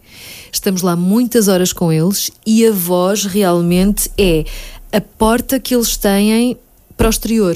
Estamos 0.51 0.82
lá 0.82 0.95
muitas 0.95 1.47
horas 1.47 1.73
com 1.73 1.91
eles 1.91 2.32
e 2.45 2.65
a 2.65 2.71
voz 2.71 3.25
realmente 3.25 4.10
é 4.17 4.45
a 4.91 5.01
porta 5.01 5.60
que 5.60 5.75
eles 5.75 5.97
têm 5.97 6.58
para 6.95 7.08
o 7.08 7.10
exterior. 7.10 7.56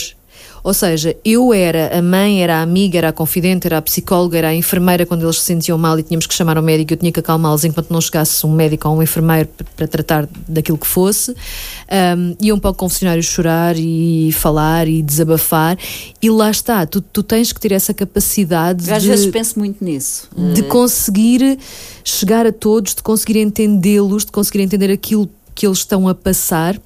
Ou 0.63 0.73
seja, 0.73 1.15
eu 1.23 1.53
era 1.53 1.97
a 1.97 2.01
mãe, 2.01 2.43
era 2.43 2.57
a 2.57 2.61
amiga, 2.61 2.97
era 2.97 3.09
a 3.09 3.13
confidente, 3.13 3.67
era 3.67 3.77
a 3.77 3.81
psicóloga, 3.81 4.37
era 4.37 4.49
a 4.49 4.55
enfermeira 4.55 5.05
quando 5.05 5.23
eles 5.23 5.37
se 5.37 5.45
sentiam 5.45 5.77
mal 5.77 5.97
e 5.99 6.03
tínhamos 6.03 6.27
que 6.27 6.33
chamar 6.33 6.57
o 6.57 6.61
médico, 6.61 6.93
eu 6.93 6.97
tinha 6.97 7.11
que 7.11 7.19
acalmá-los 7.19 7.63
enquanto 7.63 7.89
não 7.89 8.01
chegasse 8.01 8.45
um 8.45 8.51
médico 8.51 8.87
ou 8.87 8.97
um 8.97 9.03
enfermeiro 9.03 9.49
para 9.75 9.87
tratar 9.87 10.27
daquilo 10.47 10.77
que 10.77 10.87
fosse. 10.87 11.31
Um, 11.31 12.35
iam 12.41 12.59
para 12.59 12.71
o 12.71 12.73
confessionário 12.73 13.23
chorar 13.23 13.75
e 13.77 14.31
falar 14.33 14.87
e 14.87 15.01
desabafar, 15.01 15.77
e 16.21 16.29
lá 16.29 16.49
está, 16.51 16.85
tu, 16.85 17.01
tu 17.01 17.23
tens 17.23 17.51
que 17.51 17.59
ter 17.59 17.71
essa 17.71 17.93
capacidade. 17.93 18.89
Eu 18.89 18.95
às 18.95 19.03
de, 19.03 19.09
vezes 19.09 19.27
penso 19.27 19.57
muito 19.59 19.83
nisso. 19.83 20.29
De 20.53 20.63
conseguir 20.63 21.57
chegar 22.03 22.45
a 22.45 22.51
todos, 22.51 22.95
de 22.95 23.03
conseguir 23.03 23.39
entendê-los, 23.39 24.25
de 24.25 24.31
conseguir 24.31 24.61
entender 24.61 24.91
aquilo 24.91 25.29
que 25.55 25.65
eles 25.65 25.79
estão 25.79 26.07
a 26.07 26.15
passar 26.15 26.79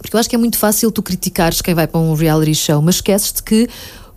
porque 0.00 0.14
eu 0.14 0.20
acho 0.20 0.28
que 0.28 0.34
é 0.34 0.38
muito 0.38 0.58
fácil 0.58 0.90
tu 0.90 1.02
criticares 1.02 1.60
quem 1.60 1.74
vai 1.74 1.86
para 1.86 2.00
um 2.00 2.14
reality 2.14 2.54
show, 2.54 2.80
mas 2.80 2.96
esqueces-te 2.96 3.42
que 3.42 3.68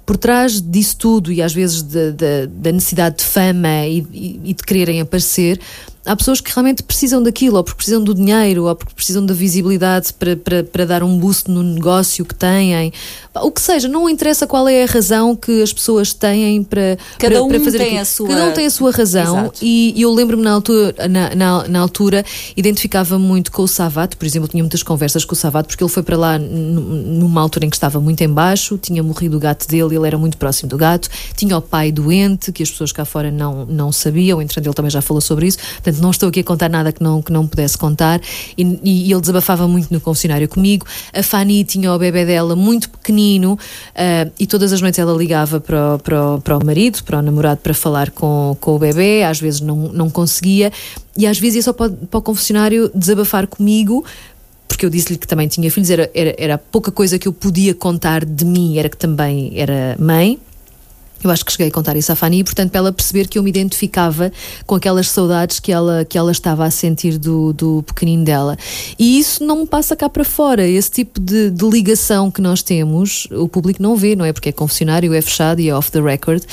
por 0.06 0.18
trás 0.18 0.62
disso 0.62 0.98
tudo 0.98 1.32
e 1.32 1.42
às 1.42 1.54
vezes 1.54 1.84
da 1.84 2.72
necessidade 2.72 3.18
de 3.18 3.24
fama 3.24 3.86
e, 3.86 4.06
e, 4.12 4.42
e 4.46 4.54
de 4.54 4.64
quererem 4.64 5.02
aparecer, 5.02 5.60
há 6.06 6.16
pessoas 6.16 6.42
que 6.42 6.52
realmente 6.52 6.84
precisam 6.84 7.22
daquilo, 7.22 7.58
ou 7.58 7.64
porque 7.64 7.78
precisam 7.78 8.04
do 8.04 8.14
dinheiro, 8.14 8.66
ou 8.66 8.76
porque 8.76 8.94
precisam 8.94 9.26
da 9.26 9.34
visibilidade 9.34 10.14
para, 10.14 10.36
para, 10.36 10.64
para 10.64 10.86
dar 10.86 11.04
um 11.04 11.18
boost 11.18 11.50
no 11.50 11.62
negócio 11.62 12.26
que 12.26 12.36
têm. 12.36 12.92
O 13.36 13.52
que 13.52 13.62
seja, 13.62 13.88
não 13.88 14.10
interessa 14.10 14.48
qual 14.48 14.68
é 14.68 14.84
a 14.84 14.86
razão 14.86 15.36
que 15.36 15.62
as 15.62 15.72
pessoas 15.72 16.14
têm 16.14 16.64
para, 16.64 16.98
Cada 17.18 17.36
para, 17.36 17.44
um 17.44 17.50
para 17.50 17.60
fazer 17.60 17.78
tem 17.78 17.88
aquilo. 17.88 18.02
a 18.02 18.06
sua... 18.06 18.28
Cada 18.28 18.46
um 18.46 18.54
tem 18.54 18.66
a 18.66 18.70
sua 18.70 18.92
razão 18.92 19.52
e, 19.62 19.94
e 19.96 20.02
eu 20.02 20.12
lembro-me 20.14 20.44
na 20.44 20.52
altura, 20.52 20.96
na, 21.08 21.36
na, 21.36 21.68
na, 21.68 21.80
altura, 21.80 22.26
identificava 22.56 23.18
muito 23.18 23.52
com 23.52 23.64
o 23.64 23.68
Savat, 23.68 24.16
por 24.16 24.26
exemplo, 24.26 24.48
tinha 24.48 24.64
muitas 24.64 24.84
conversas 24.84 25.24
com 25.24 25.34
o 25.34 25.36
Savat, 25.36 25.68
porque 25.68 25.84
ele 25.84 25.92
foi 25.92 26.04
para 26.04 26.18
lá 26.18 26.38
numa 26.38 27.42
altura 27.42 27.66
em 27.66 27.70
que 27.70 27.76
estava 27.76 28.00
muito 28.00 28.22
em 28.22 28.30
baixo, 28.30 28.78
tinha 28.78 29.02
morrido 29.02 29.38
o 29.38 29.40
gato 29.40 29.68
dele, 29.68 29.96
ele 29.96 30.08
era 30.08 30.18
muito 30.18 30.38
próximo 30.38 30.70
do 30.70 30.78
gato, 30.78 31.10
tinha 31.36 31.58
o 31.58 31.62
pai 31.62 31.92
doente, 31.92 32.52
que 32.52 32.64
as 32.64 32.72
pessoas 32.72 32.92
cá 32.92 33.06
fora 33.06 33.32
não, 33.32 33.66
não 33.66 33.92
sabiam, 33.92 34.42
entretanto 34.42 34.66
ele 34.66 34.74
também 34.74 34.92
já 34.92 35.02
falou 35.02 35.22
sobre 35.22 35.48
isso, 35.48 35.58
Portanto, 35.82 35.91
não 36.00 36.12
estou 36.12 36.30
aqui 36.30 36.42
a 36.42 36.44
contar 36.44 36.70
nada 36.70 36.92
que 36.92 37.02
não, 37.02 37.22
que 37.22 37.32
não 37.32 37.48
pudesse 37.48 37.78
contar. 37.78 38.22
E, 38.58 38.80
e 38.84 39.12
ele 39.12 39.22
desabafava 39.22 39.68
muito 39.68 39.92
no 39.92 40.00
confessionário 40.00 40.48
comigo. 40.48 40.86
A 41.14 41.24
Fanny 41.24 41.64
tinha 41.64 41.94
o 41.94 41.98
bebê 41.98 42.26
dela 42.26 42.56
muito 42.56 42.90
pequenino 42.90 43.54
uh, 43.54 44.32
e 44.40 44.46
todas 44.46 44.72
as 44.72 44.82
noites 44.82 45.00
ela 45.00 45.14
ligava 45.14 45.60
para 45.60 45.96
o, 45.96 46.00
para, 46.00 46.36
o, 46.36 46.42
para 46.42 46.58
o 46.58 46.66
marido, 46.66 47.04
para 47.04 47.20
o 47.20 47.22
namorado, 47.22 47.62
para 47.62 47.74
falar 47.74 48.12
com, 48.12 48.56
com 48.60 48.76
o 48.76 48.80
bebê. 48.80 49.24
Às 49.24 49.40
vezes 49.40 49.60
não, 49.60 49.90
não 49.92 50.10
conseguia. 50.10 50.72
E 51.18 51.28
às 51.28 51.40
vezes 51.40 51.58
ia 51.58 51.64
só 51.64 51.74
para, 51.74 51.90
para 51.90 52.18
o 52.20 52.22
confessionário 52.22 52.92
desabafar 52.94 53.48
comigo 53.48 54.06
porque 54.68 54.86
eu 54.86 54.90
disse-lhe 54.90 55.20
que 55.20 55.28
também 55.28 55.50
tinha 55.50 55.70
filhos, 55.70 55.90
era, 55.90 56.10
era, 56.14 56.34
era 56.38 56.58
pouca 56.58 56.92
coisa 56.92 57.20
que 57.20 57.28
eu 57.28 57.34
podia 57.34 57.76
contar 57.76 58.24
de 58.26 58.46
mim, 58.46 58.80
era 58.80 58.88
que 58.90 58.98
também 58.98 59.52
era 59.56 59.96
mãe. 60.00 60.40
Eu 61.24 61.30
acho 61.30 61.46
que 61.46 61.52
cheguei 61.52 61.68
a 61.68 61.72
contar 61.72 61.96
isso 61.96 62.12
à 62.12 62.16
Fanny, 62.16 62.44
portanto, 62.44 62.72
para 62.72 62.80
ela 62.80 62.92
perceber 62.92 63.28
que 63.28 63.38
eu 63.38 63.44
me 63.44 63.50
identificava 63.50 64.32
com 64.66 64.76
aquelas 64.76 65.10
saudades 65.10 65.60
que 65.60 65.72
ela, 65.72 66.06
que 66.06 66.18
ela 66.18 66.32
estava 66.32 66.66
a 66.66 66.72
sentir 66.72 67.18
do, 67.18 67.54
do 67.54 67.84
pequenino 67.84 68.24
dela. 68.24 68.58
E 68.98 69.20
isso 69.20 69.44
não 69.44 69.62
me 69.62 69.68
passa 69.68 69.96
cá 69.96 70.10
para 70.10 70.24
fora. 70.24 70.68
Esse 70.68 70.90
tipo 70.92 71.20
de, 71.20 71.50
de 71.50 71.66
ligação 71.70 72.32
que 72.32 72.42
nós 72.42 72.62
temos, 72.62 73.28
o 73.32 73.48
público 73.48 73.82
não 73.82 73.96
vê, 73.96 74.16
não 74.16 74.26
é? 74.26 74.34
Porque 74.34 74.50
é 74.50 74.52
confessionário, 74.52 75.14
é 75.14 75.22
fechado 75.22 75.60
e 75.62 75.70
é 75.70 75.76
off 75.76 75.92
the 75.92 76.02
record 76.02 76.44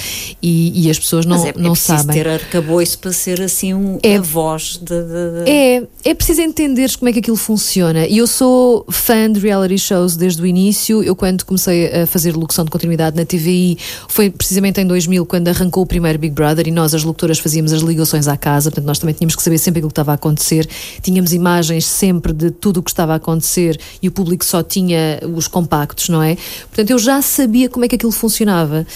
e, 0.42 0.86
e 0.86 0.90
as 0.90 0.98
pessoas 0.98 1.24
não, 1.24 1.38
Mas 1.38 1.46
é, 1.46 1.54
não 1.56 1.72
é 1.72 1.76
sabem. 1.76 2.14
ter 2.16 2.28
arcabouço 2.28 2.98
para 2.98 3.12
ser 3.12 3.40
assim 3.40 3.74
um, 3.74 3.98
é, 4.02 4.16
a 4.16 4.20
voz 4.20 4.78
de, 4.80 5.02
de, 5.02 5.44
de... 5.44 5.50
É, 5.50 5.82
é 6.04 6.14
preciso 6.14 6.42
entenderes 6.42 6.96
como 6.96 7.08
é 7.08 7.12
que 7.12 7.18
aquilo 7.18 7.36
funciona. 7.36 8.06
E 8.06 8.18
eu 8.18 8.26
sou 8.26 8.84
fã 8.90 9.30
de 9.30 9.40
reality 9.40 9.78
shows 9.78 10.16
desde 10.16 10.42
o 10.42 10.46
início. 10.46 11.02
Eu, 11.02 11.16
quando 11.16 11.44
comecei 11.44 12.02
a 12.02 12.06
fazer 12.06 12.36
locução 12.36 12.64
de 12.64 12.70
continuidade 12.70 13.16
na 13.16 13.24
TVI, 13.24 13.78
foi 14.08 14.30
precisamente 14.30 14.57
precisamente 14.58 14.80
em 14.80 14.86
2000, 14.86 15.26
quando 15.26 15.48
arrancou 15.48 15.82
o 15.82 15.86
primeiro 15.86 16.18
Big 16.18 16.34
Brother 16.34 16.66
e 16.66 16.70
nós, 16.70 16.94
as 16.94 17.04
locutoras, 17.04 17.38
fazíamos 17.38 17.72
as 17.72 17.80
ligações 17.80 18.26
à 18.26 18.36
casa, 18.36 18.70
portanto, 18.70 18.86
nós 18.86 18.98
também 18.98 19.14
tínhamos 19.14 19.36
que 19.36 19.42
saber 19.42 19.58
sempre 19.58 19.78
aquilo 19.78 19.88
que 19.88 19.92
estava 19.92 20.12
a 20.12 20.14
acontecer, 20.14 20.68
tínhamos 21.00 21.32
imagens 21.32 21.86
sempre 21.86 22.32
de 22.32 22.50
tudo 22.50 22.80
o 22.80 22.82
que 22.82 22.90
estava 22.90 23.12
a 23.12 23.16
acontecer 23.16 23.78
e 24.02 24.08
o 24.08 24.12
público 24.12 24.44
só 24.44 24.62
tinha 24.62 25.20
os 25.34 25.46
compactos, 25.46 26.08
não 26.08 26.22
é? 26.22 26.36
Portanto, 26.68 26.90
eu 26.90 26.98
já 26.98 27.22
sabia 27.22 27.68
como 27.68 27.84
é 27.84 27.88
que 27.88 27.94
aquilo 27.94 28.12
funcionava. 28.12 28.86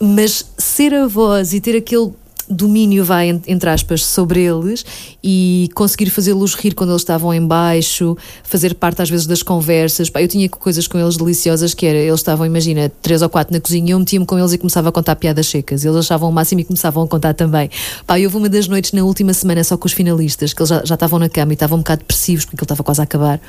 Mas 0.00 0.46
ser 0.58 0.94
a 0.94 1.06
voz 1.06 1.52
e 1.52 1.60
ter 1.60 1.76
aquele 1.76 2.12
domínio 2.48 3.04
vai, 3.04 3.28
entre 3.46 3.70
aspas, 3.70 4.04
sobre 4.04 4.40
eles 4.40 4.84
e 5.22 5.68
conseguir 5.74 6.10
fazê-los 6.10 6.54
rir 6.54 6.74
quando 6.74 6.90
eles 6.90 7.02
estavam 7.02 7.32
em 7.32 7.44
baixo, 7.44 8.16
fazer 8.42 8.74
parte 8.74 9.02
às 9.02 9.10
vezes 9.10 9.26
das 9.26 9.42
conversas. 9.42 10.10
Pá, 10.10 10.22
eu 10.22 10.28
tinha 10.28 10.48
coisas 10.48 10.86
com 10.86 10.98
eles 10.98 11.16
deliciosas 11.16 11.74
que 11.74 11.86
era, 11.86 11.98
eles 11.98 12.20
estavam, 12.20 12.46
imagina, 12.46 12.90
três 13.02 13.22
ou 13.22 13.28
quatro 13.28 13.52
na 13.52 13.60
cozinha, 13.60 13.92
eu 13.92 13.98
metia-me 13.98 14.26
com 14.26 14.38
eles 14.38 14.52
e 14.52 14.58
começava 14.58 14.88
a 14.88 14.92
contar 14.92 15.16
piadas 15.16 15.46
secas. 15.46 15.84
Eles 15.84 15.96
achavam 15.96 16.28
o 16.28 16.32
máximo 16.32 16.60
e 16.60 16.64
começavam 16.64 17.02
a 17.02 17.08
contar 17.08 17.34
também. 17.34 17.70
Pá, 18.06 18.18
eu 18.18 18.24
houve 18.24 18.36
uma 18.36 18.48
das 18.48 18.68
noites 18.68 18.92
na 18.92 19.02
última 19.02 19.32
semana 19.32 19.64
só 19.64 19.76
com 19.76 19.86
os 19.86 19.92
finalistas, 19.92 20.52
que 20.52 20.60
eles 20.60 20.68
já, 20.68 20.84
já 20.84 20.94
estavam 20.94 21.18
na 21.18 21.28
cama 21.28 21.52
e 21.52 21.54
estavam 21.54 21.78
um 21.78 21.80
bocado 21.80 22.00
depressivos 22.00 22.44
porque 22.44 22.56
ele 22.56 22.64
estava 22.64 22.82
quase 22.82 23.00
a 23.00 23.04
acabar. 23.04 23.40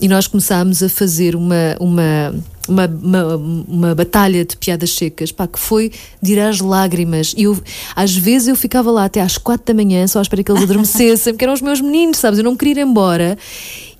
E 0.00 0.08
nós 0.08 0.26
começámos 0.26 0.82
a 0.82 0.88
fazer 0.88 1.36
uma, 1.36 1.76
uma 1.78 2.34
uma, 2.68 2.86
uma, 2.86 3.36
uma, 3.36 3.94
batalha 3.94 4.44
de 4.44 4.56
piadas 4.56 4.90
secas, 4.94 5.32
pá, 5.32 5.46
que 5.46 5.58
foi 5.58 5.90
de 6.20 6.32
ir 6.32 6.40
às 6.40 6.60
lágrimas. 6.60 7.34
E 7.36 7.44
eu, 7.44 7.58
às 7.94 8.16
vezes 8.16 8.48
eu 8.48 8.56
ficava 8.56 8.90
lá 8.90 9.04
até 9.04 9.20
às 9.20 9.36
quatro 9.36 9.66
da 9.66 9.74
manhã 9.74 10.06
só 10.06 10.18
à 10.18 10.22
espera 10.22 10.42
que 10.42 10.50
eles 10.50 10.62
adormecessem, 10.62 11.32
porque 11.32 11.44
eram 11.44 11.54
os 11.54 11.62
meus 11.62 11.80
meninos, 11.80 12.18
sabes? 12.18 12.38
Eu 12.38 12.44
não 12.44 12.56
queria 12.56 12.82
ir 12.82 12.86
embora 12.86 13.36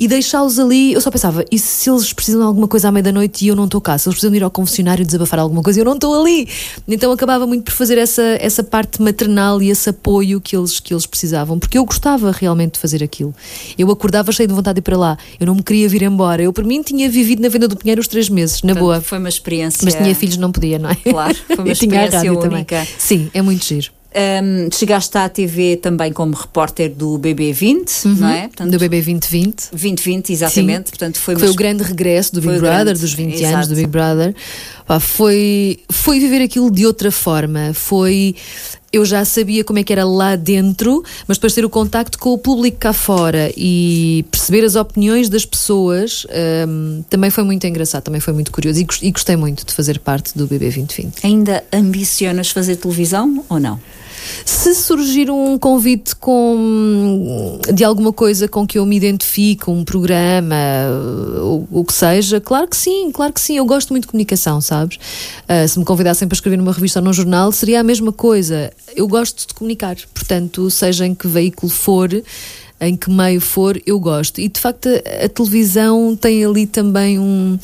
e 0.02 0.08
deixá-los 0.08 0.58
ali. 0.58 0.92
Eu 0.92 1.00
só 1.00 1.12
pensava, 1.12 1.44
e 1.48 1.56
se 1.56 1.88
eles 1.88 2.12
precisam 2.12 2.40
de 2.40 2.46
alguma 2.48 2.66
coisa 2.66 2.88
à 2.88 2.90
meia-noite 2.90 3.44
e 3.44 3.48
eu 3.48 3.54
não 3.54 3.66
estou 3.66 3.80
cá? 3.80 3.96
Se 3.96 4.08
eles 4.08 4.16
precisam 4.16 4.32
de 4.32 4.38
ir 4.38 4.42
ao 4.42 4.50
confessionário 4.50 5.04
e 5.04 5.06
desabafar 5.06 5.38
alguma 5.38 5.62
coisa, 5.62 5.78
eu 5.78 5.84
não 5.84 5.94
estou 5.94 6.20
ali. 6.20 6.48
Então 6.88 7.12
acabava 7.12 7.46
muito 7.46 7.62
por 7.62 7.72
fazer 7.72 7.98
essa, 7.98 8.20
essa 8.40 8.64
parte 8.64 9.00
maternal 9.00 9.62
e 9.62 9.70
esse 9.70 9.88
apoio 9.90 10.40
que 10.40 10.56
eles, 10.56 10.80
que 10.80 10.92
eles 10.92 11.06
precisavam, 11.06 11.56
porque 11.56 11.78
eu 11.78 11.84
gostava 11.84 12.32
realmente 12.32 12.72
de 12.72 12.80
fazer 12.80 13.00
aquilo. 13.00 13.32
Eu 13.78 13.92
acordava 13.92 14.32
cheio 14.32 14.48
de 14.48 14.54
vontade 14.54 14.74
de 14.74 14.78
ir 14.80 14.82
para 14.82 14.98
lá, 14.98 15.16
eu 15.38 15.46
não 15.46 15.54
me 15.54 15.62
queria 15.62 15.88
vir 15.88 16.02
embora. 16.02 16.42
Eu, 16.42 16.52
por 16.52 16.64
mim, 16.64 16.82
tinha 16.82 17.08
vivido 17.08 17.40
na 17.40 17.48
venda 17.48 17.68
do 17.68 17.76
Pinheiro 17.76 18.00
os 18.00 18.08
três 18.08 18.28
meses, 18.28 18.60
na 18.64 18.72
Portanto, 18.72 18.82
boa. 18.82 19.00
Foi 19.00 19.18
uma 19.18 19.28
experiência. 19.28 19.82
Mas 19.84 19.94
tinha 19.94 20.12
filhos, 20.16 20.36
não 20.36 20.50
podia, 20.50 20.80
não 20.80 20.90
é? 20.90 20.96
Claro, 20.96 21.36
foi 21.46 21.58
uma 21.58 21.70
experiência 21.70 22.32
única. 22.32 22.78
Também. 22.78 22.88
Sim, 22.98 23.30
é 23.32 23.40
muito 23.40 23.64
giro. 23.64 24.01
Um, 24.14 24.70
chegaste 24.70 25.16
à 25.16 25.28
TV 25.28 25.76
também 25.76 26.12
como 26.12 26.34
repórter 26.34 26.90
do 26.90 27.18
BB20, 27.18 28.04
uhum, 28.04 28.14
não 28.16 28.28
é? 28.28 28.42
Portanto, 28.42 28.70
do 28.70 28.78
BB 28.78 28.96
2020. 29.02 29.70
2020, 29.70 30.30
exatamente. 30.30 30.86
Sim, 30.86 30.90
Portanto, 30.90 31.18
foi, 31.18 31.36
foi 31.36 31.48
o 31.48 31.54
grande 31.54 31.82
regresso 31.82 32.34
do 32.34 32.40
Big 32.40 32.58
Brother, 32.58 32.84
grande, 32.84 33.00
dos 33.00 33.14
20 33.14 33.34
exato. 33.34 33.54
anos 33.54 33.68
do 33.68 33.74
Big 33.74 33.88
Brother. 33.88 34.34
Pá, 34.86 35.00
foi, 35.00 35.80
foi 35.90 36.20
viver 36.20 36.42
aquilo 36.42 36.70
de 36.70 36.84
outra 36.86 37.10
forma. 37.10 37.72
Foi. 37.72 38.34
Eu 38.92 39.06
já 39.06 39.24
sabia 39.24 39.64
como 39.64 39.78
é 39.78 39.82
que 39.82 39.90
era 39.90 40.04
lá 40.04 40.36
dentro, 40.36 41.02
mas 41.26 41.38
depois 41.38 41.54
ter 41.54 41.64
o 41.64 41.70
contacto 41.70 42.18
com 42.18 42.34
o 42.34 42.36
público 42.36 42.76
cá 42.76 42.92
fora 42.92 43.50
e 43.56 44.22
perceber 44.30 44.66
as 44.66 44.76
opiniões 44.76 45.30
das 45.30 45.46
pessoas 45.46 46.26
um, 46.68 47.02
também 47.08 47.30
foi 47.30 47.42
muito 47.42 47.66
engraçado, 47.66 48.02
também 48.02 48.20
foi 48.20 48.34
muito 48.34 48.52
curioso 48.52 48.82
e, 48.82 48.86
e 49.00 49.10
gostei 49.10 49.34
muito 49.34 49.64
de 49.64 49.72
fazer 49.72 49.98
parte 49.98 50.36
do 50.36 50.46
BB 50.46 50.66
2020. 50.66 51.24
Ainda 51.24 51.64
ambicionas 51.72 52.50
fazer 52.50 52.76
televisão 52.76 53.42
ou 53.48 53.58
não? 53.58 53.80
Se 54.44 54.74
surgir 54.74 55.30
um 55.30 55.58
convite 55.58 56.14
com 56.16 57.58
de 57.72 57.84
alguma 57.84 58.12
coisa 58.12 58.48
com 58.48 58.66
que 58.66 58.78
eu 58.78 58.86
me 58.86 58.96
identifique, 58.96 59.70
um 59.70 59.84
programa, 59.84 60.56
o, 61.40 61.66
o 61.70 61.84
que 61.84 61.92
seja, 61.92 62.40
claro 62.40 62.68
que 62.68 62.76
sim, 62.76 63.10
claro 63.12 63.32
que 63.32 63.40
sim. 63.40 63.56
Eu 63.56 63.66
gosto 63.66 63.90
muito 63.90 64.04
de 64.04 64.08
comunicação, 64.08 64.60
sabes? 64.60 64.96
Uh, 65.48 65.66
se 65.68 65.78
me 65.78 65.84
convidassem 65.84 66.26
para 66.28 66.34
escrever 66.34 66.56
numa 66.56 66.72
revista 66.72 67.00
ou 67.00 67.04
num 67.04 67.12
jornal, 67.12 67.52
seria 67.52 67.80
a 67.80 67.82
mesma 67.82 68.12
coisa. 68.12 68.72
Eu 68.94 69.08
gosto 69.08 69.46
de 69.46 69.54
comunicar, 69.54 69.96
portanto, 70.14 70.70
seja 70.70 71.06
em 71.06 71.14
que 71.14 71.26
veículo 71.26 71.70
for 71.70 72.10
em 72.82 72.96
que 72.96 73.08
meio 73.08 73.40
for, 73.40 73.80
eu 73.86 74.00
gosto. 74.00 74.40
E 74.40 74.48
de 74.48 74.58
facto 74.58 74.88
a, 74.88 75.26
a 75.26 75.28
televisão 75.28 76.16
tem 76.16 76.44
ali 76.44 76.66
também 76.66 77.16
um 77.16 77.56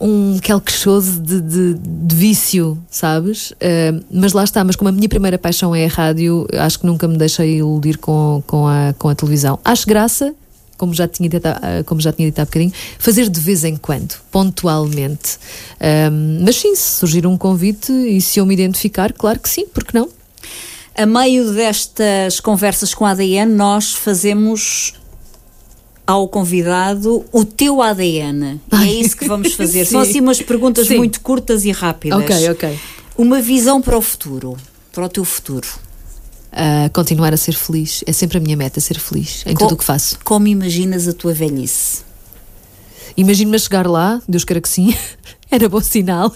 um 0.00 0.38
quelquechoso 0.38 1.20
de, 1.20 1.40
de, 1.40 1.74
de 1.74 2.14
vício, 2.14 2.78
sabes? 2.90 3.50
Uh, 3.52 4.04
mas 4.10 4.32
lá 4.32 4.44
está, 4.44 4.62
mas 4.64 4.76
como 4.76 4.88
a 4.88 4.92
minha 4.92 5.08
primeira 5.08 5.38
paixão 5.38 5.74
é 5.74 5.86
a 5.86 5.88
rádio, 5.88 6.46
acho 6.52 6.80
que 6.80 6.86
nunca 6.86 7.06
me 7.08 7.16
deixei 7.16 7.58
iludir 7.58 7.98
com, 7.98 8.42
com, 8.46 8.66
a, 8.66 8.94
com 8.98 9.08
a 9.08 9.14
televisão. 9.14 9.58
Acho 9.64 9.86
graça, 9.86 10.34
como 10.76 10.94
já 10.94 11.08
tinha 11.08 11.28
dito, 11.28 11.46
ah, 11.46 11.82
como 11.84 12.00
já 12.00 12.12
tinha 12.12 12.28
dito 12.28 12.38
há 12.40 12.44
bocadinho, 12.44 12.72
fazer 12.98 13.28
de 13.28 13.40
vez 13.40 13.64
em 13.64 13.76
quando, 13.76 14.14
pontualmente. 14.30 15.38
Um, 15.80 16.44
mas 16.44 16.56
sim, 16.56 16.74
se 16.74 16.98
surgir 16.98 17.26
um 17.26 17.36
convite 17.36 17.92
e 17.92 18.20
se 18.20 18.38
eu 18.38 18.46
me 18.46 18.54
identificar, 18.54 19.12
claro 19.12 19.40
que 19.40 19.48
sim, 19.48 19.66
porque 19.66 19.96
não? 19.96 20.08
A 20.94 21.04
meio 21.04 21.52
destas 21.52 22.40
conversas 22.40 22.94
com 22.94 23.04
a 23.04 23.10
ADN, 23.10 23.52
nós 23.54 23.92
fazemos 23.92 24.94
ao 26.06 26.28
convidado 26.28 27.24
o 27.32 27.44
teu 27.44 27.82
ADN. 27.82 28.60
Ai. 28.70 28.86
E 28.86 28.90
é 28.90 29.00
isso 29.00 29.16
que 29.16 29.26
vamos 29.26 29.54
fazer. 29.54 29.84
São 29.86 30.00
assim 30.00 30.20
umas 30.20 30.40
perguntas 30.40 30.86
Sim. 30.86 30.98
muito 30.98 31.20
curtas 31.20 31.64
e 31.64 31.72
rápidas. 31.72 32.20
Ok, 32.20 32.50
ok. 32.50 32.78
Uma 33.18 33.40
visão 33.40 33.80
para 33.80 33.96
o 33.96 34.02
futuro, 34.02 34.56
para 34.92 35.06
o 35.06 35.08
teu 35.08 35.24
futuro. 35.24 35.66
Uh, 36.52 36.90
continuar 36.92 37.34
a 37.34 37.36
ser 37.36 37.54
feliz. 37.54 38.02
É 38.06 38.12
sempre 38.12 38.38
a 38.38 38.40
minha 38.40 38.56
meta, 38.56 38.80
ser 38.80 38.98
feliz 38.98 39.42
em 39.46 39.54
tudo 39.54 39.74
o 39.74 39.76
que 39.76 39.84
faço. 39.84 40.18
Como 40.24 40.46
imaginas 40.46 41.08
a 41.08 41.12
tua 41.12 41.32
velhice? 41.32 42.04
Imagino-me 43.16 43.56
a 43.56 43.58
chegar 43.58 43.86
lá, 43.86 44.20
Deus 44.28 44.44
queira 44.44 44.60
que 44.60 44.68
sim, 44.68 44.94
Era 45.50 45.68
bom 45.68 45.80
sinal. 45.80 46.34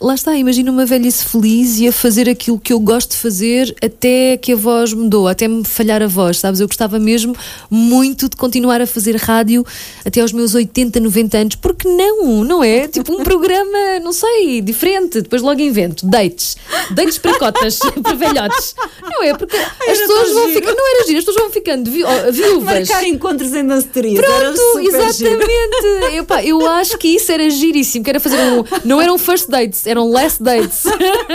Lá 0.00 0.14
está, 0.14 0.36
imagina 0.36 0.70
uma 0.70 0.84
velhice 0.84 1.24
feliz 1.24 1.78
e 1.78 1.86
a 1.86 1.92
fazer 1.92 2.28
aquilo 2.28 2.58
que 2.58 2.72
eu 2.72 2.80
gosto 2.80 3.12
de 3.12 3.16
fazer 3.16 3.74
até 3.82 4.36
que 4.36 4.52
a 4.52 4.56
voz 4.56 4.92
mudou, 4.92 5.28
até 5.28 5.46
me 5.46 5.64
falhar 5.64 6.02
a 6.02 6.06
voz, 6.06 6.38
sabes? 6.38 6.60
Eu 6.60 6.66
gostava 6.66 6.98
mesmo 6.98 7.34
muito 7.70 8.28
de 8.28 8.36
continuar 8.36 8.80
a 8.80 8.86
fazer 8.86 9.16
rádio 9.16 9.64
até 10.04 10.20
aos 10.20 10.32
meus 10.32 10.54
80, 10.54 10.98
90 10.98 11.38
anos, 11.38 11.54
porque 11.56 11.88
não, 11.88 12.44
não 12.44 12.62
é? 12.62 12.88
Tipo 12.94 13.12
um 13.12 13.22
programa, 13.22 14.00
não 14.02 14.12
sei, 14.12 14.60
diferente, 14.60 15.20
depois 15.20 15.42
logo 15.42 15.60
invento, 15.60 16.06
dates, 16.06 16.56
dates 16.90 17.18
para 17.18 17.38
cotas, 17.38 17.78
para 18.02 18.14
velhotes. 18.14 18.74
Não 19.02 19.22
é? 19.22 19.34
Porque 19.34 19.56
as 19.56 19.98
pessoas 19.98 20.32
vão 20.32 20.48
ficando, 20.48 20.76
não 20.76 20.96
era 20.96 21.06
giro, 21.06 21.18
as 21.18 21.24
pessoas 21.24 21.44
vão 21.44 21.52
ficando 21.52 21.90
vi, 21.90 22.02
oh, 22.04 22.32
viúvas. 22.32 22.88
Marcar 22.88 23.04
encontros 23.04 23.54
em 23.54 23.66
danceterias. 23.66 24.24
Pronto, 24.24 24.80
exatamente. 24.80 26.14
Eu, 26.14 26.24
pá, 26.24 26.44
eu 26.44 26.66
acho 26.66 26.98
que 26.98 27.08
isso 27.08 27.30
era 27.30 27.48
giríssimo, 27.48 28.04
que 28.04 28.10
era 28.10 28.20
fazer 28.20 28.38
um, 28.38 28.64
não 28.84 29.00
eram 29.00 29.18
first 29.18 29.48
dates, 29.84 29.86
eram 29.86 30.10
last 30.10 30.42
dates. 30.42 30.82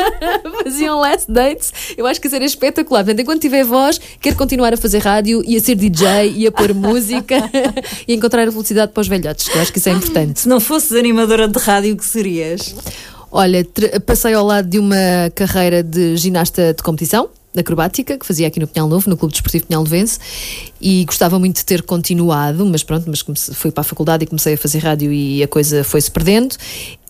Faziam 0.64 1.00
last 1.00 1.32
dates. 1.32 1.72
Eu 1.95 2.06
acho 2.06 2.20
que 2.20 2.28
isso 2.28 2.36
era 2.36 2.45
espetacular. 2.45 3.04
Portanto, 3.04 3.22
enquanto 3.22 3.41
tiver 3.41 3.64
voz, 3.64 4.00
quero 4.20 4.36
continuar 4.36 4.74
a 4.74 4.78
fazer 4.78 5.00
rádio 5.00 5.41
e 5.45 5.56
a 5.56 5.60
ser 5.60 5.76
DJ 5.76 6.34
e 6.36 6.47
a 6.47 6.52
pôr 6.52 6.74
música 6.74 7.38
e 8.08 8.14
encontrar 8.14 8.47
a 8.47 8.52
felicidade 8.52 8.91
para 8.91 9.02
os 9.02 9.08
velhotes, 9.08 9.47
que 9.47 9.58
eu 9.58 9.62
acho 9.62 9.72
que 9.72 9.80
isso 9.80 9.89
é 9.89 9.93
importante. 9.93 10.41
Se 10.41 10.50
não 10.50 10.60
fosses 10.60 10.91
animadora 10.93 11.47
de 11.47 11.60
rádio, 11.60 11.93
o 11.93 11.97
que 11.97 12.06
serias? 12.06 12.76
Olha, 13.32 13.66
passei 14.06 14.34
ao 14.34 14.45
lado 14.45 14.68
de 14.68 14.80
uma 14.80 14.95
carreira 15.36 15.84
de 15.84 16.18
ginasta 16.18 16.74
de 16.74 16.82
competição 16.82 17.30
acrobática, 17.58 18.18
que 18.18 18.26
fazia 18.26 18.47
aqui 18.47 18.60
no 18.60 18.68
Pinhal 18.68 18.88
Novo, 18.88 19.10
no 19.10 19.18
Clube 19.18 19.34
Desportivo 19.34 19.66
Pinhal 19.66 19.84
Novense, 19.84 20.20
e 20.82 21.04
gostava 21.06 21.38
muito 21.39 21.58
de 21.58 21.66
ter 21.66 21.82
continuado, 21.82 22.66
mas 22.66 22.84
pronto, 22.84 23.06
mas 23.08 23.24
fui 23.54 23.72
para 23.72 23.82
a 23.82 23.84
faculdade 23.84 24.24
e 24.24 24.28
comecei 24.28 24.54
a 24.54 24.58
fazer 24.58 24.80
rádio 24.80 25.12
e 25.12 25.43
a 25.43 25.47
coisa 25.47 25.84
foi-se 25.84 26.10
perdendo. 26.10 26.56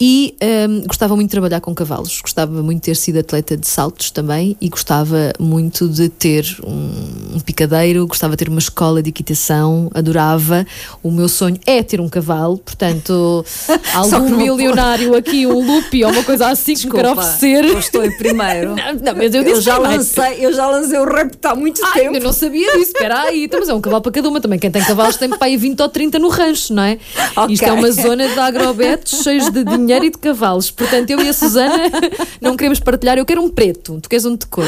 E 0.01 0.33
um, 0.69 0.87
gostava 0.87 1.13
muito 1.13 1.27
de 1.27 1.31
trabalhar 1.31 1.59
com 1.59 1.75
cavalos, 1.75 2.21
gostava 2.21 2.63
muito 2.63 2.77
de 2.77 2.85
ter 2.85 2.95
sido 2.95 3.19
atleta 3.19 3.57
de 3.57 3.67
saltos 3.67 4.09
também 4.11 4.55
e 4.61 4.69
gostava 4.69 5.33
muito 5.37 5.89
de 5.89 6.07
ter 6.07 6.45
um, 6.63 7.35
um 7.35 7.39
picadeiro, 7.41 8.07
gostava 8.07 8.31
de 8.31 8.45
ter 8.45 8.49
uma 8.49 8.59
escola 8.59 9.03
de 9.03 9.09
equitação, 9.09 9.91
adorava. 9.93 10.65
O 11.03 11.11
meu 11.11 11.27
sonho 11.27 11.59
é 11.65 11.83
ter 11.83 11.99
um 11.99 12.07
cavalo, 12.07 12.57
portanto, 12.59 13.45
algum 13.93 14.37
milionário 14.37 15.15
aqui, 15.15 15.45
um 15.45 15.65
lupi 15.65 16.05
ou 16.05 16.11
uma 16.11 16.23
coisa 16.23 16.47
assim 16.47 16.75
que 16.75 16.87
me 16.87 16.93
quer 16.93 17.07
oferecer. 17.07 17.65
Eu 17.65 17.79
estou 17.79 18.05
em 18.05 18.15
primeiro. 18.17 18.75
Não, 18.79 18.93
não, 18.93 19.15
mas 19.15 19.33
eu, 19.33 19.43
eu 19.43 19.61
já 19.61 19.77
lancei, 19.77 20.28
eu 20.37 20.53
já 20.53 20.67
lancei 20.67 20.97
o 20.97 21.05
repto 21.05 21.47
há 21.47 21.55
muito 21.55 21.83
Ai, 21.83 22.01
tempo. 22.01 22.15
Eu 22.15 22.21
não 22.21 22.33
sabia 22.33 22.71
disso, 22.73 22.91
espera 22.93 23.21
aí, 23.21 23.45
então, 23.45 23.59
mas 23.59 23.69
é 23.69 23.73
um 23.73 23.81
cavalo 23.81 24.01
para 24.01 24.11
cada 24.11 24.29
uma 24.29 24.39
também. 24.39 24.59
Quem 24.59 24.71
tem 24.71 24.83
cavalos 24.83 25.17
tem 25.17 25.29
para 25.29 25.45
aí 25.45 25.57
20 25.57 25.81
ou 25.81 25.89
30 25.89 26.19
no 26.19 26.29
rancho, 26.29 26.73
não 26.73 26.83
é? 26.83 26.97
Okay. 27.35 27.53
Isto 27.53 27.65
é 27.65 27.71
uma 27.71 27.91
zona 27.91 28.27
de 28.27 28.39
agrobetos 28.39 29.23
cheios 29.23 29.49
de 29.49 29.63
dinheiro 29.63 29.89
dinheiro 29.89 30.05
e 30.05 30.09
de 30.11 30.17
cavalos. 30.17 30.71
Portanto, 30.71 31.09
eu 31.09 31.21
e 31.21 31.29
a 31.29 31.33
Susana 31.33 31.91
não 32.39 32.55
queremos 32.55 32.79
partilhar. 32.79 33.17
Eu 33.17 33.25
quero 33.25 33.41
um 33.41 33.49
preto. 33.49 33.99
Tu 34.01 34.09
queres 34.09 34.25
um 34.25 34.35
de 34.35 34.45
cor? 34.45 34.67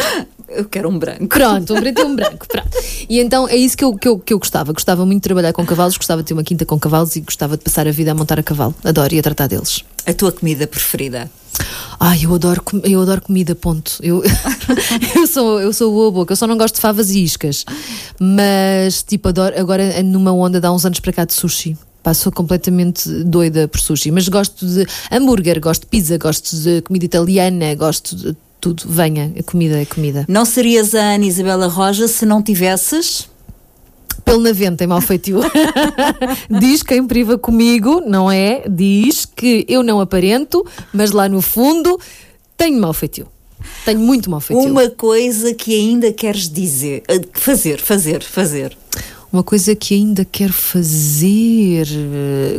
Eu 0.50 0.66
quero 0.66 0.90
um 0.90 0.98
branco. 0.98 1.28
Pronto, 1.28 1.74
um 1.74 1.80
preto 1.80 2.02
e 2.02 2.04
um 2.04 2.16
branco. 2.16 2.48
Pronto. 2.48 2.70
E 3.08 3.20
então 3.20 3.48
é 3.48 3.56
isso 3.56 3.78
que 3.78 3.84
eu, 3.84 3.96
que, 3.96 4.08
eu, 4.08 4.20
que 4.20 4.34
eu 4.34 4.40
gostava. 4.40 4.74
Gostava 4.74 5.06
muito 5.06 5.22
de 5.22 5.24
trabalhar 5.24 5.54
com 5.54 5.66
cavalos, 5.66 5.96
gostava 5.96 6.22
de 6.22 6.28
ter 6.28 6.34
uma 6.34 6.44
quinta 6.44 6.66
com 6.66 6.80
cavalos 6.80 7.16
e 7.16 7.22
gostava 7.22 7.56
de 7.56 7.64
passar 7.64 7.88
a 7.88 7.92
vida 7.92 8.12
a 8.12 8.16
montar 8.16 8.40
a 8.40 8.44
cavalo. 8.44 8.76
Adoro 8.84 9.14
e 9.14 9.20
a 9.20 9.24
tratar 9.24 9.48
deles. 9.48 9.84
A 10.06 10.14
tua 10.14 10.32
comida 10.32 10.68
preferida? 10.68 11.30
Ai, 12.00 12.26
eu 12.26 12.34
adoro, 12.34 12.64
eu 12.84 13.02
adoro 13.02 13.22
comida, 13.22 13.54
ponto. 13.54 14.00
Eu, 14.02 14.24
eu 15.16 15.28
sou, 15.28 15.62
eu 15.62 15.72
sou 15.72 15.92
boa 15.92 16.12
boca, 16.12 16.34
eu 16.34 16.38
só 16.38 16.48
não 16.48 16.58
gosto 16.58 16.76
de 16.76 16.82
favas 16.82 17.12
e 17.12 17.24
iscas. 17.24 17.64
Mas, 18.20 19.04
tipo, 19.04 19.30
adoro, 19.30 19.54
agora 19.60 20.02
numa 20.02 20.32
onda 20.32 20.60
de 20.60 20.66
há 20.66 20.72
uns 20.72 20.86
anos 20.86 21.00
para 21.00 21.14
cá 21.14 21.26
de 21.26 21.34
sushi. 21.34 21.78
Pá, 22.02 22.14
sou 22.16 22.32
completamente 22.32 23.08
doida 23.24 23.68
por 23.68 23.80
sushi, 23.80 24.10
mas 24.10 24.28
gosto 24.28 24.66
de 24.66 24.88
hambúrguer, 25.12 25.60
gosto 25.60 25.82
de 25.82 25.88
pizza, 25.88 26.18
gosto 26.18 26.56
de 26.56 26.82
comida 26.82 27.06
italiana, 27.06 27.76
gosto 27.76 28.16
de 28.16 28.36
tudo. 28.60 28.84
Venha, 28.88 29.32
a 29.38 29.44
comida 29.44 29.80
é 29.80 29.86
comida. 29.86 30.26
Não 30.28 30.44
serias 30.44 30.96
a 30.96 31.16
Ana 31.16 31.26
Isabela 31.26 31.68
Roja 31.68 32.08
se 32.08 32.26
não 32.26 32.42
tivesses? 32.42 33.30
Pelo 34.26 34.42
na 34.42 34.52
venta, 34.52 34.84
é 34.84 34.88
mal 34.88 35.02
feitio. 35.02 35.40
diz 36.60 36.84
quem 36.84 37.06
priva 37.06 37.38
comigo, 37.38 38.02
não 38.06 38.32
é? 38.32 38.64
Diz 38.70 39.26
que 39.26 39.66
eu 39.68 39.84
não 39.84 40.00
aparento, 40.00 40.66
mas 40.94 41.12
lá 41.12 41.28
no 41.28 41.42
fundo 41.42 42.00
tenho 42.58 42.80
mal 42.80 42.94
feitio. 42.94 43.28
Tenho 43.86 44.00
muito 44.00 44.30
mal 44.30 44.40
feitio. 44.40 44.70
Uma 44.70 44.90
coisa 44.90 45.54
que 45.54 45.74
ainda 45.74 46.12
queres 46.12 46.50
dizer, 46.50 47.04
eh, 47.08 47.22
fazer, 47.34 47.80
fazer, 47.80 48.24
fazer. 48.24 48.78
Uma 49.32 49.44
coisa 49.44 49.74
que 49.74 49.96
ainda 49.96 50.26
quero 50.26 50.52
fazer. 50.52 51.88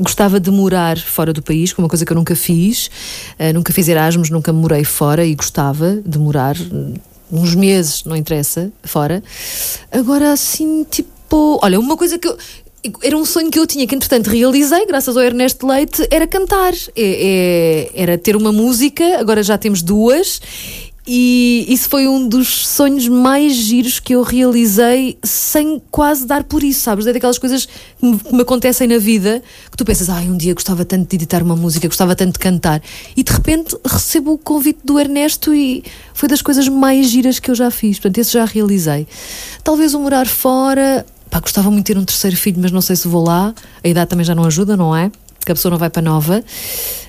Gostava 0.00 0.40
de 0.40 0.50
morar 0.50 0.98
fora 0.98 1.30
do 1.32 1.42
país, 1.42 1.70
que 1.72 1.80
é 1.80 1.84
uma 1.84 1.88
coisa 1.88 2.04
que 2.04 2.10
eu 2.10 2.16
nunca 2.16 2.34
fiz. 2.34 2.86
Uh, 3.38 3.52
nunca 3.52 3.74
fiz 3.74 3.88
Erasmus, 3.88 4.30
nunca 4.30 4.54
morei 4.54 4.82
fora 4.82 5.24
e 5.24 5.34
gostava 5.34 6.00
de 6.04 6.18
morar 6.18 6.56
uns 7.30 7.54
meses, 7.54 8.04
não 8.04 8.16
interessa, 8.16 8.72
fora. 8.82 9.22
Agora, 9.90 10.32
assim, 10.32 10.84
tipo. 10.90 11.10
Olha, 11.36 11.78
uma 11.78 11.96
coisa 11.96 12.18
que 12.18 12.28
eu. 12.28 12.36
Era 13.00 13.16
um 13.16 13.24
sonho 13.24 13.48
que 13.48 13.60
eu 13.60 13.64
tinha, 13.64 13.86
que 13.86 13.94
entretanto 13.94 14.28
realizei, 14.28 14.84
graças 14.86 15.16
ao 15.16 15.22
Ernesto 15.22 15.64
Leite, 15.64 16.04
era 16.10 16.26
cantar. 16.26 16.72
É, 16.96 17.90
é, 17.94 18.02
era 18.02 18.18
ter 18.18 18.34
uma 18.34 18.50
música, 18.50 19.20
agora 19.20 19.40
já 19.40 19.56
temos 19.56 19.82
duas, 19.82 20.40
e 21.06 21.66
isso 21.68 21.88
foi 21.88 22.06
um 22.06 22.28
dos 22.28 22.68
sonhos 22.68 23.08
mais 23.08 23.54
giros 23.54 23.98
que 23.98 24.14
eu 24.14 24.22
realizei 24.22 25.18
sem 25.22 25.82
quase 25.90 26.24
dar 26.24 26.44
por 26.44 26.62
isso, 26.62 26.80
sabes? 26.80 27.06
É 27.08 27.12
daquelas 27.12 27.38
coisas 27.38 27.66
que 27.66 28.06
me, 28.06 28.18
que 28.18 28.32
me, 28.32 28.42
acontecem 28.42 28.86
na 28.86 28.98
vida 28.98 29.42
que 29.68 29.76
tu 29.76 29.84
pensas, 29.84 30.08
ai, 30.08 30.28
um 30.28 30.36
dia 30.36 30.54
gostava 30.54 30.84
tanto 30.84 31.08
de 31.08 31.16
editar 31.16 31.42
uma 31.42 31.56
música, 31.56 31.88
gostava 31.88 32.14
tanto 32.14 32.34
de 32.34 32.38
cantar. 32.38 32.80
E 33.16 33.24
de 33.24 33.32
repente 33.32 33.76
recebo 33.84 34.34
o 34.34 34.38
convite 34.38 34.78
do 34.84 34.98
Ernesto 34.98 35.52
e 35.52 35.82
foi 36.14 36.28
das 36.28 36.40
coisas 36.40 36.68
mais 36.68 37.10
giras 37.10 37.40
que 37.40 37.50
eu 37.50 37.54
já 37.56 37.68
fiz. 37.70 37.98
Portanto, 37.98 38.18
esse 38.18 38.32
já 38.32 38.44
realizei. 38.44 39.06
Talvez 39.64 39.94
o 39.94 39.98
morar 39.98 40.28
fora. 40.28 41.04
Pá, 41.32 41.40
gostava 41.40 41.70
muito 41.70 41.86
de 41.86 41.94
ter 41.94 41.98
um 41.98 42.04
terceiro 42.04 42.36
filho, 42.36 42.58
mas 42.60 42.70
não 42.70 42.82
sei 42.82 42.94
se 42.94 43.08
vou 43.08 43.24
lá. 43.24 43.54
A 43.82 43.88
idade 43.88 44.10
também 44.10 44.24
já 44.24 44.34
não 44.34 44.44
ajuda, 44.44 44.76
não 44.76 44.94
é? 44.94 45.10
Porque 45.38 45.50
a 45.50 45.54
pessoa 45.54 45.70
não 45.70 45.78
vai 45.78 45.88
para 45.88 46.02
nova 46.02 46.44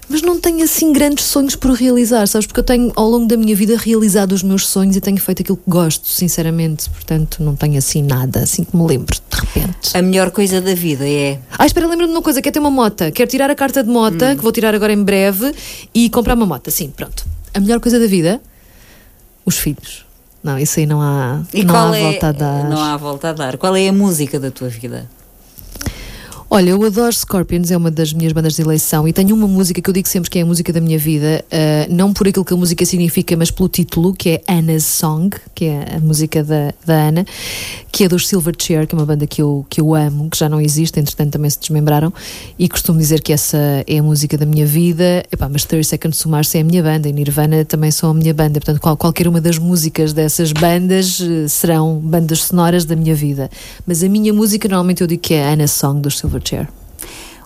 mas 0.10 0.22
não 0.22 0.40
tenho 0.40 0.64
assim 0.64 0.92
grandes 0.92 1.26
sonhos 1.26 1.56
por 1.56 1.72
realizar, 1.72 2.28
sabes? 2.28 2.46
Porque 2.46 2.60
eu 2.60 2.64
tenho 2.64 2.92
ao 2.96 3.10
longo 3.10 3.28
da 3.28 3.38
minha 3.38 3.56
vida 3.56 3.78
realizado 3.78 4.34
os 4.34 4.44
meus 4.44 4.68
sonhos 4.68 4.96
e 4.96 5.02
tenho 5.02 5.18
feito 5.18 5.42
aquilo 5.42 5.58
que 5.58 5.70
gosto, 5.70 6.08
sinceramente. 6.08 6.90
Portanto, 6.90 7.42
não 7.42 7.56
tenho 7.56 7.78
assim 7.78 8.02
nada, 8.02 8.42
assim 8.42 8.64
que 8.64 8.76
me 8.76 8.86
lembro, 8.86 9.16
de 9.16 9.40
repente. 9.40 9.98
A 9.98 10.02
melhor 10.02 10.32
coisa 10.32 10.62
da 10.62 10.76
vida 10.76 11.08
é. 11.08 11.40
Ah, 11.58 11.66
espera, 11.66 11.88
lembro-me 11.88 12.12
de 12.12 12.18
uma 12.18 12.22
coisa: 12.22 12.42
quer 12.42 12.52
ter 12.52 12.60
uma 12.60 12.70
moto. 12.70 13.12
Quero 13.12 13.30
tirar 13.30 13.50
a 13.50 13.56
carta 13.56 13.84
de 13.84 13.90
moto, 13.90 14.24
hum. 14.24 14.36
que 14.36 14.44
vou 14.44 14.52
tirar 14.52 14.76
agora 14.76 14.94
em 14.94 15.04
breve, 15.04 15.54
e 15.94 16.10
comprar 16.10 16.36
uma 16.36 16.46
moto. 16.46 16.70
Sim, 16.70 16.90
pronto. 16.96 17.26
A 17.54 17.60
melhor 17.60 17.80
coisa 17.80 18.00
da 18.00 18.08
vida? 18.08 18.42
Os 19.46 19.58
filhos. 19.58 20.06
Não, 20.44 20.60
isso 20.60 20.80
aí 20.80 20.86
não 20.86 21.02
há, 21.02 21.42
e 21.54 21.64
não 21.64 21.74
há 21.76 21.98
é, 21.98 22.02
volta 22.02 22.28
a 22.28 22.32
dar. 22.34 22.70
Não 22.70 22.78
há 22.82 22.98
volta 22.98 23.30
a 23.30 23.34
dar. 23.34 23.58
Qual 23.58 23.76
é 23.76 23.88
a 23.88 23.94
música 23.94 24.40
da 24.40 24.52
tua 24.52 24.68
vida? 24.68 25.08
Olha, 26.56 26.70
eu 26.70 26.84
adoro 26.84 27.12
Scorpions, 27.12 27.72
é 27.72 27.78
uma 27.78 27.90
das 27.90 28.14
minhas 28.14 28.32
bandas 28.32 28.54
de 28.54 28.62
eleição 28.62 29.08
e 29.08 29.12
tenho 29.12 29.36
uma 29.36 29.48
música 29.48 29.82
que 29.82 29.90
eu 29.90 29.94
digo 29.94 30.08
sempre 30.08 30.30
que 30.30 30.38
é 30.38 30.44
a 30.44 30.46
música 30.46 30.72
da 30.72 30.80
minha 30.80 31.00
vida, 31.00 31.44
uh, 31.52 31.92
não 31.92 32.14
por 32.14 32.28
aquilo 32.28 32.46
que 32.46 32.54
a 32.54 32.56
música 32.56 32.86
significa, 32.86 33.36
mas 33.36 33.50
pelo 33.50 33.68
título, 33.68 34.14
que 34.14 34.30
é 34.30 34.42
Anna's 34.48 34.86
Song, 34.86 35.36
que 35.56 35.66
é 35.66 35.96
a 35.96 36.00
música 36.00 36.44
da, 36.44 36.72
da 36.86 37.08
Ana, 37.08 37.26
que 37.92 38.04
é 38.04 38.08
dos 38.08 38.28
Silverchair, 38.28 38.86
que 38.86 38.94
é 38.94 38.98
uma 39.00 39.04
banda 39.04 39.26
que 39.26 39.42
eu, 39.42 39.66
que 39.68 39.82
eu 39.82 39.96
amo, 39.96 40.30
que 40.30 40.38
já 40.38 40.48
não 40.48 40.62
existe, 40.62 41.00
entretanto 41.00 41.32
também 41.32 41.50
se 41.50 41.60
desmembraram, 41.60 42.14
e 42.60 42.70
costumo 42.70 43.00
dizer 43.00 43.24
que 43.24 43.34
essa 43.34 43.58
é 43.88 43.98
a 43.98 44.04
música 44.04 44.38
da 44.38 44.46
minha 44.46 44.68
vida, 44.68 45.24
Epá, 45.32 45.50
mas 45.50 45.66
30 45.66 45.86
Seconds 45.86 46.20
to 46.20 46.30
Mars 46.30 46.54
é 46.54 46.60
a 46.60 46.64
minha 46.64 46.84
banda, 46.84 47.10
e 47.10 47.14
Nirvana 47.14 47.66
também 47.66 47.90
são 47.90 48.12
a 48.12 48.14
minha 48.14 48.32
banda, 48.32 48.60
portanto 48.60 48.80
qual, 48.80 48.96
qualquer 48.96 49.28
uma 49.28 49.42
das 49.42 49.58
músicas 49.58 50.14
dessas 50.14 50.52
bandas 50.52 51.20
uh, 51.20 51.50
serão 51.50 51.98
bandas 51.98 52.44
sonoras 52.44 52.86
da 52.86 52.96
minha 52.96 53.16
vida. 53.16 53.50
Mas 53.88 54.04
a 54.04 54.08
minha 54.08 54.32
música 54.32 54.68
normalmente 54.68 55.02
eu 55.02 55.08
digo 55.08 55.24
que 55.24 55.34
é 55.34 55.52
Anna's 55.52 55.72
Song 55.72 56.00
dos 56.00 56.20
Silverchair. 56.20 56.43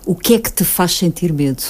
O 0.06 0.16
que 0.16 0.36
é 0.36 0.40
que 0.40 0.52
te 0.52 0.64
faz 0.64 0.94
sentir 0.94 1.34
medo? 1.34 1.64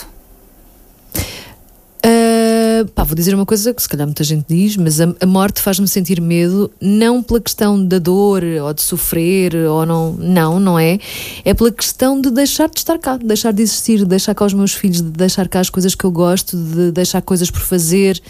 Uh, 2.07 2.87
pá, 2.93 3.03
vou 3.03 3.15
dizer 3.15 3.33
uma 3.33 3.45
coisa 3.45 3.73
que 3.73 3.81
se 3.81 3.89
calhar 3.89 4.05
muita 4.05 4.23
gente 4.23 4.45
diz, 4.47 4.77
mas 4.77 5.01
a, 5.01 5.13
a 5.19 5.25
morte 5.25 5.61
faz-me 5.61 5.87
sentir 5.87 6.21
medo, 6.21 6.71
não 6.79 7.23
pela 7.23 7.41
questão 7.41 7.83
da 7.83 7.97
dor 7.97 8.43
ou 8.43 8.73
de 8.73 8.81
sofrer, 8.81 9.55
ou 9.55 9.85
não, 9.85 10.13
não, 10.13 10.59
não 10.59 10.79
é. 10.79 10.99
É 11.43 11.53
pela 11.53 11.71
questão 11.71 12.21
de 12.21 12.29
deixar 12.29 12.69
de 12.69 12.77
estar 12.77 12.97
cá, 12.99 13.17
de 13.17 13.25
deixar 13.25 13.51
de 13.51 13.63
existir, 13.63 13.97
de 13.99 14.05
deixar 14.05 14.35
cá 14.35 14.45
os 14.45 14.53
meus 14.53 14.73
filhos, 14.73 15.01
de 15.01 15.09
deixar 15.09 15.49
cá 15.49 15.59
as 15.59 15.69
coisas 15.69 15.95
que 15.95 16.05
eu 16.05 16.11
gosto, 16.11 16.55
de 16.55 16.91
deixar 16.91 17.21
coisas 17.21 17.49
por 17.49 17.61
fazer, 17.61 18.21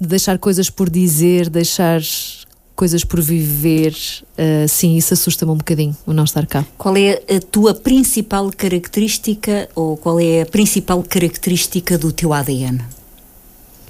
de 0.00 0.08
deixar 0.08 0.38
coisas 0.38 0.68
por 0.70 0.88
dizer, 0.90 1.48
deixar 1.48 2.00
coisas 2.74 3.04
por 3.04 3.20
viver, 3.20 3.92
uh, 3.92 4.68
sim, 4.68 4.96
isso 4.96 5.14
assusta-me 5.14 5.52
um 5.52 5.56
bocadinho, 5.56 5.96
o 6.06 6.12
não 6.12 6.24
estar 6.24 6.46
cá. 6.46 6.64
Qual 6.76 6.96
é 6.96 7.22
a 7.28 7.40
tua 7.40 7.74
principal 7.74 8.50
característica 8.50 9.68
ou 9.74 9.96
qual 9.96 10.18
é 10.18 10.42
a 10.42 10.46
principal 10.46 11.02
característica 11.02 11.98
do 11.98 12.12
teu 12.12 12.32
ADN? 12.32 12.80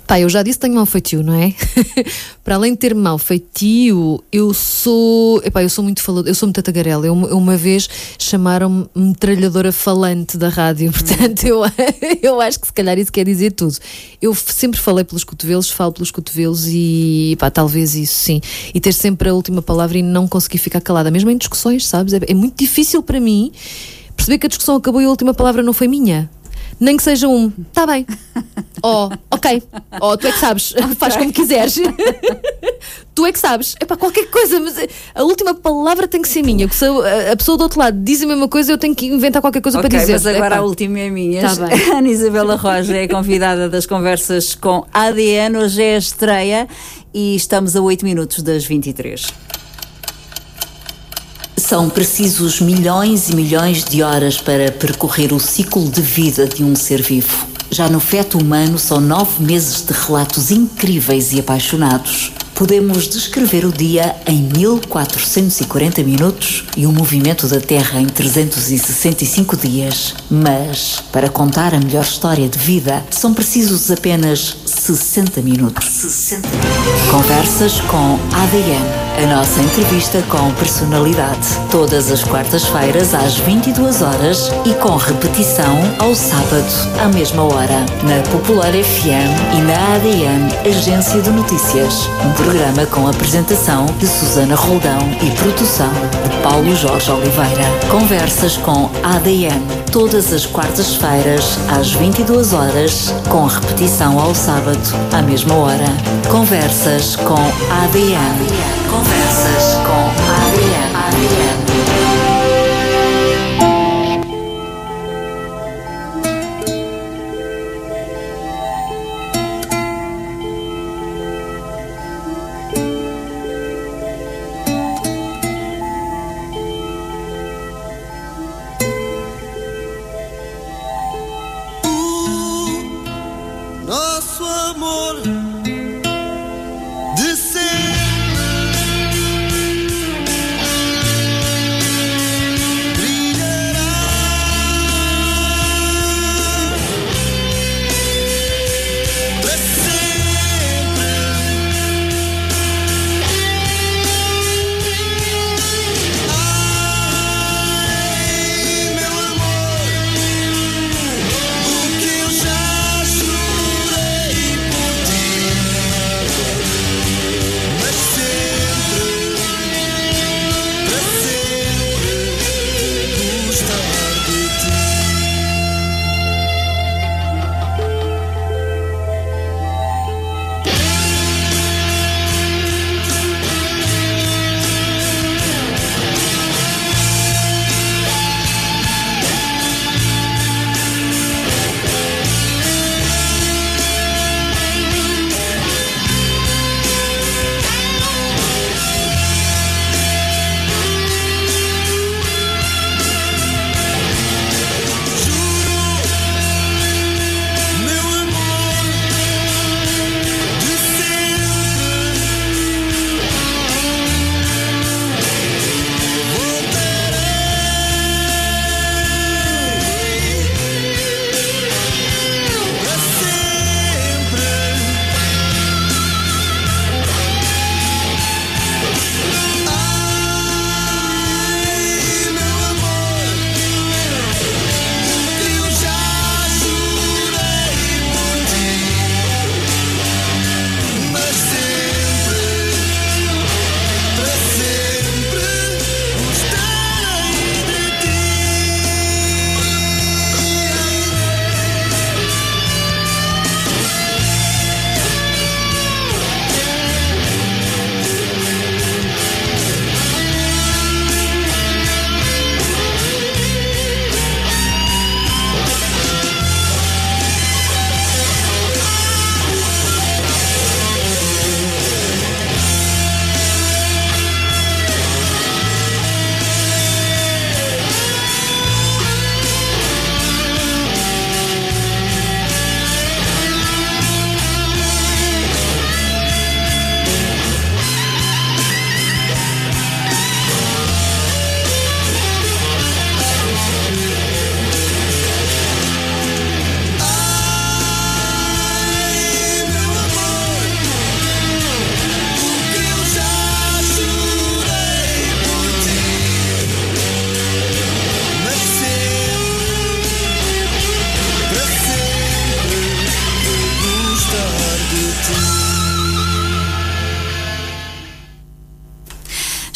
Pá, 0.06 0.18
eu 0.20 0.28
já 0.28 0.42
disse 0.42 0.58
que 0.58 0.62
tenho 0.62 0.74
mau 0.74 0.84
feitio, 0.84 1.22
não 1.22 1.32
é? 1.32 1.54
Para 2.44 2.56
além 2.56 2.72
de 2.72 2.78
ter 2.78 2.94
mau 2.94 3.16
feitio, 3.18 4.22
eu 4.32 4.52
sou. 4.52 5.40
Epá, 5.44 5.62
eu 5.62 5.68
sou 5.68 5.84
muito 5.84 6.02
falada, 6.02 6.28
eu 6.28 6.34
sou 6.34 6.46
muito 6.46 6.60
tagarela. 6.60 7.06
Eu, 7.06 7.14
uma 7.14 7.56
vez 7.56 7.88
chamaram-me 8.18 8.86
metralhadora 8.94 9.72
falante 9.72 10.36
da 10.36 10.48
rádio, 10.48 10.90
portanto 10.92 11.44
eu, 11.44 11.62
eu 12.20 12.40
acho 12.40 12.60
que 12.60 12.66
se 12.66 12.72
calhar 12.72 12.98
isso 12.98 13.12
quer 13.12 13.24
dizer 13.24 13.52
tudo. 13.52 13.76
Eu 14.20 14.34
sempre 14.34 14.78
falei 14.78 15.04
pelos 15.04 15.24
cotovelos, 15.24 15.70
falo 15.70 15.92
pelos 15.92 16.10
cotovelos 16.10 16.66
e 16.68 17.36
pá, 17.38 17.50
talvez 17.50 17.94
isso 17.94 18.14
sim. 18.14 18.40
E 18.74 18.80
ter 18.80 18.92
sempre 18.92 19.28
a 19.28 19.34
última 19.34 19.62
palavra 19.62 19.98
e 19.98 20.02
não 20.02 20.26
conseguir 20.26 20.58
ficar 20.58 20.80
calada, 20.80 21.10
mesmo 21.10 21.30
em 21.30 21.38
discussões, 21.38 21.86
sabes? 21.86 22.12
É, 22.12 22.20
é 22.26 22.34
muito 22.34 22.56
difícil 22.58 23.02
para 23.02 23.20
mim 23.20 23.52
perceber 24.16 24.38
que 24.38 24.46
a 24.46 24.48
discussão 24.48 24.76
acabou 24.76 25.00
e 25.00 25.04
a 25.04 25.08
última 25.08 25.32
palavra 25.32 25.62
não 25.62 25.72
foi 25.72 25.88
minha. 25.88 26.28
Nem 26.82 26.96
que 26.96 27.02
seja 27.04 27.28
um, 27.28 27.48
tá 27.72 27.86
bem. 27.86 28.04
Oh, 28.84 29.08
ok. 29.30 29.62
Oh, 30.00 30.16
tu 30.16 30.26
é 30.26 30.32
que 30.32 30.38
sabes. 30.40 30.74
Okay. 30.82 30.94
Faz 30.96 31.16
como 31.16 31.32
quiseres. 31.32 31.76
tu 33.14 33.24
é 33.24 33.30
que 33.30 33.38
sabes. 33.38 33.76
É 33.78 33.84
para 33.84 33.96
qualquer 33.96 34.26
coisa, 34.28 34.58
mas 34.58 34.74
a 35.14 35.22
última 35.22 35.54
palavra 35.54 36.08
tem 36.08 36.20
que 36.20 36.26
ser 36.26 36.42
minha. 36.42 36.68
Se 36.68 36.84
a 37.30 37.36
pessoa 37.36 37.56
do 37.56 37.62
outro 37.62 37.78
lado 37.78 37.96
diz 38.02 38.20
a 38.24 38.26
mesma 38.26 38.48
coisa, 38.48 38.72
eu 38.72 38.78
tenho 38.78 38.92
que 38.92 39.06
inventar 39.06 39.40
qualquer 39.40 39.62
coisa 39.62 39.78
okay, 39.78 39.88
para 39.88 40.00
dizer. 40.00 40.14
Mas 40.14 40.26
agora 40.26 40.56
a 40.56 40.62
última 40.62 40.98
é 40.98 41.08
minha. 41.10 41.42
Tá 41.42 41.64
bem. 41.64 41.92
Ana 41.92 42.08
Isabela 42.08 42.56
Roja 42.56 42.96
é 42.96 43.06
convidada 43.06 43.68
das 43.68 43.86
conversas 43.86 44.56
com 44.56 44.84
ADN. 44.92 45.58
Hoje 45.58 45.80
é 45.80 45.94
a 45.94 45.98
estreia 45.98 46.68
e 47.14 47.36
estamos 47.36 47.76
a 47.76 47.80
8 47.80 48.04
minutos 48.04 48.42
das 48.42 48.64
23. 48.64 49.28
São 51.72 51.88
precisos 51.88 52.60
milhões 52.60 53.30
e 53.30 53.34
milhões 53.34 53.82
de 53.82 54.02
horas 54.02 54.38
para 54.38 54.70
percorrer 54.70 55.32
o 55.32 55.40
ciclo 55.40 55.88
de 55.88 56.02
vida 56.02 56.46
de 56.46 56.62
um 56.62 56.76
ser 56.76 57.00
vivo. 57.00 57.46
Já 57.70 57.88
no 57.88 57.98
feto 57.98 58.36
humano 58.36 58.78
são 58.78 59.00
nove 59.00 59.42
meses 59.42 59.80
de 59.80 59.94
relatos 59.94 60.50
incríveis 60.50 61.32
e 61.32 61.40
apaixonados. 61.40 62.30
Podemos 62.54 63.08
descrever 63.08 63.64
o 63.64 63.72
dia 63.72 64.14
em 64.26 64.42
1440 64.54 66.02
minutos 66.02 66.64
e 66.76 66.84
o 66.84 66.92
movimento 66.92 67.48
da 67.48 67.58
Terra 67.58 67.98
em 67.98 68.06
365 68.06 69.56
dias. 69.56 70.14
Mas, 70.30 71.02
para 71.10 71.30
contar 71.30 71.74
a 71.74 71.80
melhor 71.80 72.04
história 72.04 72.50
de 72.50 72.58
vida, 72.58 73.02
são 73.10 73.32
precisos 73.32 73.90
apenas 73.90 74.58
60 74.72 75.42
minutos. 75.42 75.84
60 75.86 76.48
minutos. 76.48 77.10
Conversas 77.10 77.80
com 77.82 78.18
ADN. 78.34 79.02
A 79.22 79.36
nossa 79.36 79.60
entrevista 79.60 80.22
com 80.22 80.50
personalidade. 80.54 81.46
Todas 81.70 82.10
as 82.10 82.24
quartas-feiras 82.24 83.14
às 83.14 83.36
22 83.36 84.00
horas 84.00 84.50
e 84.64 84.72
com 84.74 84.96
repetição 84.96 85.78
ao 85.98 86.14
sábado 86.14 86.64
à 87.00 87.08
mesma 87.08 87.42
hora. 87.42 87.84
Na 88.02 88.22
Popular 88.30 88.72
FM 88.72 89.58
e 89.58 89.60
na 89.60 89.94
ADN 89.94 90.48
Agência 90.66 91.20
de 91.20 91.30
Notícias. 91.30 92.08
Um 92.24 92.32
programa 92.32 92.86
com 92.86 93.06
apresentação 93.06 93.84
de 93.98 94.06
Susana 94.06 94.54
Roldão 94.54 94.98
e 95.22 95.30
produção 95.38 95.92
de 95.92 96.42
Paulo 96.42 96.74
Jorge 96.74 97.10
Oliveira. 97.10 97.64
Conversas 97.90 98.56
com 98.56 98.90
ADN. 99.02 99.82
Todas 99.92 100.32
as 100.32 100.46
quartas-feiras 100.46 101.58
às 101.68 101.92
22 101.92 102.54
horas 102.54 103.14
com 103.28 103.44
repetição 103.44 104.18
ao 104.18 104.34
sábado 104.34 104.61
à 105.12 105.22
mesma 105.22 105.54
hora. 105.54 105.86
Conversas 106.30 107.16
com 107.16 107.34
ADN. 107.34 108.46
Conversas 108.88 109.61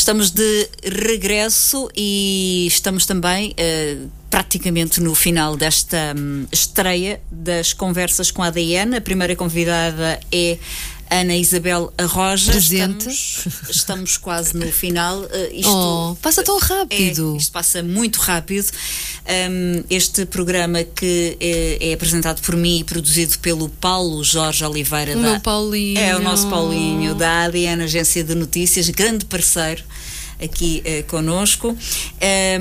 Estamos 0.06 0.30
de 0.30 0.68
regresso 0.84 1.90
e 1.96 2.64
estamos 2.68 3.06
também 3.06 3.50
uh, 3.50 4.08
praticamente 4.30 5.00
no 5.00 5.16
final 5.16 5.56
desta 5.56 6.14
um, 6.16 6.46
estreia 6.52 7.20
das 7.28 7.72
conversas 7.72 8.30
com 8.30 8.40
a 8.40 8.46
ADN. 8.46 8.98
A 8.98 9.00
primeira 9.00 9.34
convidada 9.34 10.20
é 10.30 10.58
Ana 11.10 11.34
Isabel 11.34 11.92
Arroja. 11.98 12.52
Presente. 12.52 13.08
Estamos, 13.08 13.68
estamos 13.68 14.16
quase 14.16 14.56
no 14.56 14.70
final. 14.70 15.22
Uh, 15.22 15.28
isto 15.52 15.72
oh, 15.72 16.16
passa 16.22 16.44
tão 16.44 16.56
rápido. 16.60 17.34
É, 17.34 17.38
isto 17.38 17.50
passa 17.50 17.82
muito 17.82 18.20
rápido. 18.20 18.70
Um, 19.50 19.82
este 19.90 20.24
programa 20.24 20.84
que 20.84 21.36
é, 21.40 21.90
é, 21.90 21.92
apresentado 21.92 22.40
por 22.42 22.54
mim 22.54 22.78
e 22.78 22.84
produzido 22.84 23.40
pelo 23.40 23.68
Paulo 23.68 24.22
Jorge 24.22 24.64
Oliveira. 24.64 25.18
O 25.18 25.20
da, 25.20 25.30
meu 25.32 25.40
Paulinho. 25.40 25.98
É 25.98 26.14
o 26.14 26.22
nosso 26.22 26.48
Paulinho, 26.48 27.12
da 27.16 27.46
ADN 27.46 27.82
Agência 27.82 28.22
de 28.22 28.36
Notícias, 28.36 28.88
grande 28.88 29.24
parceiro 29.24 29.82
aqui 30.42 30.82
uh, 30.86 31.06
conosco. 31.08 31.76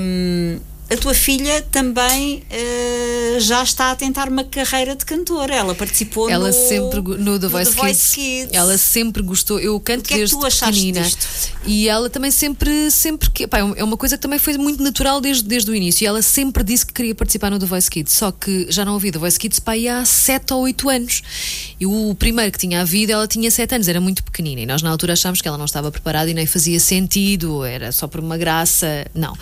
Um, 0.00 0.60
a 0.88 0.96
tua 0.96 1.14
filha 1.14 1.62
também 1.62 2.44
uh, 2.44 3.40
já 3.40 3.62
está 3.62 3.90
a 3.90 3.96
tentar 3.96 4.28
uma 4.28 4.44
carreira 4.44 4.94
de 4.94 5.04
cantora. 5.04 5.52
Ela 5.52 5.74
participou 5.74 6.30
ela 6.30 6.48
no, 6.48 6.52
sempre 6.52 7.00
no 7.00 7.38
The 7.40 7.48
Voice, 7.48 7.70
no 7.70 7.76
The 7.76 7.82
Voice 7.82 8.14
Kids. 8.14 8.14
Kids. 8.14 8.48
Ela 8.52 8.78
sempre 8.78 9.22
gostou. 9.22 9.58
Eu 9.58 9.80
canto 9.80 10.04
o 10.04 10.08
que 10.08 10.14
desde 10.14 10.36
é 10.36 10.38
que 10.38 10.56
tu 10.56 10.60
pequenina. 10.60 11.02
Disto? 11.02 11.26
E 11.66 11.88
ela 11.88 12.08
também 12.08 12.30
sempre, 12.30 12.90
sempre 12.92 13.28
que. 13.30 13.48
Pá, 13.48 13.58
é 13.58 13.82
uma 13.82 13.96
coisa 13.96 14.16
que 14.16 14.22
também 14.22 14.38
foi 14.38 14.56
muito 14.56 14.80
natural 14.80 15.20
desde, 15.20 15.42
desde 15.42 15.68
o 15.68 15.74
início. 15.74 16.04
E 16.04 16.06
ela 16.06 16.22
sempre 16.22 16.62
disse 16.62 16.86
que 16.86 16.92
queria 16.92 17.14
participar 17.16 17.50
no 17.50 17.58
The 17.58 17.66
Voice 17.66 17.90
Kids. 17.90 18.12
Só 18.12 18.30
que 18.30 18.66
já 18.70 18.84
não 18.84 18.92
ouvi 18.92 19.10
The 19.10 19.18
Voice 19.18 19.38
Kids 19.38 19.58
pá, 19.58 19.72
há 19.72 20.04
7 20.04 20.54
ou 20.54 20.62
8 20.62 20.88
anos. 20.88 21.22
E 21.80 21.86
o 21.86 22.14
primeiro 22.14 22.52
que 22.52 22.58
tinha 22.58 22.80
havido, 22.80 23.10
ela 23.10 23.26
tinha 23.26 23.50
7 23.50 23.74
anos, 23.74 23.88
era 23.88 24.00
muito 24.00 24.22
pequenina. 24.22 24.60
E 24.60 24.66
nós 24.66 24.82
na 24.82 24.90
altura 24.90 25.14
achámos 25.14 25.42
que 25.42 25.48
ela 25.48 25.58
não 25.58 25.64
estava 25.64 25.90
preparada 25.90 26.30
e 26.30 26.34
nem 26.34 26.46
fazia 26.46 26.78
sentido, 26.78 27.64
era 27.64 27.90
só 27.90 28.06
por 28.06 28.20
uma 28.20 28.36
graça. 28.36 29.04
Não. 29.12 29.36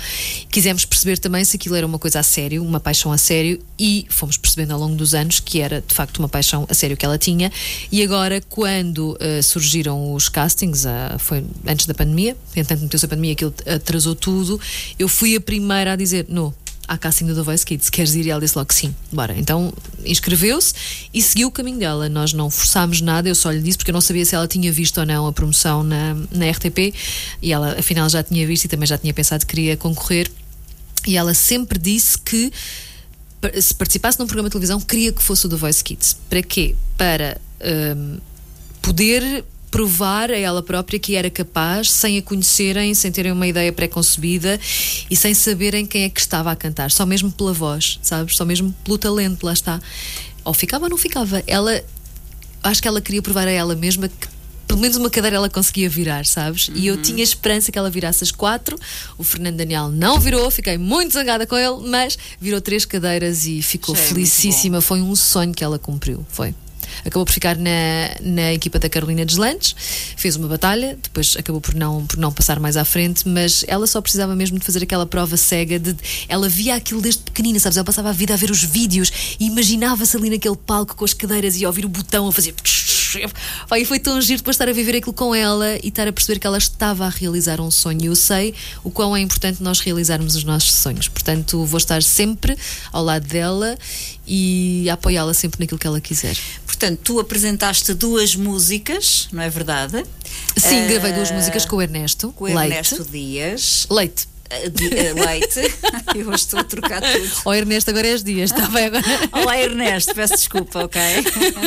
Quisemos 0.50 0.86
perceber 0.86 1.18
também 1.18 1.33
se 1.42 1.56
aquilo 1.56 1.74
era 1.74 1.86
uma 1.86 1.98
coisa 1.98 2.20
a 2.20 2.22
sério, 2.22 2.62
uma 2.62 2.78
paixão 2.78 3.10
a 3.10 3.16
sério, 3.16 3.58
e 3.78 4.06
fomos 4.10 4.36
percebendo 4.36 4.72
ao 4.72 4.78
longo 4.78 4.94
dos 4.94 5.14
anos 5.14 5.40
que 5.40 5.60
era 5.60 5.80
de 5.80 5.94
facto 5.94 6.18
uma 6.18 6.28
paixão 6.28 6.66
a 6.68 6.74
sério 6.74 6.96
que 6.96 7.04
ela 7.04 7.16
tinha. 7.16 7.50
E 7.90 8.02
agora, 8.02 8.42
quando 8.42 9.12
uh, 9.14 9.42
surgiram 9.42 10.12
os 10.12 10.28
castings, 10.28 10.84
uh, 10.84 11.18
foi 11.18 11.42
antes 11.66 11.86
da 11.86 11.94
pandemia, 11.94 12.36
entretanto 12.54 12.82
meteu-se 12.82 13.06
a 13.06 13.08
pandemia, 13.08 13.32
aquilo 13.32 13.54
atrasou 13.66 14.14
tudo, 14.14 14.60
eu 14.98 15.08
fui 15.08 15.34
a 15.34 15.40
primeira 15.40 15.94
a 15.94 15.96
dizer: 15.96 16.26
não, 16.28 16.54
há 16.86 16.98
casting 16.98 17.26
do 17.26 17.34
The 17.34 17.42
Voice 17.42 17.64
Kids, 17.64 17.90
queres 17.90 18.14
ir? 18.14 18.26
E 18.26 18.30
ela 18.30 18.40
disse 18.40 18.56
logo 18.56 18.72
sim, 18.72 18.94
bora. 19.12 19.34
Então 19.36 19.72
inscreveu-se 20.04 20.74
e 21.12 21.22
seguiu 21.22 21.48
o 21.48 21.50
caminho 21.50 21.78
dela. 21.78 22.08
Nós 22.08 22.32
não 22.32 22.50
forçámos 22.50 23.00
nada, 23.00 23.28
eu 23.28 23.34
só 23.34 23.50
lhe 23.50 23.60
disse 23.60 23.78
porque 23.78 23.90
eu 23.90 23.94
não 23.94 24.00
sabia 24.00 24.24
se 24.24 24.34
ela 24.34 24.46
tinha 24.46 24.70
visto 24.70 24.98
ou 24.98 25.06
não 25.06 25.26
a 25.26 25.32
promoção 25.32 25.82
na, 25.82 26.14
na 26.30 26.50
RTP 26.50 26.94
e 27.40 27.52
ela 27.52 27.78
afinal 27.78 28.08
já 28.08 28.22
tinha 28.22 28.46
visto 28.46 28.64
e 28.64 28.68
também 28.68 28.86
já 28.86 28.98
tinha 28.98 29.12
pensado 29.12 29.46
que 29.46 29.54
queria 29.54 29.76
concorrer. 29.76 30.30
E 31.06 31.16
ela 31.16 31.34
sempre 31.34 31.78
disse 31.78 32.18
que 32.18 32.52
se 33.60 33.74
participasse 33.74 34.18
num 34.18 34.26
programa 34.26 34.48
de 34.48 34.52
televisão, 34.52 34.80
queria 34.80 35.12
que 35.12 35.22
fosse 35.22 35.46
o 35.46 35.48
The 35.48 35.56
Voice 35.56 35.84
Kids. 35.84 36.16
Para 36.28 36.42
quê? 36.42 36.74
Para 36.96 37.38
um, 37.96 38.18
poder 38.80 39.44
provar 39.70 40.30
a 40.30 40.38
ela 40.38 40.62
própria 40.62 41.00
que 41.00 41.16
era 41.16 41.28
capaz, 41.28 41.90
sem 41.90 42.16
a 42.16 42.22
conhecerem, 42.22 42.94
sem 42.94 43.10
terem 43.10 43.32
uma 43.32 43.46
ideia 43.46 43.72
pré-concebida 43.72 44.58
e 45.10 45.16
sem 45.16 45.34
saberem 45.34 45.84
quem 45.84 46.04
é 46.04 46.08
que 46.08 46.20
estava 46.20 46.52
a 46.52 46.56
cantar, 46.56 46.92
só 46.92 47.04
mesmo 47.04 47.32
pela 47.32 47.52
voz, 47.52 47.98
sabes? 48.00 48.36
Só 48.36 48.44
mesmo 48.44 48.72
pelo 48.84 48.96
talento, 48.96 49.44
lá 49.44 49.52
está. 49.52 49.80
Ou 50.44 50.54
ficava 50.54 50.84
ou 50.84 50.90
não 50.90 50.96
ficava. 50.96 51.42
Ela, 51.46 51.82
acho 52.62 52.80
que 52.80 52.86
ela 52.86 53.00
queria 53.00 53.20
provar 53.20 53.48
a 53.48 53.50
ela 53.50 53.74
mesma 53.74 54.08
que 54.08 54.28
pelo 54.74 54.82
menos 54.82 54.96
uma 54.96 55.08
cadeira 55.08 55.36
ela 55.36 55.48
conseguia 55.48 55.88
virar, 55.88 56.26
sabes? 56.26 56.66
Uhum. 56.66 56.74
E 56.74 56.88
eu 56.88 57.00
tinha 57.00 57.22
esperança 57.22 57.70
que 57.70 57.78
ela 57.78 57.88
virasse 57.88 58.24
as 58.24 58.32
quatro. 58.32 58.76
O 59.16 59.22
Fernando 59.22 59.56
Daniel 59.56 59.88
não 59.88 60.18
virou, 60.18 60.50
fiquei 60.50 60.76
muito 60.76 61.12
zangada 61.12 61.46
com 61.46 61.56
ele, 61.56 61.88
mas 61.88 62.18
virou 62.40 62.60
três 62.60 62.84
cadeiras 62.84 63.46
e 63.46 63.62
ficou 63.62 63.94
é 63.94 63.98
felicíssima. 63.98 64.80
Foi 64.80 65.00
um 65.00 65.14
sonho 65.14 65.54
que 65.54 65.62
ela 65.62 65.78
cumpriu. 65.78 66.26
Foi 66.28 66.52
acabou 67.04 67.24
por 67.24 67.32
ficar 67.32 67.56
na, 67.56 67.70
na 68.20 68.52
equipa 68.52 68.78
da 68.78 68.88
Carolina 68.88 69.24
Deslandes, 69.24 69.74
fez 70.16 70.36
uma 70.36 70.46
batalha, 70.48 70.98
depois 71.02 71.34
acabou 71.36 71.60
por 71.60 71.74
não, 71.74 72.06
por 72.06 72.18
não 72.18 72.32
passar 72.32 72.60
mais 72.60 72.76
à 72.76 72.84
frente, 72.84 73.28
mas 73.28 73.64
ela 73.66 73.86
só 73.86 74.00
precisava 74.00 74.34
mesmo 74.36 74.58
de 74.58 74.64
fazer 74.64 74.82
aquela 74.82 75.06
prova 75.06 75.36
cega 75.36 75.78
de 75.78 75.96
ela 76.28 76.48
via 76.48 76.74
aquilo 76.74 77.00
desde 77.00 77.22
pequenina, 77.22 77.58
sabes? 77.58 77.78
Ela 77.78 77.84
passava 77.84 78.10
a 78.10 78.12
vida 78.12 78.34
a 78.34 78.36
ver 78.36 78.50
os 78.50 78.62
vídeos 78.62 79.10
e 79.40 79.46
imaginava-se 79.46 80.16
ali 80.16 80.30
naquele 80.30 80.56
palco 80.56 80.94
com 80.94 81.04
as 81.04 81.14
cadeiras 81.14 81.56
e 81.56 81.64
a 81.64 81.68
ouvir 81.68 81.84
o 81.84 81.88
botão 81.88 82.28
a 82.28 82.32
fazer. 82.32 82.54
E 83.16 83.84
foi 83.84 83.98
tão 83.98 84.20
giro 84.20 84.38
depois 84.38 84.54
estar 84.54 84.68
a 84.68 84.72
viver 84.72 84.96
aquilo 84.96 85.12
com 85.12 85.34
ela 85.34 85.76
e 85.82 85.88
estar 85.88 86.06
a 86.06 86.12
perceber 86.12 86.38
que 86.38 86.46
ela 86.46 86.58
estava 86.58 87.06
a 87.06 87.08
realizar 87.08 87.60
um 87.60 87.70
sonho. 87.70 88.04
Eu 88.04 88.14
sei 88.14 88.54
o 88.82 88.90
quão 88.90 89.16
é 89.16 89.20
importante 89.20 89.62
nós 89.62 89.80
realizarmos 89.80 90.34
os 90.34 90.44
nossos 90.44 90.72
sonhos. 90.72 91.08
Portanto, 91.08 91.64
vou 91.64 91.78
estar 91.78 92.02
sempre 92.02 92.56
ao 92.92 93.04
lado 93.04 93.26
dela 93.26 93.76
e 94.26 94.88
apoiá-la 94.90 95.34
sempre 95.34 95.60
naquilo 95.60 95.78
que 95.78 95.86
ela 95.86 96.00
quiser. 96.00 96.36
Portanto, 96.66 97.00
tu 97.04 97.20
apresentaste 97.20 97.94
duas 97.94 98.34
músicas, 98.34 99.28
não 99.32 99.42
é 99.42 99.48
verdade? 99.48 100.04
Sim, 100.56 100.84
uh, 100.84 100.88
gravei 100.88 101.12
duas 101.12 101.30
músicas 101.30 101.64
com 101.64 101.76
o 101.76 101.82
Ernesto. 101.82 102.32
Com 102.32 102.44
o 102.44 102.48
Ernesto 102.48 102.96
Leite. 102.96 103.10
Dias. 103.10 103.86
Leite. 103.90 104.33
De, 104.72 105.12
leite. 105.12 105.74
Eu 106.14 106.28
hoje 106.28 106.36
estou 106.36 106.60
a 106.60 106.64
trocar 106.64 107.00
tudo. 107.00 107.30
Ó 107.44 107.50
oh, 107.50 107.54
Ernesto, 107.54 107.90
agora 107.90 108.06
és 108.06 108.22
dias, 108.22 108.50
está 108.50 108.66
bem 108.68 108.86
agora? 108.86 109.02
Olá 109.32 109.58
Ernesto, 109.58 110.14
peço 110.14 110.34
desculpa, 110.34 110.84
ok? 110.84 111.00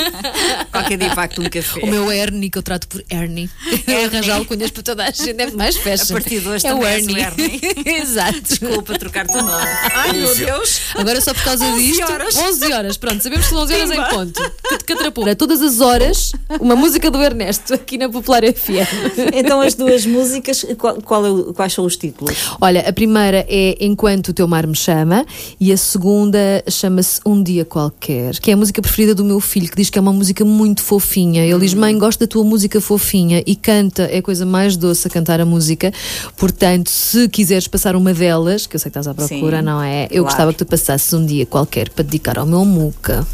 Qualquer 0.72 0.98
dia 0.98 1.14
pacto 1.14 1.42
um 1.42 1.50
café. 1.50 1.82
O 1.82 1.88
meu 1.88 2.12
Ernie, 2.12 2.50
que 2.50 2.58
eu 2.58 2.64
trato 2.64 2.88
por 2.88 3.04
Ernie. 3.10 3.50
É 3.86 4.06
arranjar 4.06 4.44
cunhas 4.46 4.72
para 4.72 4.84
toda 4.84 5.06
a 5.06 5.12
gente, 5.12 5.42
é 5.42 5.52
mais 5.52 5.76
fashion. 5.76 6.16
A 6.16 6.22
partir 6.22 6.40
de 6.40 6.48
hoje 6.48 6.68
é 6.68 6.74
o 6.74 6.86
Ernie. 6.86 7.20
Ernie. 7.20 7.62
Exato. 7.86 8.42
Desculpa 8.42 8.98
trocar-te 8.98 9.36
o 9.36 9.42
nome. 9.42 9.68
Ai 9.94 10.14
meu 10.14 10.36
Deus. 10.36 10.82
Agora 10.96 11.20
só 11.20 11.34
por 11.34 11.44
causa 11.44 11.66
11 11.66 11.82
disto. 11.82 12.12
horas. 12.12 12.36
11 12.36 12.74
horas, 12.74 12.98
pronto, 12.98 13.22
sabemos 13.22 13.46
que 13.46 13.52
são 13.52 13.64
11 13.64 13.74
horas 13.74 13.92
em 13.92 14.04
ponto. 14.04 14.52
Que 14.70 14.94
catrapulha. 14.94 15.36
Todas 15.36 15.62
as 15.62 15.82
horas, 15.82 16.32
uma 16.60 16.76
música 16.76 17.12
do 17.12 17.22
Ernesto 17.22 17.74
aqui 17.74 17.98
na 17.98 18.08
Popular 18.10 18.44
FM. 18.44 19.34
Então 19.34 19.62
as 19.62 19.74
duas 19.74 20.06
músicas, 20.06 20.66
qual, 20.78 21.02
qual 21.02 21.26
é 21.26 21.54
quais 21.54 21.74
são 21.74 21.86
os 21.86 21.98
títulos? 21.98 22.36
Olha, 22.62 22.77
a 22.86 22.94
primeira 22.94 23.46
é 23.50 23.78
Enquanto 23.80 24.30
o 24.30 24.34
Teu 24.34 24.48
Mar 24.48 24.68
Me 24.68 24.76
Chama 24.76 25.26
e 25.60 25.72
a 25.72 25.78
segunda 25.78 26.64
chama-se 26.70 27.20
Um 27.26 27.42
Dia 27.42 27.64
Qualquer, 27.64 28.40
que 28.40 28.52
é 28.52 28.54
a 28.54 28.58
música 28.58 28.82
preferida 28.82 29.16
do 29.16 29.24
meu 29.24 29.40
filho, 29.40 29.70
que 29.70 29.76
diz 29.76 29.90
que 29.90 29.98
é 29.98 30.02
uma 30.02 30.14
música 30.14 30.44
muito 30.44 30.84
fofinha. 30.84 31.46
Ele 31.46 31.60
diz: 31.60 31.74
Mãe, 31.74 31.98
gosto 31.98 32.20
da 32.20 32.28
tua 32.28 32.44
música 32.44 32.82
fofinha 32.82 33.44
e 33.46 33.56
canta, 33.56 34.04
é 34.04 34.18
a 34.18 34.22
coisa 34.22 34.46
mais 34.46 34.76
doce 34.76 35.08
a 35.08 35.10
cantar 35.10 35.40
a 35.40 35.46
música. 35.46 35.94
Portanto, 36.36 36.90
se 36.90 37.28
quiseres 37.30 37.68
passar 37.68 37.96
uma 37.96 38.14
delas, 38.14 38.68
que 38.68 38.76
eu 38.76 38.80
sei 38.80 38.92
que 38.92 38.98
estás 38.98 39.08
à 39.08 39.14
procura, 39.14 39.60
Sim, 39.60 39.64
não 39.64 39.82
é? 39.82 40.06
Eu 40.06 40.08
claro. 40.08 40.24
gostava 40.26 40.52
que 40.52 40.60
tu 40.60 40.66
passasses 40.66 41.14
um 41.14 41.26
dia 41.26 41.46
qualquer 41.46 41.90
para 41.90 42.04
dedicar 42.04 42.38
ao 42.38 42.46
meu 42.46 42.66
Muca. 42.66 43.26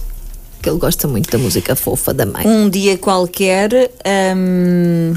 Que 0.62 0.70
ele 0.70 0.78
gosta 0.78 1.08
muito 1.10 1.30
da 1.30 1.38
música 1.38 1.76
fofa 1.76 2.14
da 2.14 2.26
mãe. 2.26 2.48
Um 2.48 2.70
dia 2.70 2.98
qualquer. 2.98 3.92
hum, 4.38 5.14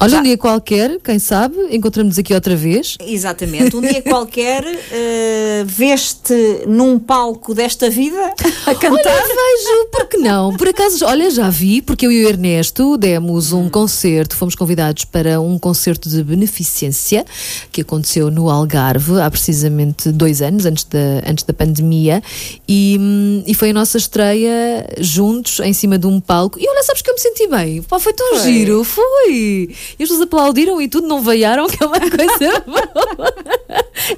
Olha, 0.00 0.10
já- 0.10 0.20
um 0.20 0.22
dia 0.22 0.38
qualquer, 0.38 0.98
quem 1.04 1.18
sabe, 1.18 1.56
encontramos 1.70 2.18
aqui 2.18 2.32
outra 2.32 2.56
vez. 2.56 2.96
Exatamente, 3.00 3.76
um 3.76 3.80
dia 3.80 4.00
qualquer 4.02 4.64
uh, 4.64 5.64
veste 5.66 6.34
num 6.66 6.98
palco 6.98 7.54
desta 7.54 7.90
vida 7.90 8.18
a 8.66 8.74
cantar. 8.74 9.12
Olha, 9.12 9.22
vejo, 9.22 9.86
por 9.92 10.06
que 10.08 10.16
não? 10.16 10.56
Por 10.56 10.68
acaso, 10.68 11.04
olha, 11.04 11.30
já 11.30 11.50
vi, 11.50 11.82
porque 11.82 12.06
eu 12.06 12.12
e 12.12 12.24
o 12.24 12.28
Ernesto 12.28 12.96
demos 12.96 13.52
um 13.52 13.68
concerto, 13.68 14.34
fomos 14.36 14.54
convidados 14.54 15.04
para 15.04 15.40
um 15.40 15.58
concerto 15.58 16.08
de 16.08 16.22
beneficência 16.22 17.24
que 17.70 17.82
aconteceu 17.82 18.30
no 18.30 18.48
Algarve 18.48 19.20
há 19.20 19.30
precisamente 19.30 20.10
dois 20.10 20.40
anos, 20.40 20.64
antes 20.66 20.84
da, 20.84 20.98
antes 21.28 21.44
da 21.44 21.52
pandemia, 21.52 22.22
e, 22.68 22.96
hum, 22.98 23.42
e 23.46 23.52
foi 23.54 23.70
a 23.70 23.72
nossa 23.74 23.98
estreia 23.98 24.86
juntos 24.98 25.60
em 25.60 25.72
cima 25.72 25.98
de 25.98 26.06
um 26.06 26.20
palco. 26.20 26.58
E 26.58 26.66
olha, 26.68 26.82
sabes 26.82 27.02
que 27.02 27.10
eu 27.10 27.14
me 27.14 27.20
senti 27.20 27.46
bem? 27.48 27.82
Pá, 27.82 27.98
foi 27.98 28.12
tão 28.12 28.30
Foi. 28.30 28.40
giro, 28.40 28.82
foi! 28.84 29.70
E 29.94 29.98
pessoas 29.98 30.20
aplaudiram 30.20 30.80
e 30.80 30.88
tudo, 30.88 31.06
não 31.06 31.20
veiaram, 31.22 31.66
que 31.68 31.82
é 31.82 31.86
uma 31.86 31.98
coisa 32.00 32.60
boa. 32.66 33.34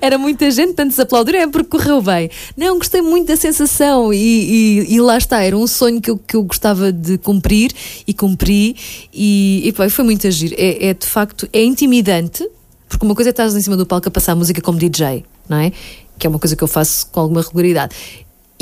Era 0.01 0.17
muita 0.19 0.51
gente, 0.51 0.75
tanto 0.75 0.95
se 0.95 1.01
aplaudiram, 1.03 1.39
é 1.41 1.47
porque 1.47 1.69
correu 1.71 2.01
bem. 2.01 2.31
Não, 2.57 2.79
gostei 2.79 3.03
muito 3.03 3.29
da 3.29 3.37
sensação 3.37 4.13
e, 4.13 4.17
e- 4.19 4.95
e 4.95 5.01
lá 5.01 5.19
está, 5.19 5.43
era 5.43 5.57
um 5.57 5.67
sonho 5.67 6.01
que 6.01 6.11
eu, 6.11 6.19
que 6.19 6.37
eu 6.37 6.43
gostava 6.43 6.93
de 6.93 7.19
cumprir 7.19 7.73
e 8.07 8.15
cumpri 8.15 8.77
e, 9.13 9.63
e 9.69 9.91
foi 9.91 10.05
muito 10.05 10.27
agir. 10.27 10.55
É, 10.57 10.89
é 10.89 10.95
de 10.95 11.07
facto, 11.07 11.49
é 11.53 11.63
intimidante, 11.63 12.49
porque 12.89 13.05
uma 13.05 13.15
coisa 13.15 13.31
é 13.31 13.33
estar 13.33 13.47
em 13.47 13.61
cima 13.61 13.77
do 13.77 13.85
palco 13.87 14.09
a 14.09 14.11
passar 14.11 14.35
música 14.35 14.61
como 14.61 14.79
DJ, 14.79 15.25
não 15.49 15.59
é? 15.59 15.73
Que 16.19 16.27
é 16.27 16.31
uma 16.31 16.39
coisa 16.39 16.55
que 16.55 16.63
eu 16.63 16.69
faço 16.69 17.07
com 17.09 17.21
alguma 17.21 17.43
regularidade. 17.43 17.95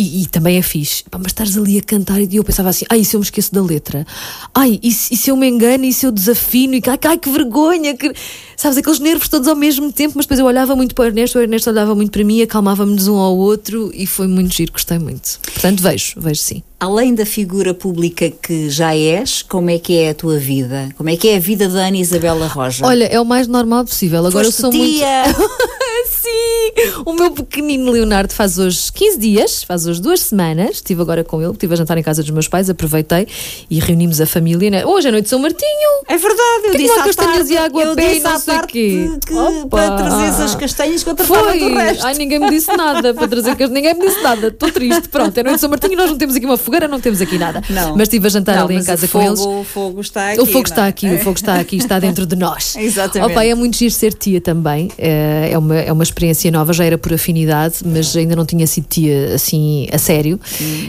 E, 0.00 0.22
e 0.22 0.26
também 0.26 0.56
é 0.56 0.62
fixe. 0.62 1.04
Pá, 1.10 1.18
mas 1.18 1.28
estares 1.28 1.58
ali 1.58 1.76
a 1.76 1.82
cantar 1.82 2.20
e 2.20 2.36
eu 2.36 2.42
pensava 2.42 2.70
assim: 2.70 2.86
ai, 2.88 3.00
e 3.00 3.04
se 3.04 3.14
eu 3.16 3.20
me 3.20 3.24
esqueço 3.24 3.52
da 3.52 3.62
letra? 3.62 4.06
Ai, 4.54 4.80
e 4.82 4.90
se, 4.92 5.12
e 5.12 5.16
se 5.16 5.30
eu 5.30 5.36
me 5.36 5.46
engano? 5.46 5.84
E 5.84 5.92
se 5.92 6.06
eu 6.06 6.10
desafino? 6.10 6.74
E 6.74 6.82
ai, 6.86 6.98
ai 7.04 7.18
que 7.18 7.28
vergonha! 7.28 7.94
Que... 7.94 8.10
Sabes, 8.56 8.78
aqueles 8.78 8.98
nervos 8.98 9.28
todos 9.28 9.46
ao 9.46 9.54
mesmo 9.54 9.92
tempo, 9.92 10.14
mas 10.16 10.24
depois 10.24 10.40
eu 10.40 10.46
olhava 10.46 10.74
muito 10.74 10.94
para 10.94 11.04
o 11.04 11.06
Ernesto, 11.06 11.38
o 11.38 11.42
Ernesto 11.42 11.68
olhava 11.68 11.94
muito 11.94 12.10
para 12.10 12.24
mim, 12.24 12.40
acalmávamos 12.40 13.08
um 13.08 13.16
ao 13.16 13.36
outro 13.36 13.90
e 13.94 14.06
foi 14.06 14.26
muito 14.26 14.54
giro, 14.54 14.72
gostei 14.72 14.98
muito. 14.98 15.38
Portanto, 15.52 15.82
vejo, 15.82 16.14
vejo 16.18 16.40
sim. 16.40 16.62
Além 16.78 17.14
da 17.14 17.26
figura 17.26 17.74
pública 17.74 18.30
que 18.30 18.70
já 18.70 18.94
és, 18.94 19.42
como 19.42 19.68
é 19.68 19.78
que 19.78 19.96
é 19.96 20.10
a 20.10 20.14
tua 20.14 20.38
vida? 20.38 20.88
Como 20.96 21.10
é 21.10 21.16
que 21.16 21.28
é 21.28 21.36
a 21.36 21.40
vida 21.40 21.68
da 21.68 21.86
Ana 21.86 21.98
Isabela 21.98 22.46
Roja? 22.46 22.86
Olha, 22.86 23.04
é 23.04 23.20
o 23.20 23.24
mais 23.24 23.46
normal 23.46 23.84
possível. 23.84 24.24
Agora 24.26 24.46
Foste 24.46 24.62
eu 24.62 24.62
sou 24.62 24.70
tia. 24.70 25.24
muito. 25.24 25.50
Sim! 26.20 27.00
O 27.06 27.14
meu 27.14 27.30
pequenino 27.30 27.90
Leonardo 27.90 28.32
faz 28.32 28.58
hoje 28.58 28.92
15 28.92 29.18
dias, 29.18 29.62
faz 29.62 29.86
hoje 29.86 30.00
duas 30.02 30.20
semanas. 30.20 30.76
Estive 30.76 31.00
agora 31.00 31.24
com 31.24 31.40
ele, 31.40 31.52
estive 31.52 31.72
a 31.72 31.76
jantar 31.76 31.96
em 31.96 32.02
casa 32.02 32.22
dos 32.22 32.30
meus 32.30 32.46
pais, 32.46 32.68
aproveitei 32.68 33.26
e 33.70 33.78
reunimos 33.80 34.20
a 34.20 34.26
família. 34.26 34.70
Né? 34.70 34.84
Hoje 34.84 35.08
é 35.08 35.10
noite 35.10 35.28
São 35.28 35.38
Martinho! 35.38 36.04
É 36.08 36.18
verdade, 36.18 36.64
eu 36.64 36.70
que 36.72 36.78
disse 36.78 36.96
lá 36.96 37.02
à 37.02 37.06
castanhas 37.06 37.36
tarde, 37.36 37.52
e 37.52 37.56
água 37.56 37.82
eu 37.82 37.92
e 37.92 37.96
disse 37.96 38.20
não 38.20 38.30
à 38.32 38.38
sei 38.38 38.58
quê. 38.68 39.10
que, 39.26 39.34
Opa! 39.34 39.68
para 39.68 39.96
trazeres 39.96 40.40
as 40.40 40.54
castanhas 40.54 41.02
que 41.02 41.10
eu 41.10 41.14
tratava 41.14 41.56
do 41.56 41.74
resto. 41.74 42.06
Ai, 42.06 42.14
ninguém 42.14 42.38
me 42.38 42.50
disse 42.50 42.76
nada 42.76 43.14
para 43.14 43.28
trazer 43.28 43.56
que 43.56 43.66
ninguém 43.68 43.94
me 43.94 44.06
disse 44.06 44.22
nada. 44.22 44.48
Estou 44.48 44.70
triste. 44.70 45.08
Pronto, 45.08 45.36
é 45.36 45.42
noite 45.42 45.54
de 45.56 45.60
São 45.60 45.70
Martinho 45.70 45.96
nós 45.96 46.10
não 46.10 46.18
temos 46.18 46.36
aqui 46.36 46.44
uma 46.44 46.58
fogueira, 46.58 46.86
não 46.86 47.00
temos 47.00 47.20
aqui 47.20 47.38
nada. 47.38 47.62
Não. 47.70 47.92
Mas 47.92 48.02
estive 48.02 48.26
a 48.26 48.30
jantar 48.30 48.56
Não, 48.56 48.64
ali 48.64 48.76
em 48.76 48.84
casa 48.84 49.06
o 49.06 49.08
com 49.08 49.22
eles. 49.22 49.40
O 49.40 49.64
fogo 49.64 50.00
está 50.00 50.32
aqui. 50.32 50.40
O 50.40 50.46
fogo 50.46 50.68
está 50.68 50.76
não 50.82 50.84
é? 50.84 50.88
aqui, 50.88 51.14
o 51.14 51.18
fogo 51.18 51.36
está 51.36 51.54
aqui, 51.56 51.76
está 51.76 51.98
dentro 51.98 52.26
de 52.26 52.36
nós. 52.36 52.76
Exatamente. 52.78 53.32
Opa, 53.32 53.44
é 53.44 53.54
muito 53.54 53.76
giro 53.76 53.92
ser 53.92 54.12
tia 54.12 54.40
também. 54.40 54.90
É 54.98 55.30
é 55.50 55.58
uma, 55.58 55.76
é 55.76 55.92
uma 55.92 56.02
experiência 56.10 56.50
nova, 56.50 56.72
já 56.72 56.84
era 56.84 56.98
por 56.98 57.12
afinidade, 57.12 57.76
mas 57.84 58.14
ainda 58.16 58.36
não 58.36 58.44
tinha 58.44 58.66
sido 58.66 58.86
tia 58.88 59.34
assim 59.34 59.88
a 59.92 59.98
sério. 59.98 60.38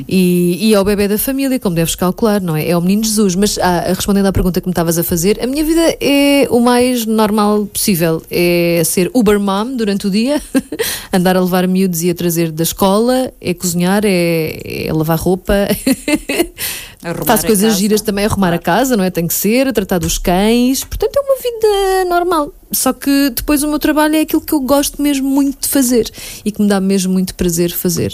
E, 0.08 0.58
e 0.60 0.74
é 0.74 0.80
o 0.80 0.84
bebê 0.84 1.08
da 1.08 1.18
família, 1.18 1.60
como 1.60 1.76
deves 1.76 1.96
calcular, 1.96 2.42
não 2.42 2.56
é? 2.56 2.70
É 2.70 2.78
o 2.78 2.82
menino 2.82 3.04
Jesus. 3.04 3.36
Mas 3.36 3.58
ah, 3.60 3.86
respondendo 3.88 4.26
à 4.26 4.32
pergunta 4.32 4.60
que 4.60 4.68
me 4.68 4.72
estavas 4.72 4.98
a 4.98 5.04
fazer, 5.04 5.42
a 5.42 5.48
minha 5.48 5.64
vida 5.64 5.82
é 6.00 6.48
o 6.50 6.60
mais 6.60 7.06
normal 7.06 7.66
possível. 7.66 8.22
É 8.30 8.82
ser 8.86 9.10
Uber 9.14 9.40
mom 9.40 9.76
durante 9.76 10.08
o 10.08 10.12
dia, 10.12 10.42
andar 11.14 11.38
a 11.38 11.42
levar 11.42 11.68
miúdos 11.68 12.04
e 12.04 12.10
a 12.10 12.16
trazer 12.16 12.52
da 12.52 12.64
escola, 12.64 13.32
é 13.40 13.54
cozinhar, 13.54 14.04
é, 14.06 14.88
é 14.88 14.94
lavar 14.94 15.18
roupa. 15.18 15.54
Arrumar 17.04 17.26
Faço 17.26 17.48
coisas 17.48 17.78
giras 17.78 18.02
também, 18.02 18.26
arrumar 18.26 18.54
a 18.54 18.60
casa, 18.60 18.96
não 18.96 19.04
é? 19.04 19.10
Tem 19.10 19.26
que 19.26 19.34
ser, 19.34 19.74
tratar 19.74 19.98
dos 19.98 20.20
cães. 20.20 20.84
Portanto, 20.84 21.16
é 21.16 21.20
uma 21.20 21.36
vida 21.36 22.10
normal. 22.10 22.54
Só 22.72 22.94
que 22.94 23.32
depois 23.32 23.64
o 23.64 23.68
meu 23.68 23.80
trabalho 23.80 24.16
é 24.16 24.22
aquilo 24.22 24.42
que 24.42 24.54
eu 24.54 24.60
gosto 24.60 25.02
mesmo 25.02 25.28
muito 25.28 25.62
de 25.62 25.68
fazer 25.68 26.12
e 26.46 26.52
que 26.52 26.62
me 26.62 26.68
dá 26.68 26.80
mesmo 26.80 27.12
muito 27.12 27.34
prazer 27.34 27.72
fazer. 27.72 28.14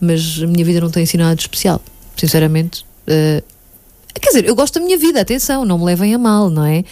Mas 0.00 0.40
a 0.42 0.46
minha 0.48 0.64
vida 0.64 0.80
não 0.80 0.90
tem 0.90 1.04
assim 1.04 1.16
nada 1.16 1.36
de 1.36 1.42
especial, 1.42 1.80
sinceramente. 2.16 2.84
Eh, 3.06 3.42
quer 4.20 4.30
dizer, 4.30 4.46
eu 4.46 4.54
gosto 4.56 4.80
da 4.80 4.84
minha 4.84 4.98
vida, 4.98 5.20
atenção, 5.20 5.64
não 5.64 5.78
me 5.78 5.84
levem 5.84 6.12
a 6.12 6.18
mal, 6.18 6.50
não 6.50 6.64
é? 6.64 6.84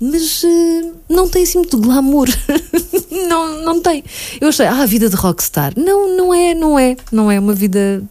Mas 0.00 0.42
eh, 0.42 0.90
não 1.08 1.28
tem 1.28 1.44
assim 1.44 1.58
muito 1.58 1.78
glamour. 1.78 2.28
não, 3.28 3.62
não 3.62 3.80
tem. 3.80 4.02
Eu 4.40 4.48
achei, 4.48 4.66
ah, 4.66 4.82
a 4.82 4.86
vida 4.86 5.08
de 5.08 5.14
rockstar. 5.14 5.74
Não, 5.76 6.16
não 6.16 6.34
é, 6.34 6.54
não 6.54 6.76
é. 6.76 6.96
Não 7.12 7.30
é 7.30 7.38
uma 7.38 7.54
vida 7.54 8.02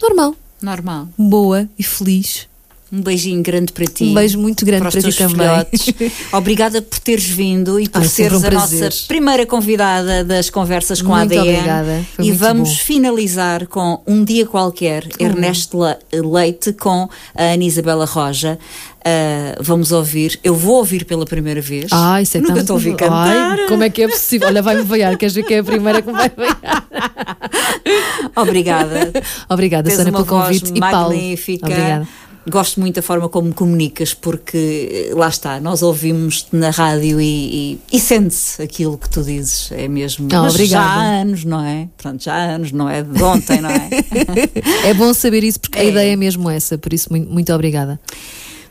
normal 0.00 0.36
Normal. 0.62 1.08
boa 1.16 1.68
e 1.78 1.82
feliz. 1.82 2.47
Um 2.90 3.02
beijinho 3.02 3.42
grande 3.42 3.70
para 3.72 3.84
ti. 3.84 4.04
Um 4.04 4.14
beijo 4.14 4.38
muito 4.38 4.64
grande 4.64 4.80
para, 4.80 4.88
os 4.88 4.94
para 4.94 5.10
ti 5.12 5.18
também. 5.18 5.36
filhotes. 5.36 5.94
Obrigada 6.32 6.80
por 6.80 6.98
teres 7.00 7.24
vindo 7.28 7.78
e 7.78 7.86
por 7.88 8.00
Ai, 8.00 8.08
sempre 8.08 8.38
seres 8.38 8.44
um 8.44 8.46
a 8.46 8.50
nossa 8.60 8.90
primeira 9.06 9.44
convidada 9.44 10.24
das 10.24 10.48
conversas 10.48 11.02
com 11.02 11.14
Muito 11.14 11.34
a 11.36 11.40
ADN. 11.42 11.54
obrigada, 11.56 12.04
foi 12.16 12.24
E 12.24 12.32
vamos 12.32 12.70
bom. 12.70 12.74
finalizar 12.76 13.66
com 13.66 14.00
um 14.06 14.24
dia 14.24 14.46
qualquer, 14.46 15.06
Ernesto 15.18 15.78
Le- 15.82 15.98
Leite 16.22 16.72
com 16.72 17.08
a 17.34 17.42
Ana 17.42 17.64
Isabela 17.64 18.06
Roja. 18.06 18.58
Ah, 19.04 19.56
vamos 19.60 19.92
ouvir, 19.92 20.38
eu 20.42 20.54
vou 20.54 20.76
ouvir 20.76 21.04
pela 21.04 21.24
primeira 21.26 21.60
vez. 21.60 21.86
Ai, 21.92 22.22
isso 22.22 22.36
é 22.38 22.40
Nunca 22.40 22.54
tão- 22.54 22.60
estou 22.62 22.74
a 22.74 22.78
ouvir 22.78 22.96
cantar. 22.96 23.58
Ai, 23.58 23.66
como 23.68 23.82
é 23.82 23.90
que 23.90 24.02
é 24.02 24.08
possível? 24.08 24.48
Olha, 24.48 24.62
vai-me 24.62 24.82
veiar, 24.82 25.16
queres 25.18 25.34
ver 25.34 25.42
que 25.44 25.52
é 25.54 25.58
a 25.58 25.64
primeira 25.64 26.00
que 26.00 26.08
me 26.08 26.14
vai 26.14 26.30
veiar? 26.34 26.86
Obrigada. 28.36 29.12
Obrigada, 29.48 29.88
Tens 29.88 29.96
Sónia, 29.98 30.12
uma 30.12 30.24
pelo 30.24 30.40
convite. 30.42 30.72
E 30.74 30.80
Paulo. 30.80 31.08
magnífica. 31.14 31.66
Obrigada. 31.66 32.08
Gosto 32.48 32.80
muito 32.80 32.94
da 32.96 33.02
forma 33.02 33.28
como 33.28 33.52
comunicas, 33.52 34.14
porque 34.14 35.08
eh, 35.10 35.14
lá 35.14 35.28
está, 35.28 35.60
nós 35.60 35.82
ouvimos-te 35.82 36.54
na 36.56 36.70
rádio 36.70 37.20
e, 37.20 37.78
e, 37.90 37.96
e 37.96 38.00
sente-se 38.00 38.62
aquilo 38.62 38.96
que 38.96 39.08
tu 39.10 39.22
dizes. 39.22 39.70
É 39.72 39.86
mesmo. 39.88 40.26
Obrigada. 40.26 40.66
já 40.66 40.80
há 40.82 41.02
anos, 41.20 41.44
não 41.44 41.64
é? 41.64 41.88
Pronto, 41.96 42.22
já 42.22 42.34
há 42.34 42.42
anos, 42.54 42.72
não 42.72 42.88
é 42.88 43.02
de 43.02 43.22
ontem, 43.22 43.60
não 43.60 43.70
é? 43.70 43.88
É 44.88 44.94
bom 44.94 45.12
saber 45.12 45.44
isso 45.44 45.60
porque 45.60 45.78
a 45.78 45.82
É. 45.84 45.88
ideia 45.90 46.12
é 46.12 46.16
mesmo 46.16 46.48
essa, 46.48 46.78
por 46.78 46.92
isso 46.92 47.08
muito, 47.10 47.30
muito 47.30 47.52
obrigada. 47.52 48.00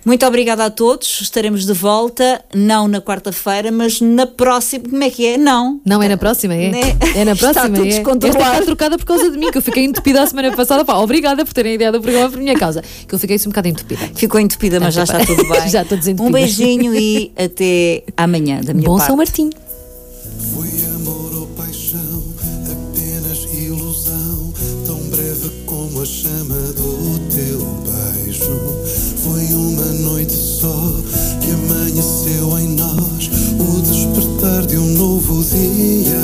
Muito 0.07 0.25
obrigada 0.25 0.63
a 0.63 0.69
todos. 0.69 1.19
Estaremos 1.19 1.65
de 1.65 1.73
volta, 1.73 2.41
não 2.55 2.87
na 2.87 3.01
quarta-feira, 3.01 3.73
mas 3.73 3.99
na 3.99 4.25
próxima. 4.25 4.85
Como 4.89 5.03
é 5.03 5.09
que 5.09 5.25
é? 5.25 5.37
Não. 5.37 5.81
Não 5.85 6.01
é 6.01 6.07
na 6.07 6.15
próxima, 6.15 6.55
é? 6.55 6.71
Né? 6.71 6.97
É 7.13 7.25
na 7.25 7.33
Está 7.35 7.51
próxima, 7.51 7.75
tudo 7.75 8.25
é. 8.25 8.29
Esta 8.29 8.39
está 8.39 8.61
trocada 8.61 8.97
por 8.97 9.03
causa 9.03 9.29
de 9.29 9.37
mim, 9.37 9.51
que 9.51 9.57
eu 9.57 9.61
fiquei 9.61 9.83
entupida 9.83 10.23
a 10.23 10.25
semana 10.25 10.55
passada. 10.55 10.85
Pá, 10.85 10.95
obrigada 10.95 11.43
por 11.43 11.53
terem 11.53 11.73
a 11.73 11.75
ideia 11.75 11.91
do 11.91 11.99
programa 11.99 12.29
por 12.29 12.39
minha 12.39 12.57
causa, 12.57 12.81
que 13.05 13.13
eu 13.13 13.19
fiquei 13.19 13.35
um 13.35 13.49
bocado 13.49 13.67
entupida. 13.67 14.09
Ficou 14.15 14.39
entupida, 14.39 14.79
mas 14.79 14.93
já 14.93 15.03
está 15.03 15.19
tudo 15.25 15.45
bem. 15.45 15.57
Já 15.67 15.81
estou 15.81 15.97
desentupida. 15.97 16.29
Um 16.29 16.31
beijinho 16.31 16.95
e 16.95 17.33
até 17.35 18.03
amanhã, 18.15 18.61
da 18.61 18.73
minha 18.73 18.87
Bom 18.87 18.95
parte. 18.95 19.07
São 19.07 19.17
Martinho. 19.17 19.51
Foi 20.53 20.69
amor 20.95 21.35
ou 21.35 21.47
paixão, 21.47 22.23
apenas 22.71 23.43
ilusão, 23.53 24.53
tão 24.85 24.99
breve 25.09 25.49
como 25.65 26.01
a 26.01 26.05
chama 26.05 26.55
do 26.55 27.19
teu 27.29 27.59
beijo. 27.83 29.16
Que 30.57 31.51
amanheceu 31.51 32.57
em 32.57 32.69
nós, 32.69 33.29
o 33.59 33.79
despertar 33.79 34.65
de 34.65 34.75
um 34.75 34.87
novo 34.93 35.43
dia. 35.43 36.17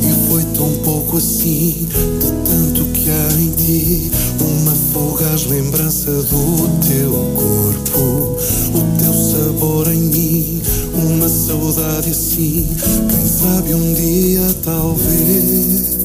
E 0.00 0.30
foi 0.30 0.42
tão 0.56 0.70
pouco 0.82 1.18
assim, 1.18 1.86
de 1.90 2.32
tanto 2.48 2.86
que 2.86 3.10
há 3.10 3.32
em 3.38 3.50
ti, 3.50 4.10
uma 4.40 4.72
fugaz 4.72 5.44
lembrança 5.44 6.10
do 6.10 6.68
teu 6.88 7.12
corpo, 7.36 8.38
o 8.72 8.98
teu 8.98 9.12
sabor 9.12 9.86
em 9.92 10.00
mim, 10.00 10.62
uma 10.94 11.28
saudade 11.28 12.12
assim. 12.12 12.66
Quem 13.10 13.26
sabe 13.26 13.74
um 13.74 13.92
dia, 13.92 14.40
talvez, 14.62 15.98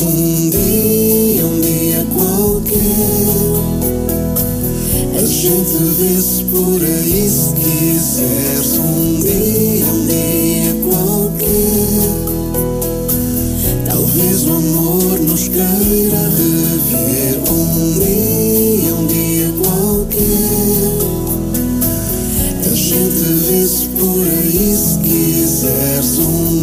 um 0.00 0.50
dia, 0.50 1.44
um 1.44 1.60
dia 1.60 2.06
qualquer. 2.14 3.77
Gente 5.28 5.76
vê-se 5.98 6.42
por 6.44 6.82
aí 6.82 7.28
se 7.28 7.52
quiseres 7.52 8.78
um 8.78 9.20
dia, 9.20 9.84
um 9.84 10.06
dia 10.06 10.74
qualquer. 10.88 12.08
Talvez 13.84 14.46
o 14.46 14.52
amor 14.52 15.20
nos 15.20 15.48
queira 15.48 16.30
rever 16.30 17.42
um 17.52 17.92
dia, 17.98 18.94
um 18.94 19.06
dia 19.06 19.52
qualquer. 19.62 20.96
A 22.64 22.74
gente 22.74 23.20
vê-se 23.20 23.86
por 23.98 24.26
aí 24.26 24.74
se 24.74 24.98
quiseres 25.00 26.18
um 26.20 26.57